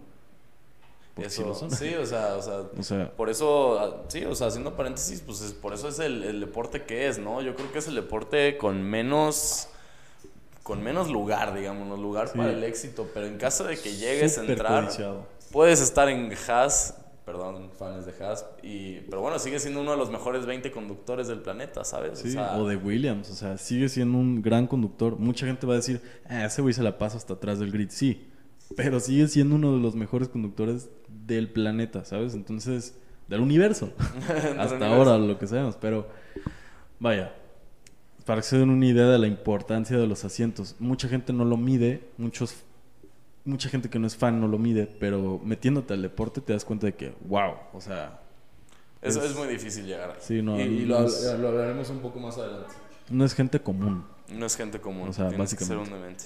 Porque 1.14 1.30
sí 1.30 1.40
Eso, 1.40 1.48
lo 1.48 1.54
son. 1.54 1.70
sí, 1.70 1.94
o 1.94 2.06
sea, 2.06 2.36
o 2.36 2.42
sea, 2.42 2.60
O 2.78 2.82
sea, 2.82 3.10
por 3.16 3.30
eso, 3.30 3.78
ah, 3.80 4.02
sí, 4.08 4.24
o 4.24 4.34
sea, 4.34 4.46
haciendo 4.48 4.76
paréntesis, 4.76 5.22
pues 5.22 5.40
es- 5.40 5.52
por 5.52 5.72
eso 5.74 5.88
es 5.88 5.98
el, 5.98 6.22
el 6.22 6.40
deporte 6.40 6.84
que 6.84 7.08
es, 7.08 7.18
¿no? 7.18 7.42
Yo 7.42 7.54
creo 7.56 7.72
que 7.72 7.78
es 7.78 7.88
el 7.88 7.94
deporte 7.96 8.56
con 8.58 8.82
menos, 8.82 9.68
con 10.62 10.82
menos 10.82 11.10
lugar, 11.10 11.54
digamos, 11.54 11.98
lugar 11.98 12.28
Sí. 12.28 12.38
para 12.38 12.50
el 12.52 12.62
éxito, 12.64 13.08
pero 13.14 13.26
en 13.26 13.38
caso 13.38 13.64
de 13.64 13.76
que 13.78 13.96
llegues 13.96 14.38
a 14.38 14.44
entrar, 14.44 14.84
codiciado. 14.84 15.26
puedes 15.52 15.80
estar 15.80 16.08
en 16.08 16.32
Haas, 16.48 16.96
perdón, 17.24 17.70
fans 17.78 18.06
de 18.06 18.12
Haas, 18.24 18.44
y, 18.62 19.00
pero 19.08 19.20
bueno, 19.22 19.38
sigue 19.38 19.58
siendo 19.58 19.80
uno 19.80 19.92
de 19.92 19.96
los 19.96 20.10
mejores 20.10 20.46
20 20.46 20.70
conductores 20.72 21.28
del 21.28 21.40
planeta, 21.40 21.84
¿sabes? 21.84 22.18
Sí, 22.18 22.32
sea, 22.32 22.56
o 22.58 22.66
de 22.68 22.76
Williams, 22.76 23.30
o 23.30 23.34
sea, 23.34 23.56
sigue 23.58 23.88
siendo 23.88 24.18
un 24.18 24.42
gran 24.42 24.66
conductor. 24.66 25.16
Mucha 25.18 25.46
gente 25.46 25.66
va 25.66 25.74
a 25.74 25.76
decir, 25.76 26.00
ah, 26.28 26.44
ese 26.44 26.60
güey 26.62 26.74
se 26.74 26.82
la 26.82 26.98
pasa 26.98 27.16
hasta 27.16 27.34
atrás 27.34 27.58
del 27.58 27.70
grid, 27.72 27.88
sí, 27.90 28.28
pero 28.76 29.00
sigue 29.00 29.26
siendo 29.28 29.54
uno 29.56 29.72
de 29.74 29.80
los 29.80 29.94
mejores 29.96 30.28
conductores 30.28 30.88
del 31.08 31.48
planeta, 31.50 32.04
¿sabes? 32.04 32.34
Entonces, 32.34 32.96
del 33.28 33.40
universo, 33.40 33.92
del 34.28 34.60
hasta 34.60 34.74
universo. 34.76 34.84
ahora 34.86 35.18
lo 35.18 35.38
que 35.38 35.46
sabemos, 35.46 35.76
pero 35.80 36.08
vaya, 36.98 37.32
para 38.30 38.42
que 38.42 38.46
se 38.46 38.58
den 38.58 38.70
una 38.70 38.86
idea 38.86 39.06
de 39.08 39.18
la 39.18 39.26
importancia 39.26 39.98
de 39.98 40.06
los 40.06 40.24
asientos, 40.24 40.76
mucha 40.78 41.08
gente 41.08 41.32
no 41.32 41.44
lo 41.44 41.56
mide, 41.56 42.00
muchos, 42.16 42.54
mucha 43.44 43.68
gente 43.68 43.90
que 43.90 43.98
no 43.98 44.06
es 44.06 44.14
fan 44.16 44.40
no 44.40 44.46
lo 44.46 44.56
mide, 44.56 44.86
pero 44.86 45.40
metiéndote 45.42 45.94
al 45.94 46.02
deporte 46.02 46.40
te 46.40 46.52
das 46.52 46.64
cuenta 46.64 46.86
de 46.86 46.94
que, 46.94 47.12
wow, 47.22 47.54
o 47.72 47.80
sea, 47.80 48.20
Eso 49.02 49.20
es- 49.24 49.32
es 49.32 49.36
muy 49.36 49.48
difícil 49.48 49.84
llegar. 49.84 50.10
ahí. 50.10 50.16
Sí, 50.20 50.42
no, 50.42 50.56
y, 50.60 50.62
y 50.62 50.86
lo, 50.86 51.04
es- 51.06 51.24
lo 51.40 51.48
hablaremos 51.48 51.90
un 51.90 51.98
poco 51.98 52.20
más 52.20 52.38
adelante. 52.38 52.72
no 53.08 53.24
es 53.24 53.34
gente 53.34 53.60
común. 53.60 54.04
No 54.28 54.46
es 54.46 54.56
gente 54.56 54.80
común, 54.80 55.08
O 55.08 55.12
sea, 55.12 55.28
tienes 55.28 55.52
que 55.56 55.64
ser 55.64 55.76
básicamente. 55.78 55.92
un 55.96 56.00
demente. 56.02 56.24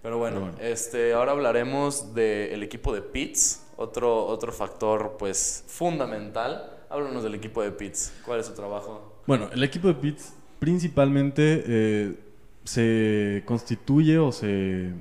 Pero 0.00 0.18
bueno, 0.18 0.36
Pero 0.42 0.52
bueno. 0.52 0.64
este, 0.64 1.12
ahora 1.12 1.32
hablaremos 1.32 2.14
del 2.14 2.62
equipo 2.62 2.94
de 2.94 3.02
Pits, 3.02 3.64
otro, 3.76 4.26
otro 4.26 4.52
factor 4.52 5.16
pues 5.18 5.64
fundamental. 5.66 6.70
Háblanos 6.88 7.24
del 7.24 7.34
equipo 7.34 7.62
de 7.62 7.72
Pits. 7.72 8.12
¿Cuál 8.24 8.38
es 8.38 8.46
su 8.46 8.52
trabajo? 8.54 9.20
Bueno, 9.26 9.48
el 9.52 9.64
equipo 9.64 9.88
de 9.88 9.94
Pits 9.94 10.34
principalmente 10.62 11.64
eh, 11.66 12.14
se 12.62 13.42
constituye 13.46 14.18
o 14.18 14.30
se, 14.30 14.92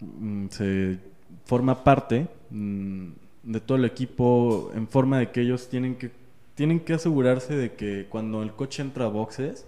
mm, 0.00 0.46
se 0.48 0.98
forma 1.44 1.84
parte 1.84 2.26
mm, 2.48 3.08
de 3.42 3.60
todo 3.60 3.76
el 3.76 3.84
equipo 3.84 4.70
en 4.74 4.88
forma 4.88 5.18
de 5.18 5.30
que 5.30 5.42
ellos 5.42 5.68
tienen 5.68 5.94
que, 5.94 6.10
tienen 6.54 6.80
que 6.80 6.94
asegurarse 6.94 7.54
de 7.54 7.74
que 7.74 8.06
cuando 8.08 8.42
el 8.42 8.52
coche 8.52 8.80
entra 8.80 9.04
a 9.04 9.08
boxes 9.08 9.66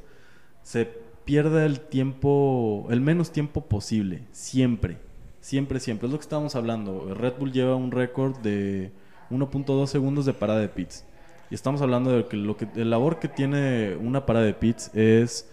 se 0.63 0.89
pierda 1.27 1.67
el 1.67 1.81
tiempo, 1.81 2.87
el 2.89 3.03
menos 3.03 3.31
tiempo 3.31 3.67
posible, 3.67 4.23
siempre, 4.33 4.97
siempre, 5.43 5.81
siempre. 5.81 6.07
Es 6.07 6.13
lo 6.13 6.19
que 6.19 6.23
estábamos 6.23 6.57
hablando. 6.57 7.13
Red 7.13 7.35
Bull 7.39 7.53
lleva 7.53 7.77
un 7.77 7.91
récord 7.91 8.39
de 8.39 8.91
1.2 9.31 9.87
segundos 9.87 10.25
de 10.25 10.33
parada 10.33 10.61
de 10.61 10.71
pits. 10.71 11.05
Y 11.53 11.55
estamos 11.55 11.83
hablando 11.83 12.11
de 12.11 12.25
que 12.25 12.39
lo 12.39 12.57
que 12.57 12.67
el 12.77 12.89
labor 12.89 13.19
que 13.19 13.29
tiene 13.29 13.95
una 14.01 14.25
parada 14.25 14.47
de 14.47 14.55
pits 14.55 14.91
es 14.95 15.51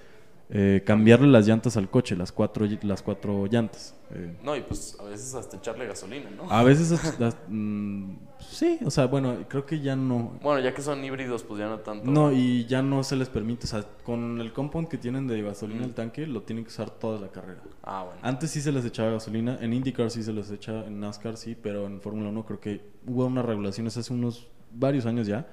eh, 0.50 0.82
cambiarle 0.86 1.28
las 1.28 1.46
llantas 1.46 1.76
al 1.76 1.90
coche, 1.90 2.16
las 2.16 2.32
cuatro, 2.32 2.66
las 2.84 3.02
cuatro 3.02 3.46
llantas. 3.48 3.94
Eh, 4.12 4.34
No, 4.42 4.56
y 4.56 4.62
pues 4.62 4.96
a 4.98 5.04
veces 5.04 5.36
hasta 5.36 5.58
echarle 5.58 5.86
gasolina, 5.88 6.30
¿no? 6.30 6.50
a 6.50 6.64
veces, 6.64 6.90
las- 7.20 7.36
mm, 7.50 8.14
sí, 8.40 8.80
o 8.86 8.90
sea, 8.90 9.08
bueno, 9.08 9.36
creo 9.50 9.66
que 9.66 9.82
ya 9.82 9.98
no. 9.98 10.40
Bueno, 10.42 10.62
ya 10.62 10.74
que 10.74 10.82
son 10.82 11.04
híbridos, 11.04 11.44
pues 11.44 11.60
ya 11.60 11.68
no 11.68 11.80
tanto. 11.80 12.10
No, 12.10 12.32
y 12.32 12.66
ya 12.66 12.82
no 12.82 13.04
se 13.04 13.18
les 13.18 13.28
permite, 13.28 13.66
o 13.66 13.68
sea, 13.68 13.84
con 14.06 14.40
el 14.40 14.54
compound 14.54 14.88
que 14.88 14.98
tienen 14.98 15.28
de 15.28 15.42
gasolina 15.42 15.82
Mm. 15.82 15.84
el 15.84 15.94
tanque, 15.96 16.26
lo 16.28 16.44
tienen 16.44 16.64
que 16.64 16.70
usar 16.70 16.92
toda 16.92 17.20
la 17.20 17.28
carrera. 17.28 17.62
Ah, 17.84 18.06
bueno. 18.06 18.22
Antes 18.24 18.52
sí 18.52 18.62
se 18.62 18.72
les 18.72 18.86
echaba 18.86 19.12
gasolina, 19.12 19.58
en 19.60 19.74
IndyCar 19.74 20.10
sí 20.12 20.24
se 20.24 20.32
les 20.32 20.50
echa, 20.50 20.86
en 20.86 21.02
NASCAR 21.02 21.36
sí, 21.36 21.58
pero 21.62 21.86
en 21.88 22.00
Fórmula 22.00 22.30
1 22.30 22.46
creo 22.46 22.62
que 22.62 22.82
hubo 23.06 23.26
unas 23.26 23.44
regulaciones 23.44 23.98
hace 23.98 24.14
unos 24.14 24.48
varios 24.72 25.06
años 25.06 25.28
ya, 25.28 25.46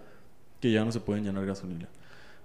que 0.61 0.71
ya 0.73 0.85
no 0.85 0.93
se 0.93 1.01
pueden 1.01 1.25
llenar 1.25 1.45
gasolina. 1.47 1.89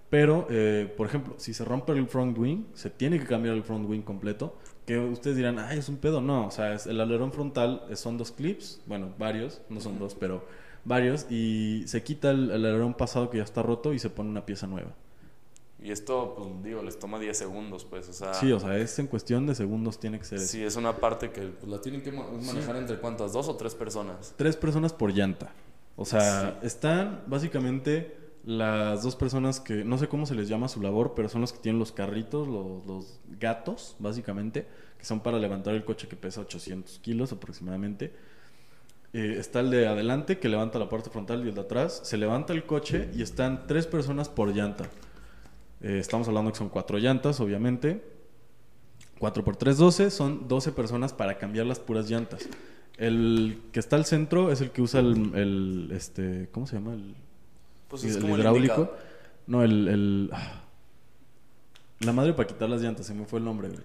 Pero, 0.09 0.45
eh, 0.49 0.93
por 0.97 1.07
ejemplo, 1.07 1.35
si 1.37 1.53
se 1.53 1.63
rompe 1.63 1.93
el 1.93 2.05
front 2.07 2.37
wing, 2.37 2.65
se 2.73 2.89
tiene 2.89 3.17
que 3.19 3.25
cambiar 3.25 3.55
el 3.55 3.63
front 3.63 3.89
wing 3.89 4.01
completo. 4.01 4.57
Que 4.85 4.99
ustedes 4.99 5.37
dirán, 5.37 5.57
ay, 5.59 5.79
es 5.79 5.87
un 5.87 5.97
pedo. 5.97 6.19
No, 6.21 6.47
o 6.47 6.51
sea, 6.51 6.73
es 6.73 6.85
el 6.85 6.99
alerón 6.99 7.31
frontal 7.31 7.83
eh, 7.89 7.95
son 7.95 8.17
dos 8.17 8.31
clips, 8.31 8.81
bueno, 8.87 9.13
varios, 9.17 9.61
no 9.69 9.79
son 9.79 9.99
dos, 9.99 10.15
pero 10.15 10.43
varios, 10.83 11.27
y 11.31 11.83
se 11.85 12.03
quita 12.03 12.31
el, 12.31 12.51
el 12.51 12.65
alerón 12.65 12.95
pasado 12.95 13.29
que 13.29 13.37
ya 13.37 13.43
está 13.43 13.61
roto 13.61 13.93
y 13.93 13.99
se 13.99 14.09
pone 14.09 14.29
una 14.29 14.45
pieza 14.45 14.67
nueva. 14.67 14.91
Y 15.81 15.91
esto, 15.91 16.35
pues 16.37 16.63
digo, 16.63 16.83
les 16.83 16.99
toma 16.99 17.17
10 17.19 17.35
segundos, 17.37 17.85
pues, 17.85 18.07
o 18.09 18.13
sea... 18.13 18.33
Sí, 18.33 18.51
o 18.51 18.59
sea, 18.59 18.77
es 18.77 18.99
en 18.99 19.07
cuestión 19.07 19.47
de 19.47 19.55
segundos 19.55 19.99
tiene 19.99 20.19
que 20.19 20.25
ser 20.25 20.37
eso. 20.39 20.47
Sí, 20.47 20.61
es 20.63 20.75
una 20.75 20.97
parte 20.97 21.31
que 21.31 21.41
pues, 21.41 21.71
la 21.71 21.79
tienen 21.81 22.01
que 22.03 22.11
ma- 22.11 22.27
manejar 22.45 22.75
entre 22.75 22.99
cuántas, 22.99 23.33
dos 23.33 23.47
o 23.47 23.55
tres 23.55 23.73
personas. 23.75 24.33
Tres 24.37 24.57
personas 24.57 24.93
por 24.93 25.11
llanta. 25.13 25.51
O 25.95 26.05
sea, 26.05 26.59
están 26.61 27.23
básicamente 27.27 28.17
las 28.43 29.03
dos 29.03 29.15
personas 29.15 29.59
que, 29.59 29.83
no 29.83 29.97
sé 29.97 30.07
cómo 30.07 30.25
se 30.25 30.33
les 30.35 30.49
llama 30.49 30.67
su 30.67 30.81
labor, 30.81 31.13
pero 31.15 31.29
son 31.29 31.41
los 31.41 31.53
que 31.53 31.59
tienen 31.59 31.79
los 31.79 31.91
carritos, 31.91 32.47
los, 32.47 32.85
los 32.85 33.19
gatos, 33.39 33.95
básicamente, 33.99 34.67
que 34.97 35.05
son 35.05 35.19
para 35.19 35.37
levantar 35.37 35.75
el 35.75 35.85
coche 35.85 36.07
que 36.07 36.15
pesa 36.15 36.41
800 36.41 36.99
kilos 36.99 37.31
aproximadamente. 37.31 38.13
Eh, 39.13 39.35
está 39.37 39.59
el 39.59 39.69
de 39.69 39.87
adelante 39.87 40.39
que 40.39 40.47
levanta 40.47 40.79
la 40.79 40.87
parte 40.87 41.09
frontal 41.09 41.45
y 41.45 41.49
el 41.49 41.55
de 41.55 41.61
atrás. 41.61 42.01
Se 42.03 42.17
levanta 42.17 42.53
el 42.53 42.65
coche 42.65 43.09
y 43.13 43.21
están 43.21 43.67
tres 43.67 43.85
personas 43.85 44.29
por 44.29 44.55
llanta. 44.55 44.85
Eh, 45.81 45.97
estamos 45.99 46.27
hablando 46.27 46.51
que 46.51 46.57
son 46.57 46.69
cuatro 46.69 46.97
llantas, 46.97 47.39
obviamente. 47.39 48.03
4 49.19 49.43
por 49.43 49.55
3, 49.55 49.77
12. 49.77 50.11
Son 50.11 50.47
12 50.47 50.71
personas 50.71 51.13
para 51.13 51.37
cambiar 51.37 51.65
las 51.67 51.79
puras 51.79 52.09
llantas. 52.09 52.47
El 53.05 53.61
que 53.71 53.79
está 53.79 53.95
al 53.95 54.05
centro 54.05 54.51
es 54.51 54.61
el 54.61 54.69
que 54.71 54.81
usa 54.83 54.99
el, 54.99 55.31
el, 55.35 55.89
este, 55.91 56.49
¿cómo 56.51 56.67
se 56.67 56.75
llama? 56.75 56.93
El, 56.93 57.15
Pues 57.87 58.03
es 58.03 58.15
el 58.17 58.21
como 58.21 58.37
hidráulico. 58.37 58.93
no, 59.47 59.63
el, 59.63 59.87
el- 59.87 60.29
ah. 60.33 60.61
la 62.01 62.13
madre 62.13 62.33
para 62.33 62.47
quitar 62.47 62.69
las 62.69 62.81
llantas, 62.81 63.05
se 63.07 63.13
me 63.15 63.25
fue 63.25 63.39
el 63.39 63.45
nombre, 63.45 63.69
güey. 63.69 63.81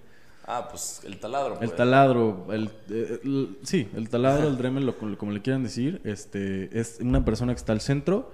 Ah, 0.46 0.68
pues 0.70 1.00
el 1.04 1.18
taladro. 1.18 1.54
El 1.54 1.58
pues. 1.60 1.76
taladro, 1.76 2.46
el, 2.50 2.70
eh, 2.90 3.20
el- 3.24 3.58
sí, 3.62 3.88
el 3.96 4.08
taladro, 4.10 4.48
el 4.48 4.56
Dremel, 4.58 4.84
lo- 4.86 4.96
como 5.18 5.32
le 5.32 5.40
quieran 5.42 5.62
decir, 5.62 6.00
este, 6.04 6.78
es 6.78 6.98
una 7.00 7.24
persona 7.24 7.52
que 7.54 7.58
está 7.58 7.72
al 7.72 7.80
centro, 7.80 8.30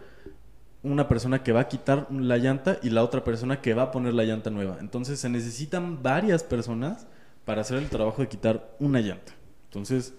una 0.83 1.07
persona 1.09 1.45
que 1.45 1.53
va 1.53 1.61
a 1.61 1.69
quitar 1.69 2.09
la 2.11 2.39
llanta 2.39 2.79
y 2.83 2.91
la 2.91 3.05
otra 3.05 3.23
persona 3.23 3.61
que 3.61 3.73
va 3.73 3.85
a 3.85 3.91
poner 3.93 4.15
la 4.15 4.25
llanta 4.25 4.51
nueva. 4.51 4.79
Entonces 4.81 5.21
se 5.21 5.29
necesitan 5.29 6.03
varias 6.03 6.43
personas 6.43 7.07
para 7.45 7.61
hacer 7.61 7.79
el 7.79 7.89
trabajo 7.89 8.21
de 8.21 8.29
quitar 8.29 8.75
una 8.81 9.01
llanta. 9.01 9.33
Entonces, 9.67 10.13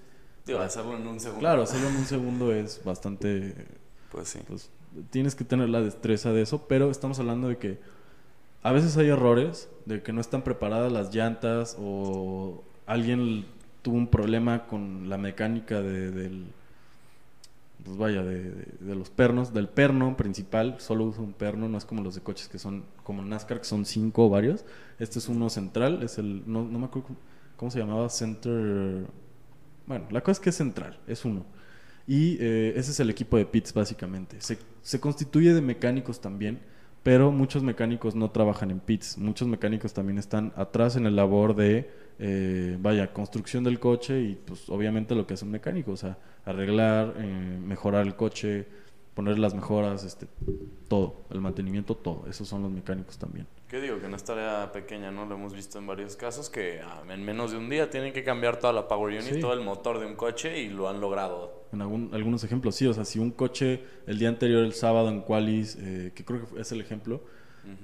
Digo, 0.46 0.60
hacerlo 0.60 0.98
en 0.98 1.08
un 1.08 1.20
segundo. 1.20 1.40
claro, 1.40 1.62
hacerlo 1.64 1.88
en 1.90 1.96
un 1.98 2.06
segundo 2.06 2.52
es 2.54 2.82
bastante 2.84 3.56
Pues 4.12 4.30
sí. 4.30 4.40
pues 4.48 4.70
tienes 5.10 5.36
que 5.36 5.44
tener 5.46 5.70
la 5.70 5.82
destreza 5.82 6.32
de 6.34 6.42
eso, 6.42 6.68
pero 6.68 6.92
estamos 6.92 7.20
hablando 7.20 7.48
de 7.48 7.58
que 7.58 7.80
a 8.64 8.72
veces 8.72 8.98
hay 8.98 9.08
errores, 9.10 9.70
de 9.86 10.04
que 10.04 10.14
no 10.14 10.22
están 10.22 10.44
preparadas 10.44 10.92
las 10.92 11.14
llantas 11.14 11.78
o 11.80 12.64
alguien 12.86 13.46
tuvo 13.82 13.96
un 13.98 14.08
problema 14.08 14.68
con 14.68 15.10
la 15.10 15.18
mecánica 15.18 15.82
de, 15.82 16.12
del, 16.12 16.46
pues 17.84 17.98
vaya, 17.98 18.24
de, 18.24 18.44
de- 18.52 18.66
de 18.80 18.96
los 18.96 19.10
pernos, 19.10 19.54
del 19.54 19.68
perno 19.68 20.16
principal, 20.16 20.76
solo 20.80 21.06
usa 21.06 21.22
un 21.22 21.34
perno, 21.34 21.68
no 21.68 21.78
es 21.78 21.86
como 21.86 22.02
los 22.02 22.16
de 22.16 22.22
coches 22.22 22.48
que 22.48 22.60
son 22.60 22.84
como 23.04 23.22
NASCAR, 23.24 23.60
que 23.60 23.66
son 23.66 23.86
cinco 23.86 24.28
o 24.28 24.30
varios. 24.30 24.64
Este 25.00 25.20
es 25.20 25.28
uno 25.28 25.50
central, 25.50 26.02
es 26.04 26.18
el, 26.18 26.44
no, 26.46 26.64
no 26.64 26.80
me 26.80 26.86
acuerdo 26.86 27.08
cómo, 27.10 27.20
cómo 27.58 27.72
se 27.72 27.80
llamaba, 27.80 28.10
Center... 28.10 29.06
Bueno, 29.86 30.06
la 30.12 30.22
cosa 30.22 30.34
es 30.34 30.40
que 30.40 30.50
es 30.50 30.56
central, 30.56 31.00
es 31.08 31.26
uno. 31.26 31.46
Y 32.08 32.38
eh, 32.40 32.74
ese 32.76 32.92
es 32.92 33.00
el 33.00 33.10
equipo 33.10 33.38
de 33.38 33.46
pits 33.46 33.74
básicamente. 33.74 34.38
Se, 34.40 35.00
constituye 35.00 35.54
de 35.54 35.62
mecánicos 35.62 36.20
también, 36.20 36.60
pero 37.02 37.32
muchos 37.32 37.64
mecánicos 37.64 38.16
no 38.16 38.32
trabajan 38.32 38.72
en 38.72 38.80
pits. 38.80 39.18
Muchos 39.18 39.48
mecánicos 39.48 39.94
también 39.94 40.18
están 40.18 40.54
atrás 40.56 40.96
en 40.96 41.06
el 41.06 41.16
labor 41.16 41.56
de, 41.56 41.90
eh, 42.20 42.78
vaya, 42.82 43.14
construcción 43.14 43.64
del 43.64 43.80
coche 43.80 44.22
y 44.22 44.36
pues 44.36 44.70
obviamente 44.70 45.16
lo 45.16 45.26
que 45.26 45.36
es 45.36 45.42
un 45.42 45.52
mecánico, 45.52 45.92
o 45.92 45.98
sea, 45.98 46.18
arreglar, 46.46 47.14
eh, 47.18 47.60
mejorar 47.62 48.06
el 48.06 48.16
coche, 48.16 48.68
poner 49.14 49.40
las 49.40 49.54
mejoras, 49.54 50.04
este, 50.04 50.28
todo, 50.88 51.24
el 51.30 51.40
mantenimiento, 51.40 51.96
todo. 51.96 52.26
Esos 52.30 52.48
son 52.48 52.64
los 52.64 52.72
mecánicos 52.72 53.18
también. 53.18 53.48
¿Qué 53.74 53.82
digo? 53.82 54.00
Que 54.00 54.08
no 54.08 54.16
es 54.16 54.24
tarea 54.24 54.72
pequeña, 54.72 55.10
¿no? 55.10 55.26
Lo 55.26 55.34
hemos 55.34 55.56
visto 55.56 55.80
en 55.80 55.88
varios 55.88 56.16
casos 56.16 56.48
que 56.48 56.80
ah, 56.82 57.02
en 57.10 57.26
menos 57.26 57.50
de 57.54 57.58
un 57.58 57.70
día 57.72 57.90
tienen 57.90 58.14
que 58.14 58.24
cambiar 58.24 58.60
toda 58.60 58.72
la 58.72 58.88
power 58.88 59.16
unit, 59.20 59.34
Sí. 59.34 59.40
todo 59.40 59.54
el 59.54 59.62
motor 59.62 59.98
de 60.00 60.06
un 60.06 60.14
coche 60.14 60.62
y 60.62 60.70
lo 60.70 60.88
han 60.90 61.02
logrado. 61.02 61.64
En 61.74 61.82
algún- 61.82 62.12
algunos 62.14 62.44
ejemplos, 62.44 62.76
sí, 62.76 62.86
o 62.86 62.94
sea, 62.94 63.04
si 63.04 63.18
un 63.18 63.32
coche 63.32 63.84
el 64.06 64.20
día 64.20 64.30
anterior, 64.30 64.64
el 64.64 64.74
sábado 64.74 65.10
en 65.10 65.22
Qualis, 65.22 65.76
eh, 65.82 66.12
que 66.14 66.24
creo 66.24 66.46
que 66.48 66.62
es 66.62 66.72
el 66.72 66.82
ejemplo, 66.82 67.24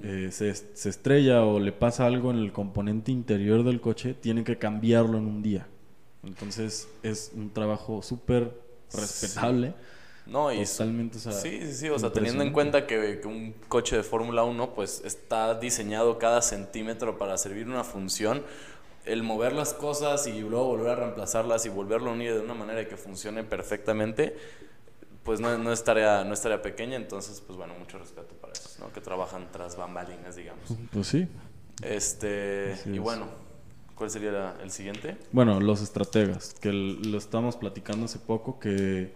eh, 0.04 0.28
se, 0.30 0.54
se 0.54 0.88
estrella 0.90 1.42
o 1.42 1.58
le 1.58 1.72
pasa 1.72 2.06
algo 2.06 2.30
en 2.30 2.38
el 2.38 2.52
componente 2.52 3.10
interior 3.10 3.64
del 3.64 3.80
coche, 3.80 4.14
tienen 4.14 4.44
que 4.44 4.58
cambiarlo 4.58 5.18
en 5.18 5.26
un 5.26 5.42
día. 5.42 5.66
Entonces 6.22 6.88
es 7.02 7.32
un 7.34 7.50
trabajo 7.52 8.00
súper 8.02 8.52
respetable. 8.92 9.74
No, 10.30 10.52
y 10.52 10.64
Totalmente, 10.64 11.16
o 11.18 11.20
sea, 11.20 11.32
sí, 11.32 11.58
sí, 11.62 11.72
sí, 11.74 11.88
o 11.88 11.98
sea, 11.98 12.12
teniendo 12.12 12.44
en 12.44 12.52
cuenta 12.52 12.86
que, 12.86 13.18
que 13.20 13.26
un 13.26 13.52
coche 13.68 13.96
de 13.96 14.04
Fórmula 14.04 14.44
1 14.44 14.74
pues 14.74 15.02
está 15.04 15.58
diseñado 15.58 16.18
cada 16.18 16.40
centímetro 16.40 17.18
para 17.18 17.36
servir 17.36 17.66
una 17.66 17.82
función, 17.82 18.42
el 19.06 19.24
mover 19.24 19.52
las 19.52 19.74
cosas 19.74 20.28
y 20.28 20.38
luego 20.40 20.66
volver 20.66 20.90
a 20.90 20.94
reemplazarlas 20.94 21.66
y 21.66 21.68
volverlo 21.68 22.10
a 22.10 22.12
unir 22.12 22.32
de 22.34 22.40
una 22.40 22.54
manera 22.54 22.86
que 22.88 22.96
funcione 22.96 23.42
perfectamente, 23.42 24.36
pues 25.24 25.40
no, 25.40 25.58
no 25.58 25.72
es 25.72 25.82
tarea 25.82 26.22
no 26.24 26.32
es 26.32 26.40
tarea 26.40 26.62
pequeña, 26.62 26.94
entonces 26.96 27.42
pues 27.44 27.56
bueno, 27.58 27.74
mucho 27.76 27.98
respeto 27.98 28.32
para 28.36 28.52
esos, 28.52 28.78
¿no? 28.78 28.92
Que 28.92 29.00
trabajan 29.00 29.48
tras 29.50 29.76
bambalinas, 29.76 30.36
digamos. 30.36 30.62
Pues 30.92 31.08
sí. 31.08 31.26
Este, 31.82 32.74
Así 32.74 32.90
y 32.90 32.96
es. 32.98 33.00
bueno, 33.02 33.26
¿cuál 33.96 34.10
sería 34.10 34.30
la- 34.30 34.56
el 34.62 34.70
siguiente? 34.70 35.16
Bueno, 35.32 35.60
los 35.60 35.82
estrategas, 35.82 36.54
que 36.60 36.72
lo 36.72 37.18
estamos 37.18 37.56
platicando 37.56 38.04
hace 38.06 38.18
poco, 38.20 38.58
que 38.60 39.12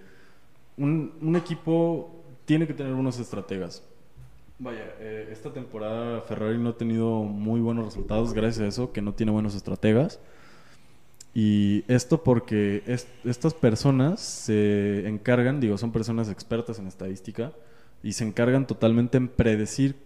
un, 0.77 1.37
equipo 1.37 2.23
tiene 2.45 2.67
que 2.67 2.75
tener 2.75 2.93
unos 2.93 3.19
estrategas. 3.19 3.83
Vaya, 4.59 4.95
eh, 5.01 5.29
esta 5.33 5.53
temporada 5.53 6.21
Ferrari 6.23 6.59
no 6.59 6.71
ha 6.71 6.77
tenido 6.77 7.23
muy 7.23 7.61
buenos 7.61 7.85
resultados 7.87 8.33
gracias 8.33 8.61
a 8.61 8.69
eso, 8.69 8.93
que 8.93 9.03
no 9.03 9.15
tiene 9.15 9.33
buenos 9.33 9.55
estrategas. 9.55 10.21
Y 11.35 11.85
esto 11.89 12.23
porque 12.23 12.83
es- 12.87 13.09
estas 13.25 13.55
personas 13.55 14.21
se 14.21 15.09
encargan, 15.09 15.61
digo, 15.61 15.77
son 15.79 15.91
personas 15.91 16.29
expertas 16.29 16.79
en 16.79 16.87
estadística, 16.87 17.53
y 18.05 18.13
se 18.13 18.25
encargan 18.25 18.67
totalmente 18.67 19.17
en 19.17 19.29
predecir 19.29 19.97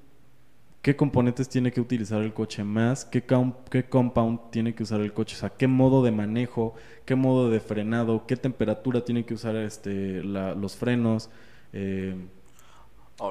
qué 0.82 0.96
componentes 0.96 1.48
tiene 1.48 1.72
que 1.72 1.80
utilizar 1.80 2.22
el 2.22 2.32
coche 2.32 2.64
más, 2.64 3.04
qué, 3.04 3.24
com- 3.26 3.54
qué 3.70 3.88
compound 3.88 4.50
tiene 4.50 4.74
que 4.74 4.82
usar 4.84 5.00
el 5.00 5.12
coche, 5.12 5.36
o 5.36 5.38
sea, 5.38 5.50
qué 5.50 5.66
modo 5.66 6.02
de 6.02 6.12
manejo, 6.12 6.74
qué 7.04 7.14
modo 7.14 7.50
de 7.50 7.60
frenado, 7.60 8.26
qué 8.26 8.36
temperatura 8.36 9.04
tiene 9.04 9.24
que 9.26 9.34
usar 9.34 9.56
este, 9.56 10.22
la- 10.24 10.54
los 10.54 10.76
frenos, 10.76 11.30
eh, 11.72 12.14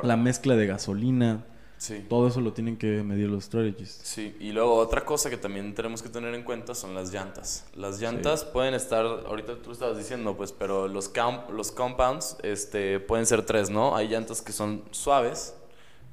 la 0.03 0.17
mezcla 0.17 0.55
de 0.55 0.67
gasolina, 0.67 1.45
sí. 1.77 2.05
todo 2.09 2.27
eso 2.27 2.41
lo 2.41 2.51
tienen 2.51 2.75
que 2.77 3.01
medir 3.03 3.29
los 3.29 3.45
strategists. 3.45 4.01
Sí, 4.05 4.35
y 4.39 4.51
luego 4.51 4.75
otra 4.75 5.05
cosa 5.05 5.29
que 5.29 5.37
también 5.37 5.73
tenemos 5.73 6.01
que 6.03 6.09
tener 6.09 6.35
en 6.35 6.43
cuenta 6.43 6.75
son 6.75 6.93
las 6.93 7.13
llantas. 7.13 7.65
Las 7.75 8.01
llantas 8.01 8.43
pueden 8.43 8.73
estar, 8.73 9.05
ahorita 9.05 9.61
tú 9.61 9.71
estabas 9.71 9.97
diciendo, 9.97 10.35
pues, 10.35 10.51
pero 10.51 10.89
los, 10.89 11.07
camp- 11.07 11.49
los 11.51 11.71
compounds 11.71 12.37
este, 12.43 12.99
pueden 12.99 13.25
ser 13.25 13.45
tres, 13.45 13.69
¿no? 13.69 13.95
Hay 13.95 14.09
llantas 14.09 14.41
que 14.41 14.51
son 14.51 14.83
suaves, 14.91 15.55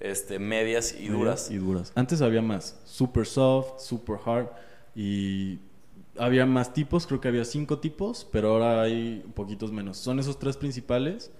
este, 0.01 0.39
medias 0.39 0.95
y 0.99 1.09
duras. 1.09 1.51
Y 1.51 1.57
duras. 1.57 1.93
Antes 1.95 2.23
había 2.23 2.43
más, 2.43 2.81
super 2.85 3.27
soft, 3.27 3.81
super 3.81 4.17
hard, 4.25 4.49
y 4.95 5.59
había 6.19 6.47
más 6.47 6.73
tipos, 6.73 7.07
creo 7.07 7.21
que 7.21 7.29
había 7.29 7.45
cinco 7.45 7.79
tipos, 7.79 8.27
pero 8.31 8.51
ahora 8.51 8.83
hay 8.83 9.25
poquitos 9.35 9.73
menos. 9.73 9.97
Son 9.97 10.19
esos 10.19 10.39
tres 10.39 10.57
principales, 10.57 11.31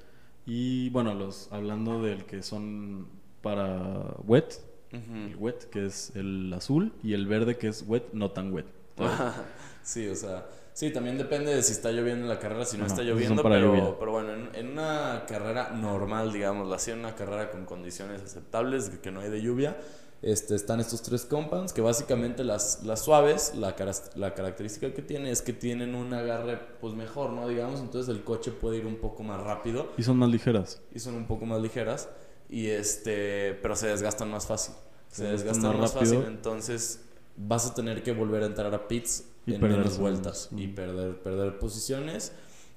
y 0.47 0.91
bueno, 0.91 1.15
los 1.15 1.49
hablando 1.53 2.03
del 2.03 2.25
que 2.25 2.43
son 2.43 3.07
para 3.43 4.15
wet, 4.27 4.61
el 4.93 5.37
wet 5.37 5.69
que 5.71 5.87
es 5.87 6.15
el 6.15 6.53
azul, 6.53 6.93
y 7.03 7.15
el 7.15 7.27
verde 7.27 7.57
que 7.57 7.69
es 7.69 7.85
wet, 7.87 8.13
no 8.13 8.31
tan 8.31 8.53
wet. 8.53 8.67
sí, 9.83 10.07
o 10.09 10.15
sea, 10.15 10.47
sí, 10.75 10.91
también 10.93 11.17
depende 11.17 11.55
de 11.55 11.63
si 11.63 11.73
está 11.73 11.91
lloviendo 11.91 12.25
en 12.25 12.29
la 12.29 12.39
carrera, 12.39 12.67
si 12.67 12.77
no 12.77 12.85
está 12.85 13.03
lloviendo, 13.03 13.43
pero, 13.43 13.97
pero 13.99 14.13
bueno, 14.13 14.35
en, 14.35 14.51
en 14.55 14.69
una 14.73 15.25
carrera 15.27 15.71
normal, 15.71 16.33
digamos, 16.33 16.71
así 16.73 16.91
en 16.91 16.99
una 16.99 17.15
carrera 17.15 17.51
con 17.51 17.65
condiciones 17.65 18.21
aceptables, 18.23 18.91
que 19.03 19.11
no 19.11 19.21
hay 19.21 19.31
de 19.31 19.41
lluvia, 19.41 19.77
este, 20.21 20.55
están 20.55 20.81
estos 20.81 21.03
tres 21.03 21.25
compounds, 21.27 21.73
que 21.75 21.81
básicamente 21.83 22.45
las, 22.45 22.83
las 22.85 23.01
suaves, 23.05 23.55
la, 23.57 23.77
caras- 23.77 24.11
la 24.15 24.35
característica 24.35 24.93
que 24.95 25.03
tiene 25.03 25.31
es 25.31 25.43
que 25.43 25.53
tienen 25.53 25.95
un 25.95 26.15
agarre 26.15 26.59
pues 26.81 26.95
mejor, 26.95 27.31
¿no? 27.31 27.47
Digamos, 27.47 27.81
entonces 27.81 28.15
el 28.15 28.25
coche 28.25 28.51
puede 28.51 28.79
ir 28.79 28.87
un 28.87 28.97
poco 28.97 29.23
más 29.23 29.41
rápido 29.43 29.93
Y 29.99 30.03
son 30.03 30.17
más 30.19 30.31
ligeras. 30.31 30.81
y 30.95 30.99
son 30.99 31.15
un 31.15 31.27
poco 31.27 31.45
más 31.47 31.61
ligeras, 31.61 32.09
y 32.49 32.69
este, 32.69 33.55
pero 33.63 33.77
se 33.77 33.89
desgastan 33.89 34.31
más 34.31 34.47
fácil. 34.47 34.75
Se 35.11 35.17
Se 35.19 35.25
desgastan 35.31 35.73
más 35.73 35.81
más 35.81 35.93
fácil, 35.93 36.25
entonces 36.27 37.01
vas 37.37 37.67
a 37.67 37.75
tener 37.75 38.03
que 38.03 38.13
volver 38.13 38.43
a 38.43 38.47
entrar 38.47 38.75
a 38.75 38.89
pits 38.89 39.25
Y 39.47 39.55
en 39.55 39.61
perder 39.61 39.79
menos 39.79 39.99
vueltas 39.99 40.49
y 40.57 40.69
perder, 40.69 41.21
perder 41.23 41.59
posiciones. 41.59 42.33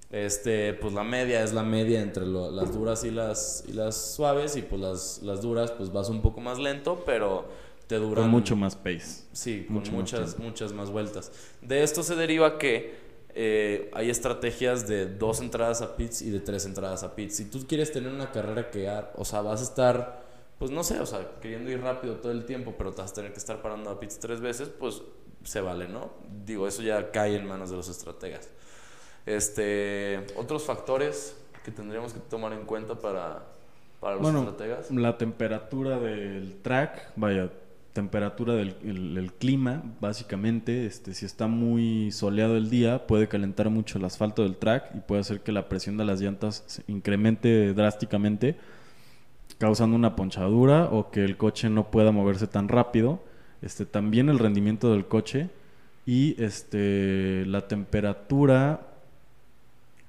Este, 0.09 0.73
pues 0.73 0.93
la 0.93 1.03
media 1.03 1.43
es 1.43 1.53
la 1.53 1.63
media 1.63 2.01
entre 2.01 2.25
lo- 2.25 2.49
las 2.51 2.73
duras 2.73 3.03
y 3.03 3.11
las, 3.11 3.63
y 3.67 3.73
las 3.73 3.95
suaves. 4.15 4.55
Y 4.55 4.61
pues 4.61 4.81
las, 4.81 5.21
las 5.23 5.41
duras, 5.41 5.71
pues 5.71 5.91
vas 5.91 6.09
un 6.09 6.21
poco 6.21 6.39
más 6.41 6.59
lento, 6.59 7.03
pero 7.05 7.45
te 7.87 7.95
duran. 7.95 8.25
Con 8.25 8.31
mucho 8.31 8.55
más 8.55 8.75
pace. 8.75 9.23
Sí, 9.33 9.63
con 9.65 9.75
mucho 9.75 9.91
más 9.91 9.99
muchas, 10.01 10.19
tiempo. 10.35 10.43
muchas 10.43 10.73
más 10.73 10.89
vueltas. 10.91 11.31
De 11.61 11.83
esto 11.83 12.03
se 12.03 12.15
deriva 12.15 12.57
que 12.57 12.95
eh, 13.35 13.91
hay 13.93 14.09
estrategias 14.09 14.87
de 14.87 15.05
dos 15.05 15.41
entradas 15.41 15.81
a 15.81 15.95
pits 15.95 16.21
y 16.21 16.29
de 16.31 16.39
tres 16.39 16.65
entradas 16.65 17.03
a 17.03 17.15
pits. 17.15 17.35
Si 17.35 17.45
tú 17.45 17.65
quieres 17.67 17.91
tener 17.91 18.11
una 18.11 18.31
carrera 18.31 18.71
que, 18.71 18.89
ah, 18.89 19.11
o 19.15 19.25
sea, 19.25 19.41
vas 19.41 19.59
a 19.61 19.63
estar, 19.63 20.25
pues 20.57 20.71
no 20.71 20.83
sé, 20.83 20.99
o 20.99 21.05
sea, 21.05 21.39
queriendo 21.41 21.69
ir 21.69 21.81
rápido 21.81 22.15
todo 22.15 22.31
el 22.31 22.45
tiempo, 22.45 22.75
pero 22.77 22.91
te 22.93 23.01
vas 23.01 23.11
a 23.11 23.13
tener 23.13 23.31
que 23.31 23.39
estar 23.39 23.61
parando 23.61 23.89
a 23.89 23.99
pits 23.99 24.19
tres 24.19 24.39
veces, 24.41 24.69
pues 24.69 25.01
se 25.47 25.61
vale, 25.61 25.87
¿no? 25.87 26.09
Digo, 26.45 26.67
eso 26.67 26.81
ya 26.81 27.11
cae 27.11 27.37
en 27.37 27.47
manos 27.47 27.69
de 27.69 27.77
los 27.77 27.87
estrategas. 27.87 28.49
Este, 29.25 30.25
otros 30.35 30.63
factores 30.63 31.37
que 31.63 31.71
tendríamos 31.71 32.13
que 32.13 32.19
tomar 32.19 32.51
en 32.53 32.65
cuenta 32.65 32.95
para, 32.95 33.43
para 33.99 34.15
los 34.15 34.23
Bueno, 34.23 34.39
estrategas. 34.39 34.91
la 34.91 35.17
temperatura 35.17 35.99
del 35.99 36.57
track, 36.61 37.11
vaya, 37.15 37.49
temperatura 37.93 38.53
del 38.55 38.75
el- 38.83 39.17
el 39.17 39.33
clima, 39.33 39.83
básicamente, 39.99 40.85
este, 40.85 41.13
si 41.13 41.25
está 41.25 41.47
muy 41.47 42.11
soleado 42.11 42.55
el 42.57 42.69
día, 42.69 43.07
puede 43.07 43.27
calentar 43.27 43.69
mucho 43.69 43.97
el 43.97 44.05
asfalto 44.05 44.43
del 44.43 44.57
track 44.57 44.95
y 44.95 44.99
puede 44.99 45.21
hacer 45.21 45.41
que 45.41 45.51
la 45.51 45.67
presión 45.69 45.97
de 45.97 46.05
las 46.05 46.21
llantas 46.21 46.63
se 46.67 46.83
incremente 46.87 47.73
drásticamente, 47.73 48.55
causando 49.57 49.95
una 49.95 50.15
ponchadura 50.15 50.85
o 50.91 51.09
que 51.09 51.23
el 51.23 51.37
coche 51.37 51.69
no 51.69 51.89
pueda 51.89 52.11
moverse 52.11 52.47
tan 52.47 52.67
rápido. 52.67 53.19
Este, 53.61 53.85
también 53.85 54.29
el 54.29 54.39
rendimiento 54.39 54.91
del 54.91 55.05
coche 55.07 55.49
y 56.05 56.41
este, 56.41 57.45
la 57.45 57.67
temperatura 57.67 58.81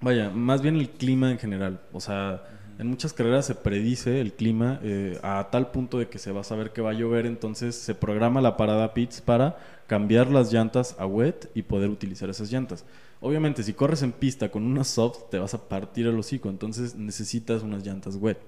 Vaya, 0.01 0.31
más 0.31 0.63
bien 0.63 0.77
el 0.77 0.91
clima 0.91 1.31
en 1.31 1.39
general. 1.39 1.81
O 1.93 2.01
sea, 2.01 2.45
en 2.79 2.87
muchas 2.87 3.13
carreras 3.13 3.47
se 3.47 3.57
predice 3.57 4.21
el 4.21 4.33
clima 4.33 4.79
eh, 4.83 5.19
a 5.23 5.49
tal 5.51 5.73
punto 5.73 5.99
de 5.99 6.09
que 6.09 6.19
se 6.19 6.31
va 6.31 6.43
a 6.43 6.45
saber 6.45 6.71
que 6.73 6.81
va 6.81 6.91
a 6.91 6.95
llover, 6.95 7.27
entonces 7.27 7.75
se 7.75 7.95
programa 7.97 8.41
la 8.41 8.57
parada 8.57 8.95
pits 8.95 9.21
para 9.21 9.59
cambiar 9.89 10.29
las 10.29 10.53
llantas 10.53 10.95
a 10.99 11.07
wet 11.07 11.51
y 11.55 11.63
poder 11.63 11.91
utilizar 11.91 12.31
esas 12.31 12.53
llantas. 12.53 12.85
Obviamente, 13.21 13.65
si 13.65 13.73
corres 13.73 14.03
en 14.03 14.13
pista 14.13 14.51
con 14.51 14.63
unas 14.63 14.87
soft, 14.87 15.31
te 15.31 15.39
vas 15.39 15.55
a 15.55 15.69
partir 15.69 16.07
el 16.07 16.17
hocico, 16.17 16.49
entonces 16.49 16.95
necesitas 16.95 17.63
unas 17.65 17.85
llantas 17.85 18.15
wet 18.15 18.39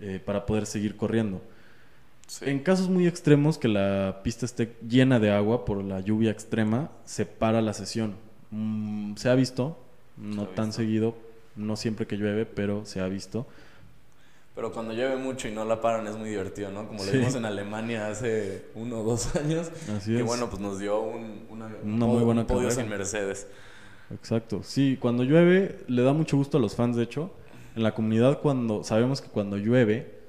eh, 0.00 0.20
para 0.24 0.44
poder 0.44 0.66
seguir 0.66 0.96
corriendo. 0.96 1.40
Sí. 2.30 2.44
En 2.48 2.60
casos 2.60 2.88
muy 2.88 3.08
extremos, 3.08 3.58
que 3.58 3.66
la 3.66 4.20
pista 4.22 4.46
esté 4.46 4.72
llena 4.88 5.18
de 5.18 5.32
agua 5.32 5.64
por 5.64 5.82
la 5.82 5.98
lluvia 5.98 6.30
extrema, 6.30 6.88
se 7.04 7.26
para 7.26 7.60
la 7.60 7.74
sesión. 7.74 8.14
Mm, 8.52 9.16
se 9.16 9.28
ha 9.28 9.34
visto, 9.34 9.76
no 10.16 10.46
tan 10.46 10.66
visto. 10.66 10.80
seguido, 10.80 11.14
no 11.56 11.74
siempre 11.74 12.06
que 12.06 12.16
llueve, 12.16 12.46
pero 12.46 12.84
se 12.86 13.00
ha 13.00 13.08
visto. 13.08 13.46
Pero 14.54 14.70
cuando 14.72 14.92
llueve 14.92 15.16
mucho 15.16 15.48
y 15.48 15.50
no 15.52 15.64
la 15.64 15.80
paran 15.80 16.06
es 16.06 16.16
muy 16.16 16.28
divertido, 16.28 16.70
¿no? 16.70 16.86
Como 16.86 17.02
lo 17.04 17.10
Sí. 17.10 17.18
vimos 17.18 17.34
en 17.34 17.46
Alemania 17.46 18.06
hace 18.08 18.66
uno 18.76 19.00
o 19.00 19.02
dos 19.02 19.34
años. 19.34 19.68
Así 19.96 20.12
que 20.12 20.20
es. 20.20 20.24
bueno, 20.24 20.48
pues 20.48 20.62
nos 20.62 20.78
dio 20.78 21.00
un, 21.00 21.46
una, 21.50 21.66
un 21.82 21.94
Una 21.94 22.06
muy 22.06 22.14
podio- 22.16 22.24
buena 22.26 22.40
un 22.42 22.46
podio 22.46 22.68
carrera. 22.68 22.80
sin 22.82 22.88
Mercedes. 22.90 23.48
Exacto. 24.14 24.62
Sí, 24.62 24.96
cuando 25.00 25.24
llueve 25.24 25.80
le 25.88 26.02
da 26.02 26.12
mucho 26.12 26.36
gusto 26.36 26.58
a 26.58 26.60
los 26.60 26.76
fans, 26.76 26.96
de 26.96 27.02
hecho. 27.02 27.32
En 27.74 27.82
la 27.82 27.92
comunidad 27.92 28.38
cuando 28.40 28.84
sabemos 28.84 29.20
que 29.20 29.28
cuando 29.28 29.56
llueve 29.56 30.19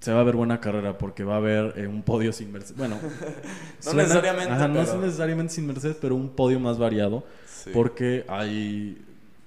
se 0.00 0.12
va 0.12 0.20
a 0.20 0.24
ver 0.24 0.36
buena 0.36 0.60
carrera 0.60 0.98
porque 0.98 1.24
va 1.24 1.34
a 1.34 1.38
haber 1.38 1.74
eh, 1.78 1.86
un 1.86 2.02
podio 2.02 2.32
sin 2.32 2.52
Mercedes. 2.52 2.76
Bueno, 2.76 2.96
No 3.86 3.94
necesariamente, 3.94 4.52
Ajá, 4.52 4.68
no 4.68 4.80
es 4.80 4.88
pero- 4.90 5.00
necesariamente 5.02 5.52
sin 5.54 5.66
Mercedes, 5.66 5.96
pero 6.00 6.14
un 6.14 6.30
podio 6.30 6.60
más 6.60 6.78
variado 6.78 7.24
Sí. 7.46 7.70
porque 7.72 8.24
hay 8.28 8.98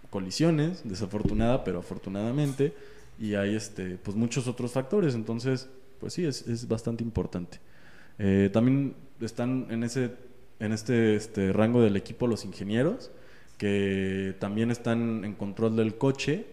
colisiones, 0.10 0.82
desafortunada, 0.86 1.64
pero 1.66 1.80
afortunadamente, 1.80 2.74
y 3.20 3.36
hay 3.36 3.56
este, 3.56 3.98
pues 4.02 4.16
muchos 4.16 4.48
otros 4.48 4.72
factores. 4.72 5.16
Entonces, 5.16 5.68
pues 6.00 6.14
sí, 6.14 6.26
es, 6.26 6.48
es 6.48 6.68
bastante 6.68 7.04
importante. 7.04 7.60
Eh, 8.20 8.50
también 8.54 8.96
están 9.20 9.68
en 9.70 9.84
ese, 9.84 10.12
en 10.60 10.72
este, 10.72 11.16
este 11.16 11.52
rango 11.52 11.82
del 11.82 11.98
equipo 11.98 12.28
los 12.28 12.46
ingenieros, 12.46 13.12
que 13.58 14.36
también 14.40 14.72
están 14.72 15.24
en 15.26 15.34
control 15.34 15.76
del 15.76 15.98
coche, 15.98 16.46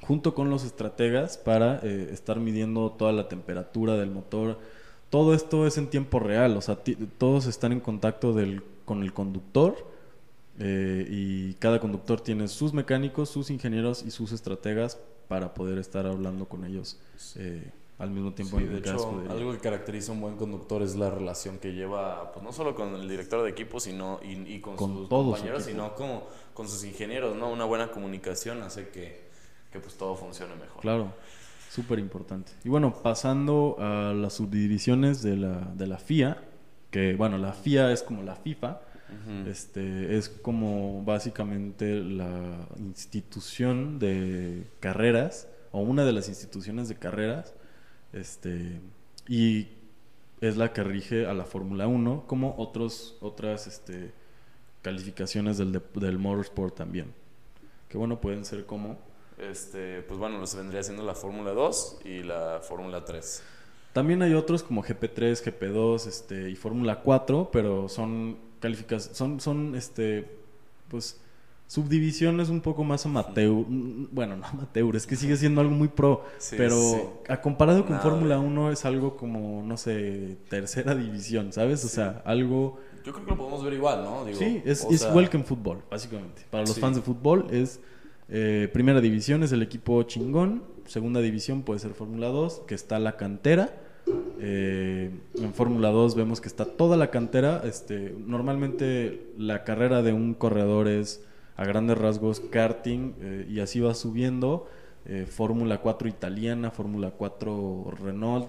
junto 0.00 0.34
con 0.34 0.50
los 0.50 0.64
estrategas 0.64 1.36
para 1.38 1.80
eh, 1.82 2.08
estar 2.12 2.38
midiendo 2.40 2.90
toda 2.92 3.12
la 3.12 3.28
temperatura 3.28 3.96
del 3.96 4.10
motor. 4.10 4.58
Todo 5.10 5.34
esto 5.34 5.66
es 5.66 5.78
en 5.78 5.88
tiempo 5.88 6.18
real, 6.20 6.56
o 6.56 6.60
sea, 6.60 6.78
todos 7.18 7.46
están 7.46 7.72
en 7.72 7.80
contacto 7.80 8.32
del, 8.34 8.62
con 8.84 9.02
el 9.02 9.12
conductor 9.12 9.74
eh, 10.58 11.06
y 11.08 11.54
cada 11.54 11.80
conductor 11.80 12.20
tiene 12.20 12.48
sus 12.48 12.72
mecánicos, 12.72 13.28
sus 13.30 13.50
ingenieros 13.50 14.02
y 14.02 14.10
sus 14.10 14.32
estrategas 14.32 14.98
para 15.28 15.54
poder 15.54 15.78
estar 15.78 16.06
hablando 16.06 16.46
con 16.48 16.64
ellos 16.64 16.98
eh, 17.36 17.70
al 17.98 18.10
mismo 18.10 18.32
tiempo 18.32 18.58
Sí, 18.58 18.64
en 18.64 18.72
de 18.72 18.78
hecho, 18.78 18.96
escudería. 18.96 19.32
algo 19.32 19.52
que 19.52 19.58
caracteriza 19.58 20.12
a 20.12 20.14
un 20.14 20.20
buen 20.20 20.36
conductor 20.36 20.82
es 20.82 20.94
la 20.96 21.10
relación 21.10 21.58
que 21.58 21.72
lleva, 21.72 22.30
pues 22.32 22.44
no 22.44 22.52
solo 22.52 22.74
con 22.74 22.94
el 22.94 23.08
director 23.08 23.42
de 23.42 23.50
equipo, 23.50 23.80
sino 23.80 24.20
y, 24.22 24.34
y 24.54 24.60
con, 24.60 24.76
Con 24.76 24.94
sus 24.94 25.08
todo 25.08 25.24
su 25.24 25.30
compañeros, 25.32 25.66
equipo. 25.66 25.84
sino 25.84 25.94
como 25.94 26.26
con 26.54 26.68
sus 26.68 26.84
ingenieros, 26.84 27.34
¿no? 27.36 27.50
Una 27.50 27.64
buena 27.64 27.90
comunicación 27.90 28.62
hace 28.62 28.88
que, 28.90 29.27
que 29.72 29.80
pues 29.80 29.94
todo 29.96 30.14
funcione 30.16 30.54
mejor. 30.56 30.80
Claro, 30.80 31.12
súper 31.70 31.98
importante. 31.98 32.52
Y 32.64 32.68
bueno, 32.68 32.94
pasando 33.02 33.76
a 33.78 34.12
las 34.14 34.34
subdivisiones 34.34 35.22
de 35.22 35.36
la, 35.36 35.60
de 35.74 35.86
la 35.86 35.98
FIA, 35.98 36.42
que 36.90 37.14
bueno, 37.16 37.36
la 37.38 37.52
FIA 37.52 37.92
es 37.92 38.02
como 38.02 38.22
la 38.22 38.36
FIFA, 38.36 38.80
este, 39.46 40.18
es 40.18 40.28
como 40.28 41.02
básicamente 41.02 41.94
la 42.00 42.66
institución 42.78 43.98
de 43.98 44.66
carreras, 44.80 45.48
o 45.72 45.80
una 45.80 46.04
de 46.04 46.12
las 46.12 46.28
instituciones 46.28 46.88
de 46.88 46.96
carreras, 46.96 47.54
este, 48.12 48.80
y 49.26 49.68
es 50.40 50.56
la 50.56 50.72
que 50.72 50.82
rige 50.84 51.26
a 51.26 51.34
la 51.34 51.44
Fórmula 51.44 51.86
1, 51.88 52.24
como 52.26 52.54
otros, 52.58 53.16
otras 53.20 53.66
este, 53.66 54.12
calificaciones 54.82 55.58
del, 55.58 55.72
de- 55.72 55.82
del 55.94 56.18
motorsport 56.18 56.74
también. 56.76 57.12
Que 57.88 57.96
bueno, 57.98 58.20
pueden 58.20 58.44
ser 58.44 58.66
como 58.66 58.98
Este, 59.38 60.02
pues 60.02 60.18
bueno, 60.18 60.38
nos 60.38 60.54
vendría 60.54 60.82
siendo 60.82 61.02
la 61.04 61.14
Fórmula 61.14 61.52
2 61.52 61.98
y 62.04 62.22
la 62.22 62.60
Fórmula 62.62 63.04
3. 63.04 63.42
También 63.92 64.22
hay 64.22 64.34
otros 64.34 64.62
como 64.62 64.82
GP3, 64.82 65.42
GP2 65.42 66.06
este, 66.06 66.50
y 66.50 66.56
Fórmula 66.56 67.00
4, 67.00 67.50
pero 67.52 67.88
son 67.88 68.36
calificaciones, 68.60 69.16
son, 69.16 69.40
son 69.40 69.74
este, 69.74 70.28
pues, 70.88 71.20
subdivisiones 71.66 72.48
un 72.48 72.60
poco 72.60 72.82
más 72.82 73.04
amateur. 73.06 73.50
Bueno, 74.10 74.36
no 74.36 74.46
amateur, 74.46 74.96
es 74.96 75.06
que 75.06 75.16
sigue 75.16 75.36
siendo 75.36 75.60
algo 75.60 75.72
muy 75.74 75.88
pro, 75.88 76.24
Sí, 76.38 76.56
pero 76.58 76.76
sí. 76.80 77.00
a 77.28 77.40
comparado 77.40 77.84
con 77.86 78.00
Fórmula 78.00 78.36
de- 78.36 78.40
1 78.40 78.72
es 78.72 78.84
algo 78.84 79.16
como, 79.16 79.62
no 79.62 79.76
sé, 79.76 80.36
tercera 80.48 80.94
división, 80.94 81.52
¿sabes? 81.52 81.84
O 81.84 81.88
Sí. 81.88 81.96
sea, 81.96 82.22
algo... 82.24 82.80
Yo 83.04 83.12
creo 83.12 83.24
que 83.24 83.30
lo 83.30 83.36
podemos 83.38 83.62
ver 83.64 83.72
igual, 83.74 84.02
¿no? 84.04 84.24
Digo, 84.24 84.38
sí, 84.38 84.60
es, 84.64 84.84
es 84.90 85.00
sea, 85.00 85.10
igual 85.10 85.30
que 85.30 85.36
en 85.36 85.44
fútbol, 85.44 85.82
básicamente. 85.90 86.42
Para 86.50 86.64
los 86.64 86.78
fans 86.78 86.96
de 86.96 87.02
fútbol 87.02 87.46
es... 87.50 87.80
eh, 88.28 88.68
primera 88.72 89.00
división 89.00 89.42
es 89.42 89.52
el 89.52 89.62
equipo 89.62 90.02
chingón, 90.04 90.64
segunda 90.86 91.20
división 91.20 91.62
puede 91.62 91.80
ser 91.80 91.92
Fórmula 91.92 92.28
2, 92.28 92.62
que 92.66 92.74
está 92.74 92.98
la 92.98 93.16
cantera, 93.16 93.72
eh, 94.40 95.10
en 95.34 95.54
Fórmula 95.54 95.90
2 95.90 96.14
vemos 96.14 96.40
que 96.40 96.48
está 96.48 96.64
toda 96.64 96.96
la 96.96 97.10
cantera. 97.10 97.62
Este, 97.64 98.14
normalmente 98.26 99.32
la 99.36 99.64
carrera 99.64 100.02
de 100.02 100.12
un 100.12 100.34
corredor 100.34 100.88
es 100.88 101.24
a 101.56 101.64
grandes 101.64 101.98
rasgos 101.98 102.40
karting 102.40 103.14
eh, 103.20 103.46
y 103.48 103.60
así 103.60 103.80
va 103.80 103.94
subiendo. 103.94 104.68
Eh, 105.06 105.26
Fórmula 105.28 105.78
4 105.80 106.08
italiana, 106.08 106.70
Fórmula 106.70 107.12
4 107.12 107.92
Renault, 108.02 108.48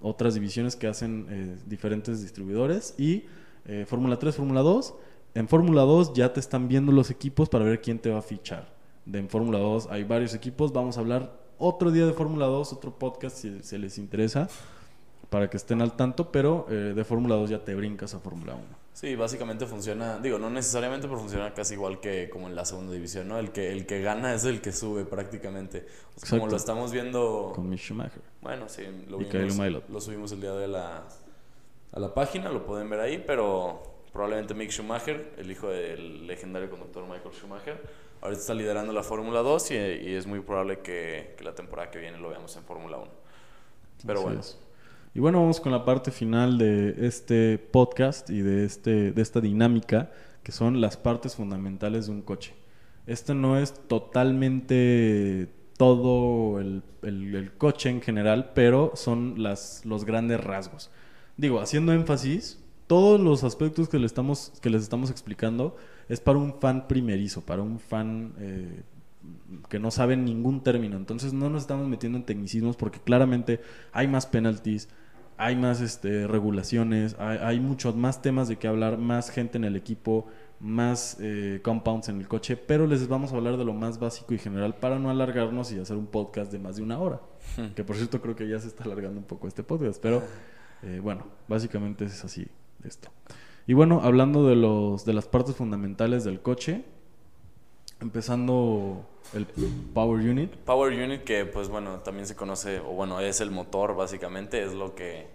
otras 0.00 0.34
divisiones 0.34 0.74
que 0.74 0.86
hacen 0.86 1.60
diferentes 1.66 2.22
distribuidores 2.22 2.94
y 2.98 3.24
Fórmula 3.86 4.18
3, 4.18 4.34
Fórmula 4.34 4.62
2. 4.62 4.94
En 5.34 5.48
Fórmula 5.48 5.82
2 5.82 6.14
ya 6.14 6.32
te 6.32 6.40
están 6.40 6.66
viendo 6.66 6.92
los 6.92 7.10
equipos 7.10 7.48
para 7.48 7.64
ver 7.64 7.80
quién 7.80 7.98
te 7.98 8.10
va 8.10 8.18
a 8.18 8.22
fichar. 8.22 8.81
De 9.04 9.18
en 9.18 9.28
Fórmula 9.28 9.58
2 9.58 9.88
hay 9.90 10.04
varios 10.04 10.34
equipos. 10.34 10.72
Vamos 10.72 10.96
a 10.96 11.00
hablar 11.00 11.32
otro 11.58 11.90
día 11.90 12.06
de 12.06 12.12
Fórmula 12.12 12.46
2, 12.46 12.72
otro 12.72 12.98
podcast 12.98 13.36
si 13.36 13.62
se 13.62 13.78
les 13.78 13.98
interesa, 13.98 14.48
para 15.30 15.48
que 15.48 15.56
estén 15.56 15.80
al 15.80 15.96
tanto, 15.96 16.32
pero 16.32 16.66
eh, 16.68 16.92
de 16.94 17.04
Fórmula 17.04 17.36
2 17.36 17.50
ya 17.50 17.64
te 17.64 17.74
brincas 17.74 18.14
a 18.14 18.20
Fórmula 18.20 18.54
1. 18.54 18.62
Sí, 18.92 19.16
básicamente 19.16 19.66
funciona, 19.66 20.18
digo, 20.18 20.38
no 20.38 20.50
necesariamente, 20.50 21.08
pero 21.08 21.18
funciona 21.18 21.54
casi 21.54 21.74
igual 21.74 21.98
que 22.00 22.28
como 22.28 22.46
en 22.46 22.54
la 22.54 22.64
segunda 22.64 22.92
división, 22.92 23.28
¿no? 23.28 23.38
El 23.38 23.50
que, 23.50 23.72
el 23.72 23.86
que 23.86 24.02
gana 24.02 24.34
es 24.34 24.44
el 24.44 24.60
que 24.60 24.70
sube 24.70 25.04
prácticamente. 25.04 25.86
O 26.16 26.20
sea, 26.20 26.38
como 26.38 26.50
lo 26.50 26.56
estamos 26.56 26.92
viendo... 26.92 27.52
Con 27.54 27.70
Mick 27.70 27.80
Schumacher. 27.80 28.20
Bueno, 28.42 28.68
sí, 28.68 28.82
lo, 29.08 29.18
vimos, 29.18 29.82
lo 29.88 30.00
subimos 30.00 30.32
el 30.32 30.40
día 30.42 30.52
de 30.52 30.68
la, 30.68 31.04
a 31.92 32.00
la 32.00 32.12
página, 32.12 32.50
lo 32.50 32.66
pueden 32.66 32.90
ver 32.90 33.00
ahí, 33.00 33.22
pero 33.26 33.82
probablemente 34.12 34.52
Mick 34.52 34.70
Schumacher, 34.70 35.32
el 35.38 35.50
hijo 35.50 35.68
del 35.68 36.26
legendario 36.26 36.68
conductor 36.68 37.04
Michael 37.04 37.34
Schumacher, 37.34 37.80
ahorita 38.22 38.40
está 38.40 38.54
liderando 38.54 38.92
la 38.92 39.02
Fórmula 39.02 39.40
2 39.40 39.70
y, 39.72 39.74
y 39.74 40.14
es 40.14 40.26
muy 40.26 40.40
probable 40.40 40.78
que, 40.80 41.34
que 41.36 41.44
la 41.44 41.54
temporada 41.54 41.90
que 41.90 41.98
viene 41.98 42.18
lo 42.18 42.30
veamos 42.30 42.56
en 42.56 42.62
Fórmula 42.64 42.96
1. 42.98 43.10
Pero 44.06 44.18
Así 44.18 44.24
bueno, 44.24 44.40
es. 44.40 44.58
Y 45.14 45.20
bueno, 45.20 45.40
vamos 45.40 45.60
con 45.60 45.72
la 45.72 45.84
parte 45.84 46.10
final 46.10 46.56
de 46.58 47.06
este 47.06 47.58
podcast 47.58 48.30
y 48.30 48.40
de, 48.40 48.64
este, 48.64 49.12
de 49.12 49.22
esta 49.22 49.40
dinámica, 49.40 50.10
que 50.42 50.52
son 50.52 50.80
las 50.80 50.96
partes 50.96 51.36
fundamentales 51.36 52.06
de 52.06 52.12
un 52.12 52.22
coche. 52.22 52.54
Este 53.06 53.34
no 53.34 53.58
es 53.58 53.74
totalmente 53.88 55.48
todo 55.76 56.60
el, 56.60 56.82
el- 57.02 57.34
el 57.34 57.52
coche 57.56 57.90
en 57.90 58.00
general, 58.00 58.52
pero 58.54 58.92
son 58.94 59.42
las, 59.42 59.84
los 59.84 60.04
grandes 60.04 60.42
rasgos. 60.42 60.90
Digo, 61.36 61.60
haciendo 61.60 61.92
énfasis, 61.92 62.62
todos 62.86 63.20
los 63.20 63.42
aspectos 63.44 63.88
que, 63.88 63.98
le 63.98 64.06
estamos, 64.06 64.52
que 64.60 64.70
les 64.70 64.82
estamos 64.82 65.10
explicando 65.10 65.76
es 66.08 66.20
para 66.20 66.38
un 66.38 66.60
fan 66.60 66.88
primerizo, 66.88 67.42
para 67.42 67.62
un 67.62 67.78
fan 67.78 68.32
eh, 68.38 68.82
que 69.68 69.78
no 69.78 69.90
sabe 69.90 70.16
ningún 70.16 70.62
término. 70.62 70.96
Entonces 70.96 71.32
no 71.32 71.50
nos 71.50 71.62
estamos 71.62 71.88
metiendo 71.88 72.18
en 72.18 72.24
tecnicismos 72.24 72.76
porque 72.76 73.00
claramente 73.00 73.60
hay 73.92 74.08
más 74.08 74.26
penalties, 74.26 74.88
hay 75.36 75.56
más 75.56 75.80
este, 75.80 76.26
regulaciones, 76.26 77.16
hay, 77.18 77.38
hay 77.38 77.60
muchos 77.60 77.96
más 77.96 78.22
temas 78.22 78.48
de 78.48 78.56
qué 78.56 78.68
hablar, 78.68 78.98
más 78.98 79.30
gente 79.30 79.58
en 79.58 79.64
el 79.64 79.76
equipo, 79.76 80.26
más 80.62 81.16
eh, 81.20 81.60
compounds 81.62 82.08
en 82.08 82.18
el 82.20 82.28
coche, 82.28 82.56
pero 82.56 82.86
les 82.86 83.08
vamos 83.08 83.32
a 83.32 83.36
hablar 83.36 83.56
de 83.56 83.64
lo 83.64 83.74
más 83.74 83.98
básico 83.98 84.32
y 84.32 84.38
general 84.38 84.76
para 84.76 84.98
no 84.98 85.10
alargarnos 85.10 85.72
y 85.72 85.80
hacer 85.80 85.96
un 85.96 86.06
podcast 86.06 86.52
de 86.52 86.60
más 86.60 86.76
de 86.76 86.82
una 86.82 86.98
hora. 86.98 87.20
que 87.74 87.82
por 87.84 87.96
cierto 87.96 88.22
creo 88.22 88.36
que 88.36 88.48
ya 88.48 88.58
se 88.60 88.68
está 88.68 88.84
alargando 88.84 89.18
un 89.18 89.26
poco 89.26 89.48
este 89.48 89.64
podcast, 89.64 90.00
pero 90.00 90.22
eh, 90.82 91.00
bueno, 91.02 91.26
básicamente 91.48 92.04
es 92.04 92.24
así 92.24 92.46
esto. 92.84 93.10
Y 93.66 93.74
bueno, 93.74 94.00
hablando 94.02 94.46
de, 94.46 94.56
los, 94.56 95.04
de 95.04 95.12
las 95.12 95.26
partes 95.26 95.56
fundamentales 95.56 96.24
del 96.24 96.40
coche, 96.40 96.84
empezando 98.00 99.06
el 99.34 99.46
Power 99.94 100.20
Unit. 100.28 100.54
Power 100.56 100.92
Unit 100.92 101.22
que 101.22 101.44
pues 101.44 101.68
bueno, 101.68 102.00
también 102.00 102.26
se 102.26 102.34
conoce 102.34 102.80
o 102.80 102.92
bueno, 102.92 103.20
es 103.20 103.40
el 103.40 103.50
motor 103.50 103.94
básicamente, 103.94 104.62
es 104.62 104.72
lo 104.72 104.94
que 104.94 105.26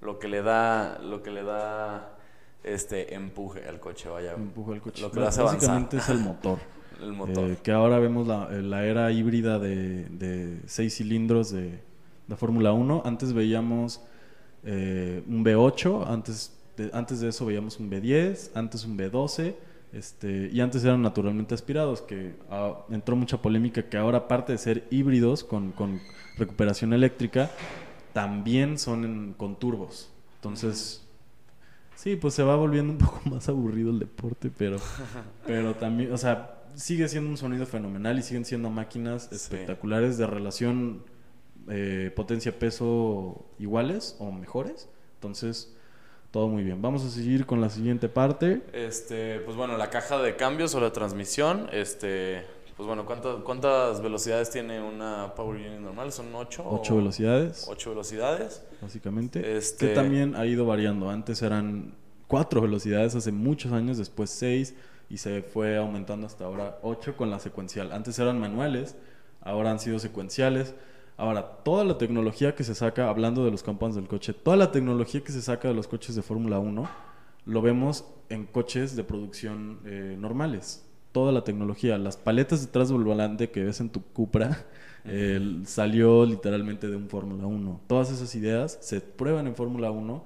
lo 0.00 0.18
que 0.18 0.28
le 0.28 0.42
da 0.42 0.98
lo 0.98 1.22
que 1.22 1.30
le 1.30 1.42
da 1.42 2.18
este 2.64 3.14
empuje 3.14 3.66
al 3.68 3.80
coche, 3.80 4.08
vaya. 4.08 4.34
Empuja 4.34 4.74
el 4.74 4.80
coche. 4.80 5.02
Lo 5.02 5.10
que 5.10 5.20
hace 5.20 5.40
avanzar. 5.40 5.60
Básicamente 5.60 5.96
es 5.98 6.08
el 6.08 6.18
motor. 6.18 6.58
El 7.00 7.12
motor. 7.12 7.48
Eh, 7.48 7.58
que 7.62 7.70
ahora 7.70 8.00
vemos 8.00 8.26
la, 8.26 8.50
la 8.50 8.84
era 8.84 9.12
híbrida 9.12 9.60
de, 9.60 10.06
de 10.06 10.60
seis 10.66 10.96
cilindros 10.96 11.52
de, 11.52 11.80
de 12.26 12.36
Fórmula 12.36 12.72
1. 12.72 13.02
Antes 13.04 13.32
veíamos 13.32 14.00
eh, 14.64 15.22
un 15.28 15.44
V8, 15.44 16.08
antes 16.08 16.57
de, 16.78 16.90
antes 16.94 17.20
de 17.20 17.28
eso 17.28 17.44
veíamos 17.44 17.78
un 17.78 17.90
V10, 17.90 18.52
antes 18.54 18.84
un 18.86 18.96
V12, 18.96 19.54
este, 19.92 20.48
y 20.52 20.60
antes 20.60 20.82
eran 20.84 21.02
naturalmente 21.02 21.54
aspirados, 21.54 22.00
que 22.02 22.34
ah, 22.50 22.84
entró 22.90 23.16
mucha 23.16 23.42
polémica 23.42 23.82
que 23.88 23.96
ahora 23.98 24.18
aparte 24.18 24.52
de 24.52 24.58
ser 24.58 24.84
híbridos 24.90 25.44
con, 25.44 25.72
con 25.72 26.00
recuperación 26.38 26.92
eléctrica, 26.94 27.50
también 28.12 28.78
son 28.78 29.04
en- 29.04 29.32
con 29.34 29.56
turbos. 29.58 30.10
Entonces, 30.36 31.04
sí, 31.96 32.16
pues 32.16 32.34
se 32.34 32.42
va 32.42 32.56
volviendo 32.56 32.92
un 32.92 32.98
poco 33.06 33.20
más 33.28 33.48
aburrido 33.48 33.90
el 33.90 33.98
deporte, 33.98 34.50
pero, 34.56 34.76
pero 35.46 35.74
también, 35.74 36.12
o 36.12 36.18
sea, 36.18 36.54
sigue 36.74 37.08
siendo 37.08 37.30
un 37.30 37.36
sonido 37.36 37.66
fenomenal 37.66 38.18
y 38.18 38.22
siguen 38.22 38.44
siendo 38.44 38.70
máquinas 38.70 39.24
Sí. 39.30 39.34
espectaculares 39.36 40.16
de 40.18 40.26
relación 40.26 41.02
eh, 41.70 42.12
potencia-peso 42.14 43.44
iguales 43.58 44.16
o 44.20 44.30
mejores. 44.32 44.88
Entonces, 45.14 45.74
todo 46.30 46.48
muy 46.48 46.62
bien. 46.62 46.80
Vamos 46.82 47.04
a 47.04 47.10
seguir 47.10 47.46
con 47.46 47.60
la 47.60 47.70
siguiente 47.70 48.08
parte. 48.08 48.62
Este, 48.72 49.40
pues 49.40 49.56
bueno, 49.56 49.76
la 49.76 49.90
caja 49.90 50.18
de 50.20 50.36
cambios 50.36 50.74
o 50.74 50.80
la 50.80 50.92
transmisión, 50.92 51.68
este, 51.72 52.44
pues 52.76 52.86
bueno, 52.86 53.06
¿cuántas, 53.06 53.36
cuántas 53.42 54.02
velocidades 54.02 54.50
tiene 54.50 54.80
una 54.82 55.32
Power 55.34 55.56
Unit 55.56 55.80
normal? 55.80 56.12
¿Son 56.12 56.26
8? 56.34 56.64
Ocho 56.68 56.96
velocidades, 56.96 57.66
8 57.68 57.90
velocidades. 57.90 58.62
básicamente. 58.80 59.56
Este- 59.56 59.88
Que 59.88 59.94
también 59.94 60.36
ha 60.36 60.44
ido 60.46 60.66
variando. 60.66 61.08
Antes 61.10 61.40
eran 61.42 61.94
cuatro 62.26 62.60
velocidades 62.60 63.14
hace 63.14 63.32
muchos 63.32 63.72
años, 63.72 63.96
después 63.96 64.28
seis 64.30 64.74
y 65.08 65.16
se 65.16 65.40
fue 65.42 65.78
aumentando 65.78 66.26
hasta 66.26 66.44
ahora 66.44 66.78
ocho 66.82 67.16
con 67.16 67.30
la 67.30 67.38
secuencial. 67.40 67.90
Antes 67.90 68.18
eran 68.18 68.38
manuales, 68.38 68.96
ahora 69.40 69.70
han 69.70 69.78
sido 69.78 69.98
secuenciales. 69.98 70.74
Ahora, 71.18 71.42
toda 71.64 71.84
la 71.84 71.98
tecnología 71.98 72.54
que 72.54 72.64
se 72.64 72.74
saca, 72.76 73.10
hablando 73.10 73.44
de 73.44 73.50
los 73.50 73.62
compounds 73.64 73.96
del 73.96 74.08
coche, 74.08 74.32
toda 74.32 74.56
la 74.56 74.72
tecnología 74.72 75.22
que 75.22 75.32
se 75.32 75.42
saca 75.42 75.68
de 75.68 75.74
los 75.74 75.88
coches 75.88 76.14
de 76.16 76.22
Fórmula 76.22 76.60
1, 76.60 76.88
lo 77.46 77.62
vemos 77.62 78.04
en 78.30 78.46
coches 78.46 78.96
de 78.96 79.04
producción 79.04 79.80
eh, 79.84 80.16
normales. 80.18 80.84
Toda 81.12 81.32
la 81.32 81.44
tecnología, 81.44 81.98
las 81.98 82.16
paletas 82.16 82.60
detrás 82.64 82.90
del 82.90 83.02
volante 83.02 83.50
que 83.50 83.64
ves 83.64 83.80
en 83.80 83.90
tu 83.90 84.02
Cupra, 84.02 84.64
eh, 85.04 85.62
salió 85.64 86.24
literalmente 86.26 86.88
de 86.88 86.96
un 86.96 87.08
Fórmula 87.08 87.46
1. 87.46 87.80
Todas 87.88 88.10
esas 88.12 88.34
ideas 88.36 88.78
se 88.80 89.00
prueban 89.00 89.46
en 89.48 89.56
Fórmula 89.56 89.90
1 89.90 90.24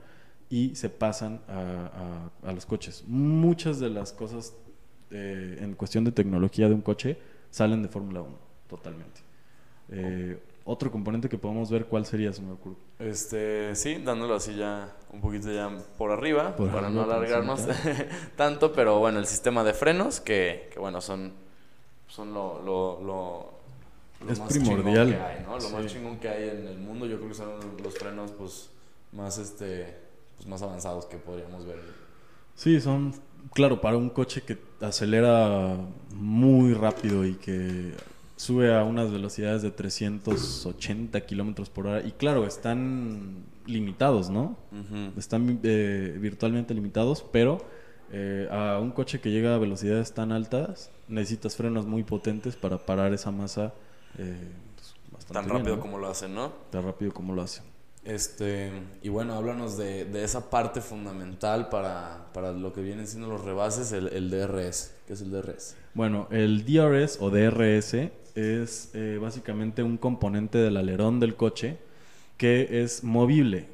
y 0.50 0.74
se 0.74 0.90
pasan 0.90 1.40
a, 1.48 2.30
a- 2.44 2.48
a 2.50 2.52
los 2.52 2.66
coches. 2.66 3.04
Muchas 3.06 3.80
de 3.80 3.88
las 3.90 4.12
cosas 4.12 4.54
eh, 5.10 5.58
en 5.62 5.74
cuestión 5.74 6.04
de 6.04 6.12
tecnología 6.12 6.68
de 6.68 6.74
un 6.74 6.82
coche 6.82 7.16
salen 7.50 7.82
de 7.82 7.88
Fórmula 7.88 8.20
1, 8.22 8.36
totalmente. 8.68 9.20
Eh, 9.90 10.38
otro 10.64 10.90
componente 10.90 11.28
que 11.28 11.38
podemos 11.38 11.70
ver, 11.70 11.86
¿cuál 11.86 12.06
sería, 12.06 12.32
señor 12.32 12.58
Kurt? 12.58 12.78
Este, 12.98 13.74
sí, 13.74 13.96
dándolo 13.96 14.34
así 14.36 14.54
ya 14.54 14.94
un 15.12 15.20
poquito 15.20 15.50
ya 15.52 15.70
por 15.98 16.10
arriba, 16.12 16.54
Por 16.56 16.70
para 16.70 16.86
arriba, 16.86 17.04
no 17.04 17.10
alargarnos 17.12 17.62
tanto, 18.36 18.72
pero 18.72 18.98
bueno, 18.98 19.18
el 19.18 19.26
sistema 19.26 19.64
de 19.64 19.72
frenos, 19.74 20.20
que, 20.20 20.68
que 20.72 20.78
bueno, 20.78 21.00
son, 21.00 21.32
son 22.08 22.32
lo, 22.32 22.62
lo, 22.62 23.00
lo, 23.02 23.50
lo 24.24 24.32
Es 24.32 24.38
más 24.38 24.48
primordial. 24.48 25.08
chingón 25.08 25.18
que 25.20 25.24
hay, 25.26 25.42
¿no? 25.44 25.54
Lo 25.54 25.60
Sí. 25.60 25.72
más 25.74 25.86
chingón 25.86 26.16
que 26.18 26.28
hay 26.28 26.48
en 26.50 26.66
el 26.68 26.78
mundo, 26.78 27.06
yo 27.06 27.16
creo 27.16 27.28
que 27.28 27.34
son 27.34 27.50
los 27.82 27.94
frenos, 27.98 28.30
pues, 28.32 28.70
más, 29.12 29.38
este, 29.38 29.96
pues, 30.36 30.48
más 30.48 30.62
avanzados 30.62 31.06
que 31.06 31.16
podríamos 31.16 31.66
ver. 31.66 31.80
Sí, 32.54 32.80
son, 32.80 33.14
claro, 33.52 33.80
para 33.80 33.96
un 33.96 34.10
coche 34.10 34.42
que 34.42 34.58
acelera 34.80 35.76
muy 36.14 36.74
rápido 36.74 37.24
y 37.24 37.34
que 37.34 37.92
sube 38.42 38.74
a 38.74 38.82
unas 38.82 39.12
velocidades 39.12 39.62
de 39.62 39.70
380 39.70 41.20
kilómetros 41.20 41.70
por 41.70 41.86
hora. 41.86 42.04
Y 42.04 42.10
claro, 42.10 42.44
están 42.44 43.44
limitados, 43.66 44.30
¿no? 44.30 44.56
Están 45.16 45.60
eh, 45.62 46.18
virtualmente 46.20 46.74
limitados, 46.74 47.24
pero 47.30 47.64
eh, 48.10 48.48
a 48.50 48.80
un 48.80 48.90
coche 48.90 49.20
que 49.20 49.30
llega 49.30 49.54
a 49.54 49.58
velocidades 49.58 50.12
tan 50.12 50.32
altas 50.32 50.90
necesitas 51.06 51.54
frenos 51.54 51.86
muy 51.86 52.02
potentes 52.02 52.56
para 52.56 52.78
parar 52.78 53.14
esa 53.14 53.30
masa 53.30 53.74
eh, 54.18 54.36
pues, 54.74 54.94
bastante 55.12 55.34
Tan 55.34 55.44
bien, 55.44 55.58
rápido 55.58 55.76
¿no? 55.76 55.82
como 55.82 55.98
lo 55.98 56.08
hacen, 56.08 56.34
¿no? 56.34 56.52
Tan 56.70 56.84
rápido 56.84 57.12
como 57.12 57.34
lo 57.34 57.42
hacen. 57.42 57.64
Este, 58.04 58.72
y 59.02 59.08
bueno, 59.08 59.34
háblanos 59.34 59.78
de, 59.78 60.04
de 60.04 60.24
esa 60.24 60.50
parte 60.50 60.80
fundamental 60.80 61.68
para, 61.68 62.26
para 62.34 62.50
lo 62.50 62.72
que 62.72 62.80
vienen 62.80 63.06
siendo 63.06 63.28
los 63.28 63.44
rebases, 63.44 63.92
el, 63.92 64.08
el 64.08 64.30
DRS. 64.30 64.92
¿Qué 65.06 65.12
es 65.12 65.20
el 65.20 65.30
DRS? 65.30 65.76
Bueno, 65.94 66.26
el 66.32 66.64
DRS 66.64 67.18
o 67.20 67.30
DRS 67.30 68.10
es 68.34 68.90
eh, 68.94 69.18
básicamente 69.20 69.82
un 69.82 69.96
componente 69.96 70.58
del 70.58 70.76
alerón 70.76 71.20
del 71.20 71.34
coche 71.34 71.78
que 72.36 72.82
es 72.82 73.04
movible. 73.04 73.68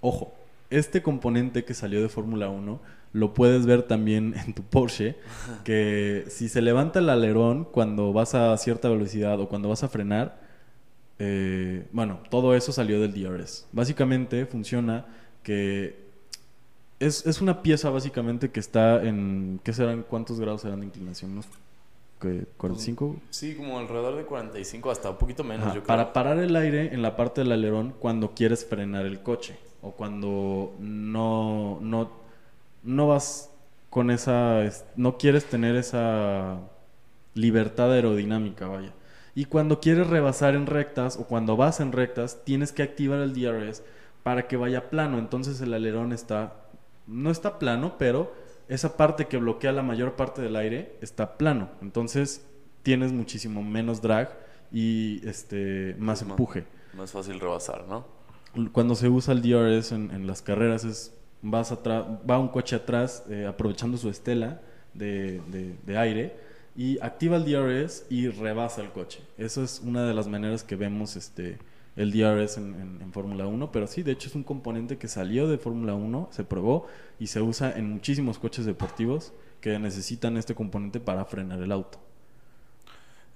Ojo, 0.00 0.34
este 0.70 1.02
componente 1.02 1.64
que 1.64 1.74
salió 1.74 2.02
de 2.02 2.08
Fórmula 2.08 2.48
1 2.48 2.80
lo 3.12 3.32
puedes 3.32 3.64
ver 3.64 3.84
también 3.84 4.34
en 4.44 4.54
tu 4.54 4.62
Porsche, 4.62 5.16
que 5.64 6.24
si 6.28 6.48
se 6.48 6.60
levanta 6.60 6.98
el 6.98 7.08
alerón 7.08 7.64
cuando 7.64 8.12
vas 8.12 8.34
a 8.34 8.56
cierta 8.58 8.88
velocidad 8.88 9.40
o 9.40 9.48
cuando 9.48 9.68
vas 9.68 9.84
a 9.84 9.88
frenar, 9.88 10.40
eh, 11.20 11.86
bueno, 11.92 12.20
todo 12.28 12.54
eso 12.54 12.72
salió 12.72 13.00
del 13.00 13.14
DRS. 13.14 13.66
Básicamente 13.72 14.46
funciona 14.46 15.06
que 15.44 15.96
es, 16.98 17.24
es 17.26 17.40
una 17.40 17.62
pieza 17.62 17.90
básicamente 17.90 18.50
que 18.50 18.60
está 18.60 19.02
en, 19.02 19.60
¿qué 19.62 19.72
serán? 19.72 20.02
¿Cuántos 20.02 20.40
grados 20.40 20.62
serán 20.62 20.80
de 20.80 20.86
inclinación? 20.86 21.32
¿Unos 21.32 21.46
qué, 22.24 22.46
45? 22.56 23.16
Sí, 23.30 23.54
como 23.54 23.78
alrededor 23.78 24.16
de 24.16 24.24
45, 24.24 24.90
hasta 24.90 25.10
un 25.10 25.16
poquito 25.16 25.44
menos, 25.44 25.66
Ajá, 25.66 25.74
yo 25.76 25.82
creo. 25.82 25.86
Para 25.86 26.12
parar 26.12 26.38
el 26.38 26.56
aire 26.56 26.92
en 26.94 27.02
la 27.02 27.16
parte 27.16 27.40
del 27.42 27.52
alerón 27.52 27.94
cuando 27.98 28.32
quieres 28.34 28.64
frenar 28.66 29.06
el 29.06 29.22
coche 29.22 29.56
o 29.82 29.92
cuando 29.92 30.74
no, 30.80 31.78
no, 31.80 32.10
no 32.82 33.06
vas 33.08 33.50
con 33.90 34.10
esa, 34.10 34.64
es- 34.64 34.84
no 34.96 35.18
quieres 35.18 35.44
tener 35.44 35.76
esa 35.76 36.58
libertad 37.34 37.92
aerodinámica, 37.92 38.66
vaya. 38.68 38.92
Y 39.34 39.46
cuando 39.46 39.80
quieres 39.80 40.06
rebasar 40.06 40.54
en 40.54 40.66
rectas 40.66 41.16
o 41.16 41.24
cuando 41.26 41.56
vas 41.56 41.80
en 41.80 41.92
rectas, 41.92 42.40
tienes 42.44 42.72
que 42.72 42.82
activar 42.82 43.18
el 43.20 43.34
DRS 43.34 43.82
para 44.22 44.46
que 44.46 44.56
vaya 44.56 44.90
plano. 44.90 45.18
Entonces 45.18 45.60
el 45.60 45.74
alerón 45.74 46.12
está, 46.12 46.54
no 47.06 47.30
está 47.30 47.58
plano, 47.58 47.96
pero 47.98 48.32
esa 48.68 48.96
parte 48.96 49.26
que 49.26 49.36
bloquea 49.36 49.72
la 49.72 49.82
mayor 49.82 50.14
parte 50.16 50.42
del 50.42 50.56
aire 50.56 50.96
está 51.00 51.36
plano. 51.36 51.70
Entonces 51.82 52.46
tienes 52.82 53.12
muchísimo 53.12 53.62
menos 53.62 54.00
drag 54.02 54.36
y 54.72 55.26
este 55.26 55.94
más 55.98 56.22
Es 56.22 56.28
empuje. 56.28 56.64
Más 56.94 57.12
fácil 57.12 57.40
rebasar, 57.40 57.86
¿no? 57.88 58.06
Cuando 58.72 58.94
se 58.94 59.08
usa 59.08 59.34
el 59.34 59.42
DRS 59.42 59.92
en, 59.92 60.10
en 60.12 60.26
las 60.26 60.40
carreras 60.42 60.84
es 60.84 61.12
vas 61.42 61.72
atrás, 61.72 62.06
va 62.28 62.38
un 62.38 62.48
coche 62.48 62.76
atrás 62.76 63.24
eh, 63.28 63.46
aprovechando 63.46 63.96
su 63.98 64.08
estela 64.08 64.60
de, 64.94 65.40
de- 65.50 65.76
de 65.84 65.98
aire 65.98 66.36
y 66.76 66.98
activa 67.00 67.36
el 67.36 67.44
DRS 67.44 68.06
y 68.10 68.28
rebasa 68.28 68.80
el 68.80 68.90
coche. 68.90 69.20
Eso 69.38 69.62
es 69.62 69.80
una 69.84 70.06
de 70.06 70.14
las 70.14 70.26
maneras 70.28 70.62
que 70.64 70.76
vemos 70.76 71.16
este 71.16 71.58
el 71.96 72.10
DRS 72.12 72.56
en, 72.58 72.74
en- 72.74 73.02
en 73.02 73.12
Fórmula 73.12 73.46
1, 73.46 73.70
pero 73.72 73.86
sí, 73.86 74.02
de 74.02 74.12
hecho 74.12 74.28
es 74.28 74.34
un 74.34 74.42
componente 74.44 74.98
que 74.98 75.08
salió 75.08 75.46
de 75.48 75.58
Fórmula 75.58 75.94
1, 75.94 76.28
se 76.32 76.44
probó 76.44 76.86
y 77.18 77.28
se 77.28 77.40
usa 77.40 77.72
en 77.76 77.90
muchísimos 77.90 78.38
coches 78.38 78.64
deportivos 78.66 79.32
que 79.60 79.78
necesitan 79.78 80.36
este 80.36 80.54
componente 80.54 81.00
para 81.00 81.24
frenar 81.24 81.60
el 81.62 81.70
auto. 81.72 81.98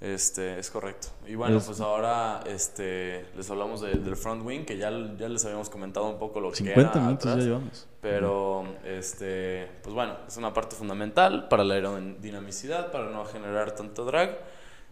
Este, 0.01 0.61
es 0.61 0.71
correcto. 0.71 1.09
Y 1.27 1.35
bueno, 1.35 1.57
Es- 1.59 1.65
pues 1.65 1.81
ahora 1.81 2.41
este, 2.47 3.27
les 3.37 3.51
hablamos 3.51 3.81
de- 3.81 3.95
del 3.95 4.17
front 4.17 4.45
wing, 4.47 4.65
que 4.65 4.77
ya, 4.77 4.91
ya 5.19 5.29
les 5.29 5.45
habíamos 5.45 5.69
comentado 5.71 6.09
un 6.09 6.19
poco 6.21 6.41
lo 6.41 6.51
que 6.51 6.57
50 6.59 6.93
era 6.93 7.01
minutos 7.01 7.25
ya 7.25 7.31
atrás. 7.33 7.45
llevamos. 7.45 7.89
Pero, 8.01 8.65
este, 8.85 9.69
pues 9.83 9.93
bueno, 9.95 10.17
es 10.29 10.37
una 10.37 10.53
parte 10.53 10.77
fundamental 10.77 11.49
para 11.49 11.65
la 11.65 11.75
aerodinamicidad, 11.75 12.93
para 12.93 13.11
no 13.11 13.25
generar 13.25 13.73
tanto 13.75 14.05
drag. 14.05 14.39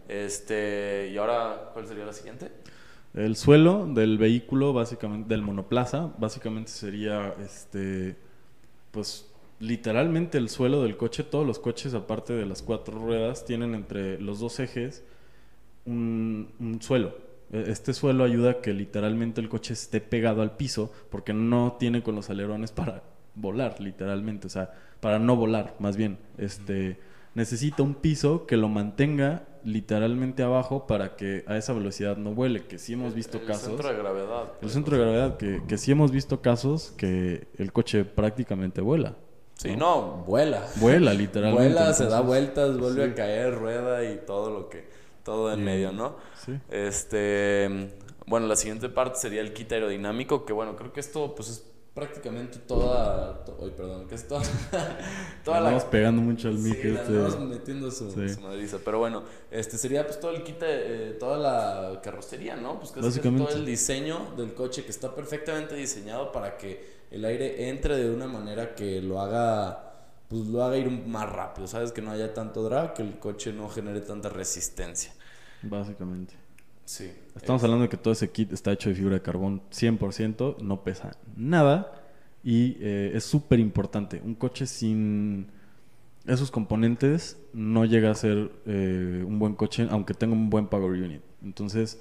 Este, 0.09 1.11
y 1.13 1.17
ahora, 1.19 1.71
¿cuál 1.73 1.87
sería 1.87 2.05
la 2.05 2.13
siguiente? 2.13 2.51
El 3.17 3.37
suelo 3.37 3.87
del 3.87 4.19
vehículo, 4.19 4.73
básicamente, 4.75 5.29
del 5.31 5.43
monoplaza, 5.43 6.13
básicamente 6.19 6.71
sería, 6.71 7.35
este, 7.45 8.17
pues, 8.93 9.33
literalmente 9.61 10.39
el 10.39 10.49
suelo 10.51 10.83
del 10.83 10.97
coche. 10.99 11.25
Todos 11.25 11.47
los 11.47 11.59
coches, 11.59 11.95
aparte 11.95 12.35
de 12.35 12.47
las 12.47 12.63
cuatro 12.63 12.99
ruedas, 12.99 13.45
tienen 13.47 13.75
entre 13.75 14.21
los 14.21 14.41
dos 14.41 14.61
ejes 14.61 15.05
un, 15.87 16.53
un 16.61 16.83
suelo. 16.83 17.17
E- 17.53 17.65
Este 17.71 17.95
suelo 17.95 18.25
ayuda 18.25 18.51
a 18.53 18.61
que 18.61 18.73
literalmente 18.75 19.41
el 19.41 19.49
coche 19.49 19.73
esté 19.75 20.01
pegado 20.01 20.43
al 20.43 20.57
piso, 20.57 20.93
porque 21.11 21.33
no 21.33 21.77
tiene 21.79 22.03
con 22.03 22.15
los 22.17 22.31
alerones 22.31 22.73
para 22.73 23.03
volar, 23.35 23.81
literalmente. 23.81 24.47
O 24.47 24.51
sea, 24.51 24.73
para 25.01 25.19
no 25.19 25.37
volar, 25.37 25.75
más 25.79 25.97
bien. 25.97 26.19
Este, 26.39 26.99
necesita 27.35 27.83
un 27.83 27.95
piso 27.95 28.47
que 28.47 28.57
lo 28.57 28.69
mantenga 28.69 29.45
literalmente 29.67 30.45
abajo 30.45 30.87
para 30.87 31.17
que 31.17 31.45
a 31.49 31.57
esa 31.57 31.73
velocidad 31.73 32.17
no 32.17 32.35
vuele, 32.35 32.67
que 32.67 32.79
sí 32.79 32.93
hemos 32.93 33.15
visto 33.15 33.39
el 33.39 33.47
casos. 33.47 33.65
centro 33.65 33.89
de 33.89 33.97
gravedad. 33.97 34.43
el 34.45 34.59
pues, 34.61 34.73
centro 34.73 34.97
de 34.97 35.03
gravedad, 35.03 35.37
que, 35.37 35.61
que 35.67 35.77
sí 35.77 35.91
hemos 35.91 36.13
visto 36.13 36.41
casos 36.41 36.93
que 36.97 37.49
el 37.59 37.73
coche 37.73 38.05
prácticamente 38.05 38.81
vuela. 38.81 39.17
Sí, 39.55 39.75
no, 39.75 40.25
vuela. 40.27 40.67
Vuela, 40.77 41.13
literalmente. 41.15 41.75
Vuela, 41.75 41.93
se 41.95 42.07
da 42.07 42.21
vueltas, 42.21 42.79
vuelve 42.79 43.07
sí. 43.07 43.11
a 43.11 43.15
caer, 43.15 43.55
rueda 43.55 44.05
y 44.05 44.21
todo 44.25 44.51
lo 44.51 44.69
que, 44.69 44.89
todo 45.25 45.53
en 45.53 45.65
medio, 45.65 45.91
¿no? 45.91 46.17
Sí. 46.45 46.57
Este, 46.71 47.91
bueno, 48.27 48.47
la 48.47 48.55
siguiente 48.55 48.89
parte 48.89 49.19
sería 49.19 49.41
el 49.41 49.53
kit 49.53 49.73
aerodinámico, 49.73 50.45
que 50.45 50.53
bueno, 50.53 50.77
creo 50.77 50.93
que 50.93 51.01
esto 51.01 51.35
pues 51.35 51.49
es 51.49 51.76
prácticamente 51.97 52.59
toda, 52.59 53.43
to- 53.47 53.59
ay, 53.63 53.73
perdón, 53.75 54.07
que 54.07 54.15
es 54.17 54.29
toda, 54.29 54.43
toda 55.45 55.61
Le 55.61 55.67
andamos 55.69 55.85
pegando 55.85 56.21
mucho 56.23 56.49
al 56.49 56.59
Sí, 56.59 56.63
mic. 56.69 56.85
le 56.85 56.91
este. 56.95 57.07
andamos 57.09 57.41
metiendo 57.41 57.91
su, 57.91 58.11
Sí. 58.13 58.29
su 58.29 58.41
madriza. 58.43 58.79
Pero 58.85 58.99
bueno, 58.99 59.25
este 59.51 59.79
sería 59.79 60.07
pues 60.07 60.21
todo 60.21 60.31
el 60.33 60.45
kit, 60.45 60.59
eh, 60.63 61.17
toda 61.19 61.39
la 61.39 62.01
carrocería, 62.03 62.55
¿no? 62.55 62.79
Pues 62.79 62.91
casi 62.91 63.01
casi 63.01 63.07
Básicamente. 63.19 63.49
todo 63.49 63.57
el 63.59 63.65
diseño 63.67 64.35
del 64.37 64.53
coche 64.55 64.85
que 64.85 64.91
está 64.91 65.15
perfectamente 65.15 65.75
diseñado 65.75 66.31
para 66.33 66.59
que 66.59 66.95
el 67.11 67.25
aire 67.25 67.71
entre 67.71 67.97
de 67.97 68.15
una 68.15 68.27
manera 68.27 68.75
que 68.75 69.01
lo 69.01 69.19
haga, 69.21 69.95
pues 70.29 70.43
lo 70.49 70.63
haga 70.63 70.77
ir 70.77 70.91
más 70.91 71.29
rápido, 71.33 71.67
¿sabes? 71.67 71.93
Que 71.93 72.03
no 72.03 72.11
haya 72.11 72.35
tanto 72.35 72.63
drag, 72.63 72.93
que 72.93 73.03
el 73.03 73.19
coche 73.19 73.53
no 73.55 73.71
genere 73.71 74.03
tanta 74.03 74.29
resistencia. 74.29 75.13
Básicamente. 75.63 76.35
Sí. 76.87 77.13
Estamos 77.35 77.63
hablando 77.65 77.83
de 77.83 77.89
que 77.89 77.97
todo 77.97 78.13
ese 78.13 78.31
kit 78.31 78.53
está 78.53 78.73
hecho 78.73 78.89
de 78.89 78.95
fibra 78.95 79.15
de 79.15 79.23
carbón 79.23 79.61
100%, 79.71 80.59
no 80.59 80.83
pesa 80.85 81.17
nada 81.37 81.93
y 82.43 82.77
eh, 82.81 83.11
es 83.15 83.25
súper 83.25 83.59
importante. 83.59 84.23
Un 84.25 84.37
coche 84.37 84.67
sin 84.67 85.49
esos 86.27 86.51
componentes 86.51 87.39
no 87.53 87.85
llega 87.85 88.11
a 88.11 88.15
ser 88.15 88.51
eh, 88.67 89.25
un 89.27 89.39
buen 89.39 89.55
coche, 89.55 89.87
aunque 89.91 90.15
tenga 90.15 90.33
un 90.33 90.49
buen 90.49 90.69
power 90.69 90.93
unit. 90.93 91.23
Entonces 91.43 92.01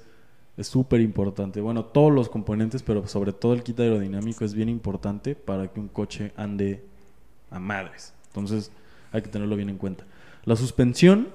es 0.56 0.68
súper 0.68 1.00
importante. 1.00 1.60
Bueno, 1.60 1.84
todos 1.84 2.12
los 2.12 2.28
componentes, 2.28 2.84
pero 2.84 3.06
sobre 3.08 3.32
todo 3.32 3.54
el 3.54 3.64
kit 3.64 3.80
aerodinámico 3.80 4.44
es 4.44 4.54
bien 4.54 4.68
importante 4.68 5.34
para 5.34 5.66
que 5.68 5.80
un 5.80 5.88
coche 5.88 6.32
ande 6.36 6.84
a 7.50 7.58
madres. 7.58 8.14
Entonces 8.28 8.70
hay 9.10 9.22
que 9.22 9.28
tenerlo 9.28 9.56
bien 9.56 9.68
en 9.68 9.78
cuenta. 9.78 10.04
La 10.44 10.54
suspensión 10.54 11.28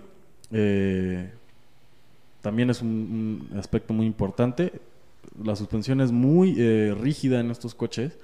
eh, 0.51 1.33
también 2.41 2.69
es 2.69 2.81
un, 2.81 3.47
un 3.51 3.57
aspecto 3.59 3.93
muy 3.93 4.05
importante. 4.05 4.73
La 5.43 5.55
suspensión 5.55 6.01
es 6.01 6.11
muy 6.11 6.55
eh, 6.57 6.95
rígida 6.99 7.39
en 7.39 7.51
estos 7.51 7.75
coches 7.75 8.17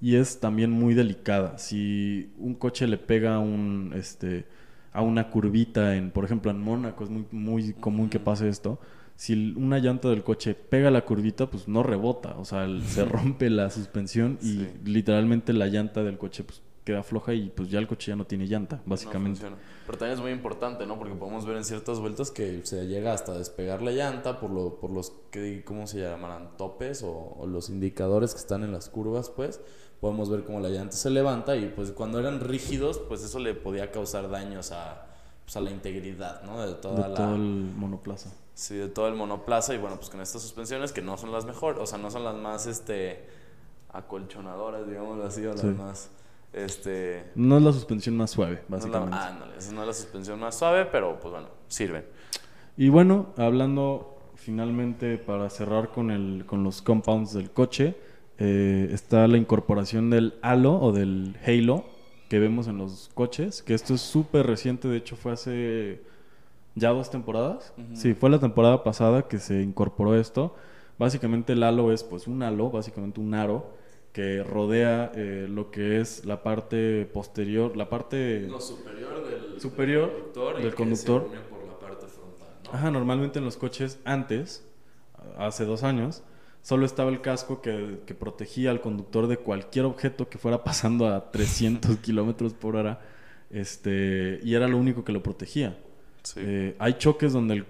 y 0.00 0.16
es 0.16 0.40
también 0.40 0.70
muy 0.70 0.94
delicada. 0.94 1.58
Si 1.58 2.30
un 2.38 2.54
coche 2.54 2.86
le 2.86 2.98
pega 2.98 3.36
a 3.36 3.38
un, 3.40 3.92
este, 3.96 4.44
a 4.92 5.02
una 5.02 5.30
curvita, 5.30 5.96
en, 5.96 6.10
por 6.10 6.24
ejemplo 6.24 6.50
en 6.50 6.60
Mónaco 6.60 7.04
es 7.04 7.10
muy, 7.10 7.24
muy 7.32 7.72
común 7.74 8.08
que 8.08 8.20
pase 8.20 8.48
esto. 8.48 8.78
Si 9.16 9.54
una 9.56 9.78
llanta 9.78 10.08
del 10.08 10.24
coche 10.24 10.54
pega 10.54 10.90
la 10.90 11.04
curvita, 11.04 11.48
pues 11.48 11.68
no 11.68 11.82
rebota, 11.84 12.36
o 12.38 12.44
sea, 12.44 12.64
el- 12.64 12.82
se 12.82 13.04
rompe 13.04 13.48
la 13.50 13.70
suspensión 13.70 14.38
y 14.42 14.46
Sí. 14.58 14.68
literalmente 14.84 15.52
la 15.52 15.66
llanta 15.68 16.02
del 16.02 16.18
coche 16.18 16.42
pues, 16.44 16.62
queda 16.84 17.02
floja 17.02 17.32
y 17.32 17.48
pues 17.48 17.70
ya 17.70 17.78
el 17.78 17.86
coche 17.88 18.10
ya 18.12 18.16
no 18.16 18.26
tiene 18.26 18.46
llanta, 18.46 18.76
No 18.84 18.90
básicamente. 18.90 19.40
funciona. 19.40 19.56
Pero 19.86 19.98
también 19.98 20.18
es 20.18 20.22
muy 20.22 20.32
importante, 20.32 20.86
¿no? 20.86 20.98
Porque 20.98 21.14
podemos 21.14 21.46
ver 21.46 21.56
en 21.56 21.64
ciertas 21.64 21.98
vueltas 21.98 22.30
que 22.30 22.60
se 22.64 22.86
llega 22.86 23.12
hasta 23.14 23.32
despegar 23.38 23.80
la 23.82 23.90
llanta 23.92 24.38
por, 24.38 24.50
lo, 24.50 24.76
por 24.78 24.90
los, 24.90 25.12
que, 25.30 25.64
¿cómo 25.64 25.86
se 25.86 26.00
llamarán? 26.00 26.56
Topes 26.58 27.02
o, 27.02 27.36
o 27.38 27.46
los 27.46 27.70
indicadores 27.70 28.32
que 28.34 28.40
están 28.40 28.62
en 28.64 28.72
las 28.72 28.88
curvas, 28.90 29.30
pues. 29.30 29.60
Podemos 30.00 30.28
ver 30.28 30.44
cómo 30.44 30.60
la 30.60 30.68
llanta 30.68 30.94
se 30.96 31.08
levanta 31.08 31.56
y 31.56 31.66
pues 31.74 31.90
cuando 31.92 32.18
eran 32.20 32.40
rígidos, 32.40 32.98
pues 33.08 33.22
eso 33.24 33.38
le 33.38 33.54
podía 33.54 33.90
causar 33.90 34.28
daños 34.28 34.70
a, 34.70 35.06
pues, 35.44 35.56
a 35.56 35.60
la 35.62 35.70
integridad, 35.70 36.42
¿no? 36.42 36.60
De 36.66 36.74
toda 36.74 37.04
de 37.04 37.08
la... 37.08 37.14
todo 37.14 37.34
el 37.36 37.40
monoplaza. 37.74 38.30
Sí, 38.52 38.76
de 38.76 38.88
todo 38.88 39.08
el 39.08 39.14
monoplaza 39.14 39.72
y 39.74 39.78
bueno, 39.78 39.96
pues 39.96 40.10
con 40.10 40.20
estas 40.20 40.42
suspensiones 40.42 40.92
que 40.92 41.00
no 41.00 41.16
son 41.16 41.32
las 41.32 41.46
mejores, 41.46 41.80
o 41.80 41.86
sea, 41.86 41.96
no 41.98 42.10
son 42.10 42.24
las 42.24 42.34
más, 42.36 42.66
este, 42.66 43.24
acolchonadoras, 43.92 44.86
digámoslo 44.86 45.24
así, 45.24 45.44
o 45.46 45.56
Sí. 45.56 45.66
las 45.66 45.76
más, 45.76 46.10
este... 46.54 47.24
No 47.34 47.56
es 47.58 47.62
la 47.62 47.72
suspensión 47.72 48.16
más 48.16 48.30
suave, 48.30 48.62
No 48.68 48.76
es 48.76 48.84
la, 48.84 48.98
básicamente. 48.98 49.16
ándale, 49.16 49.58
esa 49.58 49.72
no 49.72 49.80
es 49.82 49.86
la 49.86 49.94
suspensión 49.94 50.40
más 50.40 50.58
suave, 50.58 50.86
pero 50.86 51.18
pues 51.20 51.32
bueno, 51.32 51.48
sirven. 51.68 52.04
Y 52.76 52.88
bueno, 52.88 53.26
hablando 53.36 54.18
finalmente 54.34 55.16
para 55.16 55.48
cerrar 55.50 55.90
con, 55.90 56.10
el, 56.10 56.44
con 56.46 56.64
los 56.64 56.82
compounds 56.82 57.32
del 57.32 57.50
coche, 57.50 57.96
eh, 58.38 58.88
está 58.92 59.26
la 59.28 59.36
incorporación 59.36 60.10
del 60.10 60.34
halo 60.42 60.80
o 60.80 60.92
del 60.92 61.36
halo 61.46 61.84
que 62.28 62.38
vemos 62.38 62.66
en 62.66 62.78
los 62.78 63.10
coches, 63.14 63.62
que 63.62 63.74
esto 63.74 63.94
es 63.94 64.00
súper 64.00 64.46
reciente, 64.46 64.88
de 64.88 64.96
hecho 64.96 65.14
fue 65.16 65.32
hace 65.32 66.02
ya 66.74 66.90
dos 66.90 67.10
temporadas. 67.10 67.72
Sí, 67.92 68.14
fue 68.14 68.30
la 68.30 68.40
temporada 68.40 68.82
pasada 68.82 69.28
que 69.28 69.38
se 69.38 69.62
incorporó 69.62 70.16
esto. 70.16 70.56
Básicamente 70.98 71.52
el 71.52 71.62
halo 71.62 71.92
es 71.92 72.02
pues 72.02 72.26
un 72.26 72.42
halo, 72.42 72.70
básicamente 72.70 73.20
un 73.20 73.34
aro 73.34 73.70
que 74.14 74.42
rodea 74.44 75.10
eh, 75.16 75.46
lo 75.50 75.70
que 75.72 76.00
es 76.00 76.24
la 76.24 76.42
parte 76.44 77.04
posterior, 77.12 77.76
la 77.76 77.90
parte... 77.90 78.42
Lo 78.48 78.60
superior 78.60 79.28
del, 79.28 79.60
Superior 79.60 80.08
conductor, 80.12 80.54
y 80.58 80.62
del 80.62 80.70
que 80.70 80.76
conductor. 80.76 81.22
se 81.22 81.28
une 81.36 81.40
por 81.50 81.66
la 81.66 81.78
parte 81.80 82.06
frontal, 82.06 82.48
¿no? 82.64 82.70
Ajá, 82.72 82.90
normalmente 82.92 83.40
en 83.40 83.44
los 83.44 83.56
coches 83.56 83.98
antes, 84.04 84.64
hace 85.36 85.64
dos 85.64 85.82
años, 85.82 86.22
solo 86.62 86.86
estaba 86.86 87.10
el 87.10 87.20
casco 87.22 87.60
que, 87.60 87.98
que 88.06 88.14
protegía 88.14 88.70
al 88.70 88.80
conductor 88.80 89.26
de 89.26 89.36
cualquier 89.36 89.84
objeto 89.84 90.28
que 90.28 90.38
fuera 90.38 90.62
pasando 90.62 91.08
a 91.08 91.32
300 91.32 91.96
kilómetros 92.02 92.54
por 92.54 92.76
hora, 92.76 93.00
este, 93.50 94.38
y 94.44 94.54
era 94.54 94.68
lo 94.68 94.78
único 94.78 95.04
que 95.04 95.10
lo 95.12 95.24
protegía. 95.24 95.76
Sí. 96.22 96.40
Eh, 96.40 96.76
hay 96.78 96.94
choques 96.94 97.32
donde 97.32 97.54
el- 97.54 97.66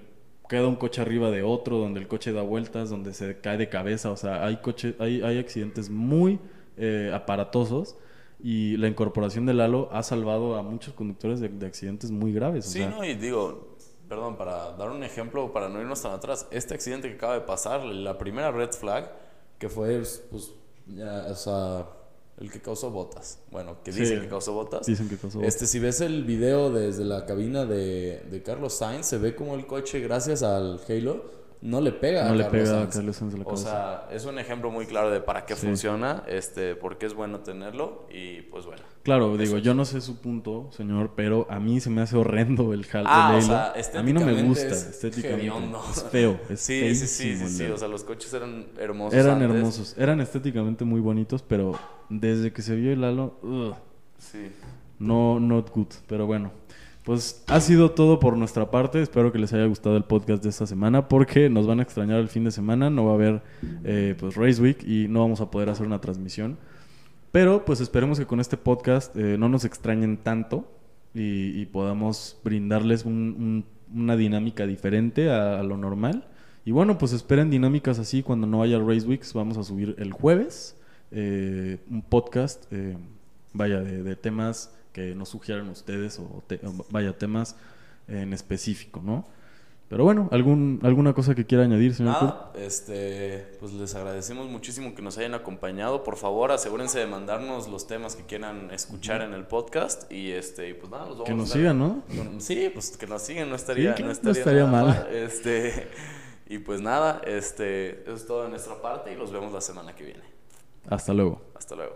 queda 0.49 0.67
un 0.67 0.77
coche 0.77 1.01
arriba 1.01 1.31
de 1.31 1.43
otro, 1.43 1.79
donde 1.79 2.01
el 2.01 2.09
coche 2.09 2.33
da 2.33 2.43
vueltas, 2.43 2.91
donde 2.91 3.15
se 3.15 3.41
cae 3.41 3.57
de 3.57 3.69
cabeza, 3.69 4.11
o 4.11 4.17
sea, 4.17 4.45
hay, 4.45 4.59
coche, 4.59 4.95
hay, 4.99 5.23
hay 5.23 5.39
accidentes 5.39 5.91
muy 5.91 6.39
eh, 6.77 7.11
aparatosos 7.15 7.97
y 8.43 8.77
la 8.77 8.89
incorporación 8.89 9.47
del 9.47 9.61
halo 9.61 9.89
ha 9.93 10.03
salvado 10.03 10.57
a 10.57 10.63
muchos 10.63 10.93
conductores 10.95 11.41
de, 11.41 11.49
de 11.49 11.67
accidentes 11.67 12.11
muy 12.11 12.33
graves. 12.33 12.67
o 12.67 12.71
Sí, 12.71 12.79
sea, 12.81 12.91
no, 12.91 13.05
y 13.05 13.15
digo, 13.15 13.77
perdón, 14.09 14.37
para 14.37 14.73
dar 14.73 14.91
un 14.91 15.03
ejemplo, 15.03 15.53
para 15.53 15.69
no 15.69 15.81
irnos 15.81 16.03
tan 16.03 16.13
atrás, 16.13 16.47
este 16.51 16.75
accidente 16.75 17.09
que 17.09 17.15
acaba 17.15 17.35
de 17.35 17.41
pasar, 17.41 17.83
la 17.85 18.19
primera 18.19 18.51
red 18.51 18.71
flag, 18.73 19.11
que 19.59 19.69
fue, 19.69 20.03
pues, 20.31 20.53
ya, 20.87 21.27
o 21.31 21.35
sea, 21.35 21.87
el 22.41 22.51
que 22.51 22.61
causó 22.61 22.91
botas. 22.91 23.39
Bueno, 23.51 23.77
que 23.85 23.93
Sí. 23.93 24.01
dicen 24.01 24.21
que 24.21 24.29
causó 24.29 24.53
botas. 24.53 24.87
Dicen 24.87 25.09
que 25.09 25.17
pasó. 25.17 25.41
Este, 25.43 25.67
si 25.67 25.79
ves 25.79 26.01
el 26.01 26.25
video 26.25 26.71
desde 26.71 27.05
la 27.05 27.27
cabina 27.27 27.65
de, 27.65 28.23
de 28.31 28.43
Carlos 28.43 28.75
Sainz, 28.75 29.07
se 29.07 29.19
ve 29.19 29.35
como 29.37 29.55
el 29.55 29.67
coche, 29.67 30.01
gracias 30.01 30.43
al 30.43 30.81
Halo, 30.89 31.44
no 31.65 31.81
le 31.81 31.91
pega 31.93 32.25
no 32.27 32.31
a 32.31 32.35
le 32.37 32.45
Carlos 32.45 32.69
pega 32.69 32.83
a. 32.83 32.89
Carlos 32.89 33.17
Sainz 33.17 33.33
de 33.33 33.39
la 33.39 33.45
O 33.45 33.49
cabeza. 33.49 33.69
sea, 33.71 34.09
es 34.17 34.25
un 34.27 34.39
ejemplo 34.39 34.71
muy 34.71 34.87
claro 34.87 35.11
de 35.11 35.21
para 35.21 35.45
qué 35.47 35.57
Sí. 35.57 35.67
funciona, 35.67 36.23
este, 36.29 36.77
por 36.77 36.99
qué 36.99 37.07
es 37.07 37.15
bueno 37.15 37.41
tenerlo 37.41 38.07
y 38.13 38.43
pues 38.43 38.67
bueno. 38.67 38.83
claro, 39.03 39.37
digo, 39.37 39.59
yo 39.59 39.75
no 39.75 39.85
sé 39.85 40.01
su 40.01 40.21
punto, 40.21 40.69
señor, 40.73 41.13
pero 41.17 41.47
a 41.51 41.59
mí 41.61 41.81
se 41.81 41.91
me 41.91 42.03
hace 42.03 42.17
horrendo 42.17 42.73
el 42.73 42.87
Halo. 42.93 43.07
Ah, 43.09 43.33
o 43.33 43.37
el 43.39 43.43
sea, 43.43 43.73
a 43.99 44.03
mí 44.03 44.13
no 44.13 44.21
me 44.21 44.33
estéticamente 44.33 44.43
gusta 44.45 44.67
es 44.69 44.87
estéticamente. 44.87 45.79
Es 45.91 46.03
feo, 46.05 46.41
es 46.51 46.61
Sí, 46.61 46.95
sí, 46.95 47.07
sí, 47.07 47.37
sí, 47.37 47.49
sí, 47.49 47.65
o 47.65 47.77
sea, 47.79 47.89
los 47.89 48.05
coches 48.05 48.33
eran 48.35 48.67
hermosos 48.79 49.15
Eran 49.19 49.43
antes. 49.43 49.57
hermosos, 49.57 49.95
eran 49.99 50.21
estéticamente 50.21 50.85
muy 50.85 51.01
bonitos, 51.01 51.43
pero 51.43 51.73
desde 52.11 52.53
que 52.53 52.63
se 52.63 52.77
vio 52.77 52.93
el 52.93 53.03
Halo, 53.03 53.39
ugh, 53.43 53.75
Sí. 54.19 54.51
no, 54.99 55.41
not 55.41 55.71
good. 55.75 55.89
Pero 56.07 56.27
bueno, 56.27 56.51
pues 57.05 57.45
ha 57.49 57.61
sido 57.61 57.91
todo 57.91 58.19
por 58.19 58.37
nuestra 58.37 58.71
parte. 58.71 59.01
Espero 59.03 59.31
que 59.31 59.39
les 59.39 59.53
haya 59.53 59.67
gustado 59.67 59.97
el 59.97 60.05
podcast 60.05 60.43
de 60.43 60.49
esta 60.49 60.67
semana, 60.67 61.07
porque 61.07 61.51
nos 61.51 61.67
van 61.67 61.81
a 61.81 61.83
extrañar 61.83 62.19
el 62.19 62.29
fin 62.29 62.45
de 62.45 62.51
semana. 62.51 62.89
No 62.89 63.05
va 63.05 63.13
a 63.13 63.15
haber 63.15 63.43
eh, 63.85 64.17
pues 64.19 64.37
Race 64.37 64.61
Week 64.61 64.83
y 64.83 65.07
no 65.09 65.21
vamos 65.21 65.43
a 65.43 65.51
poder 65.51 65.69
hacer 65.69 65.87
una 65.87 66.01
transmisión. 66.01 66.57
Pero 67.31 67.67
pues 67.67 67.81
esperemos 67.81 68.19
que 68.19 68.27
con 68.27 68.41
este 68.41 68.57
podcast 68.57 69.15
eh, 69.17 69.37
no 69.39 69.51
nos 69.51 69.67
extrañen 69.67 70.17
tanto 70.17 70.67
y, 71.13 71.67
podamos 71.67 72.41
brindarles 72.43 73.05
un, 73.05 73.13
un 73.13 73.65
una 73.95 74.17
dinámica 74.17 74.67
diferente 74.67 75.31
a, 75.31 75.63
lo 75.63 75.77
normal. 75.77 76.27
Y 76.65 76.73
bueno, 76.73 76.97
pues 76.99 77.13
esperen 77.13 77.51
dinámicas 77.51 77.99
así 77.99 78.23
cuando 78.23 78.47
no 78.47 78.63
haya 78.63 78.79
Race 78.79 79.07
Weeks. 79.07 79.35
Vamos 79.35 79.59
a 79.59 79.63
subir 79.63 79.95
el 79.99 80.13
jueves 80.13 80.77
eh, 81.11 81.79
un 81.91 82.03
podcast, 82.03 82.65
vaya, 83.53 83.81
de 83.83 84.17
temas 84.17 84.75
que 84.95 85.15
nos 85.15 85.29
sugieran 85.29 85.69
ustedes 85.69 86.19
o, 86.19 86.43
te- 86.47 86.61
o 86.67 86.73
vaya, 86.89 87.19
temas 87.19 87.57
en 88.09 88.33
específico, 88.33 89.03
¿no? 89.05 89.27
Pero 89.91 90.03
bueno, 90.05 90.31
¿algún, 90.33 90.81
¿alguna 90.83 91.13
cosa 91.13 91.35
que 91.35 91.45
quiera 91.45 91.65
añadir, 91.65 91.95
señor? 91.95 92.15
Nada, 92.15 92.53
este, 92.57 93.47
pues 93.61 93.75
les 93.75 93.95
agradecemos 93.95 94.49
muchísimo 94.49 94.95
que 94.95 95.03
nos 95.03 95.19
hayan 95.19 95.35
acompañado. 95.35 96.03
Por 96.03 96.17
favor, 96.17 96.51
asegúrense 96.53 96.99
de 96.99 97.07
mandarnos 97.07 97.69
los 97.69 97.87
temas 97.87 98.17
que 98.17 98.25
quieran 98.25 98.71
escuchar 98.71 99.21
en 99.21 99.35
el 99.35 99.45
podcast 99.45 100.11
y 100.11 100.31
este, 100.33 100.75
pues 100.75 100.91
nada, 100.91 101.05
los 101.05 101.19
vamos 101.19 101.27
Que 101.27 101.33
a 101.33 101.37
nos 101.37 101.45
estar- 101.51 101.59
sigan, 101.61 101.79
¿no? 101.79 102.03
Sí, 102.41 102.71
pues 102.73 102.97
que 102.97 103.07
nos 103.07 103.21
sigan, 103.23 103.51
no 103.51 103.57
estaría, 103.57 103.95
Sí, 103.95 104.03
no 104.03 104.09
no 104.23 104.31
estaría, 104.31 104.65
nada 104.65 104.85
mal. 104.85 105.09
Este, 105.13 105.87
y 106.49 106.59
pues 106.59 106.81
nada, 106.81 107.21
este, 107.27 108.01
eso 108.05 108.15
es 108.15 108.27
todo 108.27 108.45
de 108.45 108.49
nuestra 108.49 108.81
parte 108.81 109.13
y 109.13 109.17
los 109.17 109.31
vemos 109.33 109.53
la 109.53 109.61
semana 109.61 109.95
que 109.95 110.05
viene. 110.05 110.25
Hasta 110.89 111.13
luego. 111.13 111.43
Hasta 111.55 111.75
luego. 111.77 111.95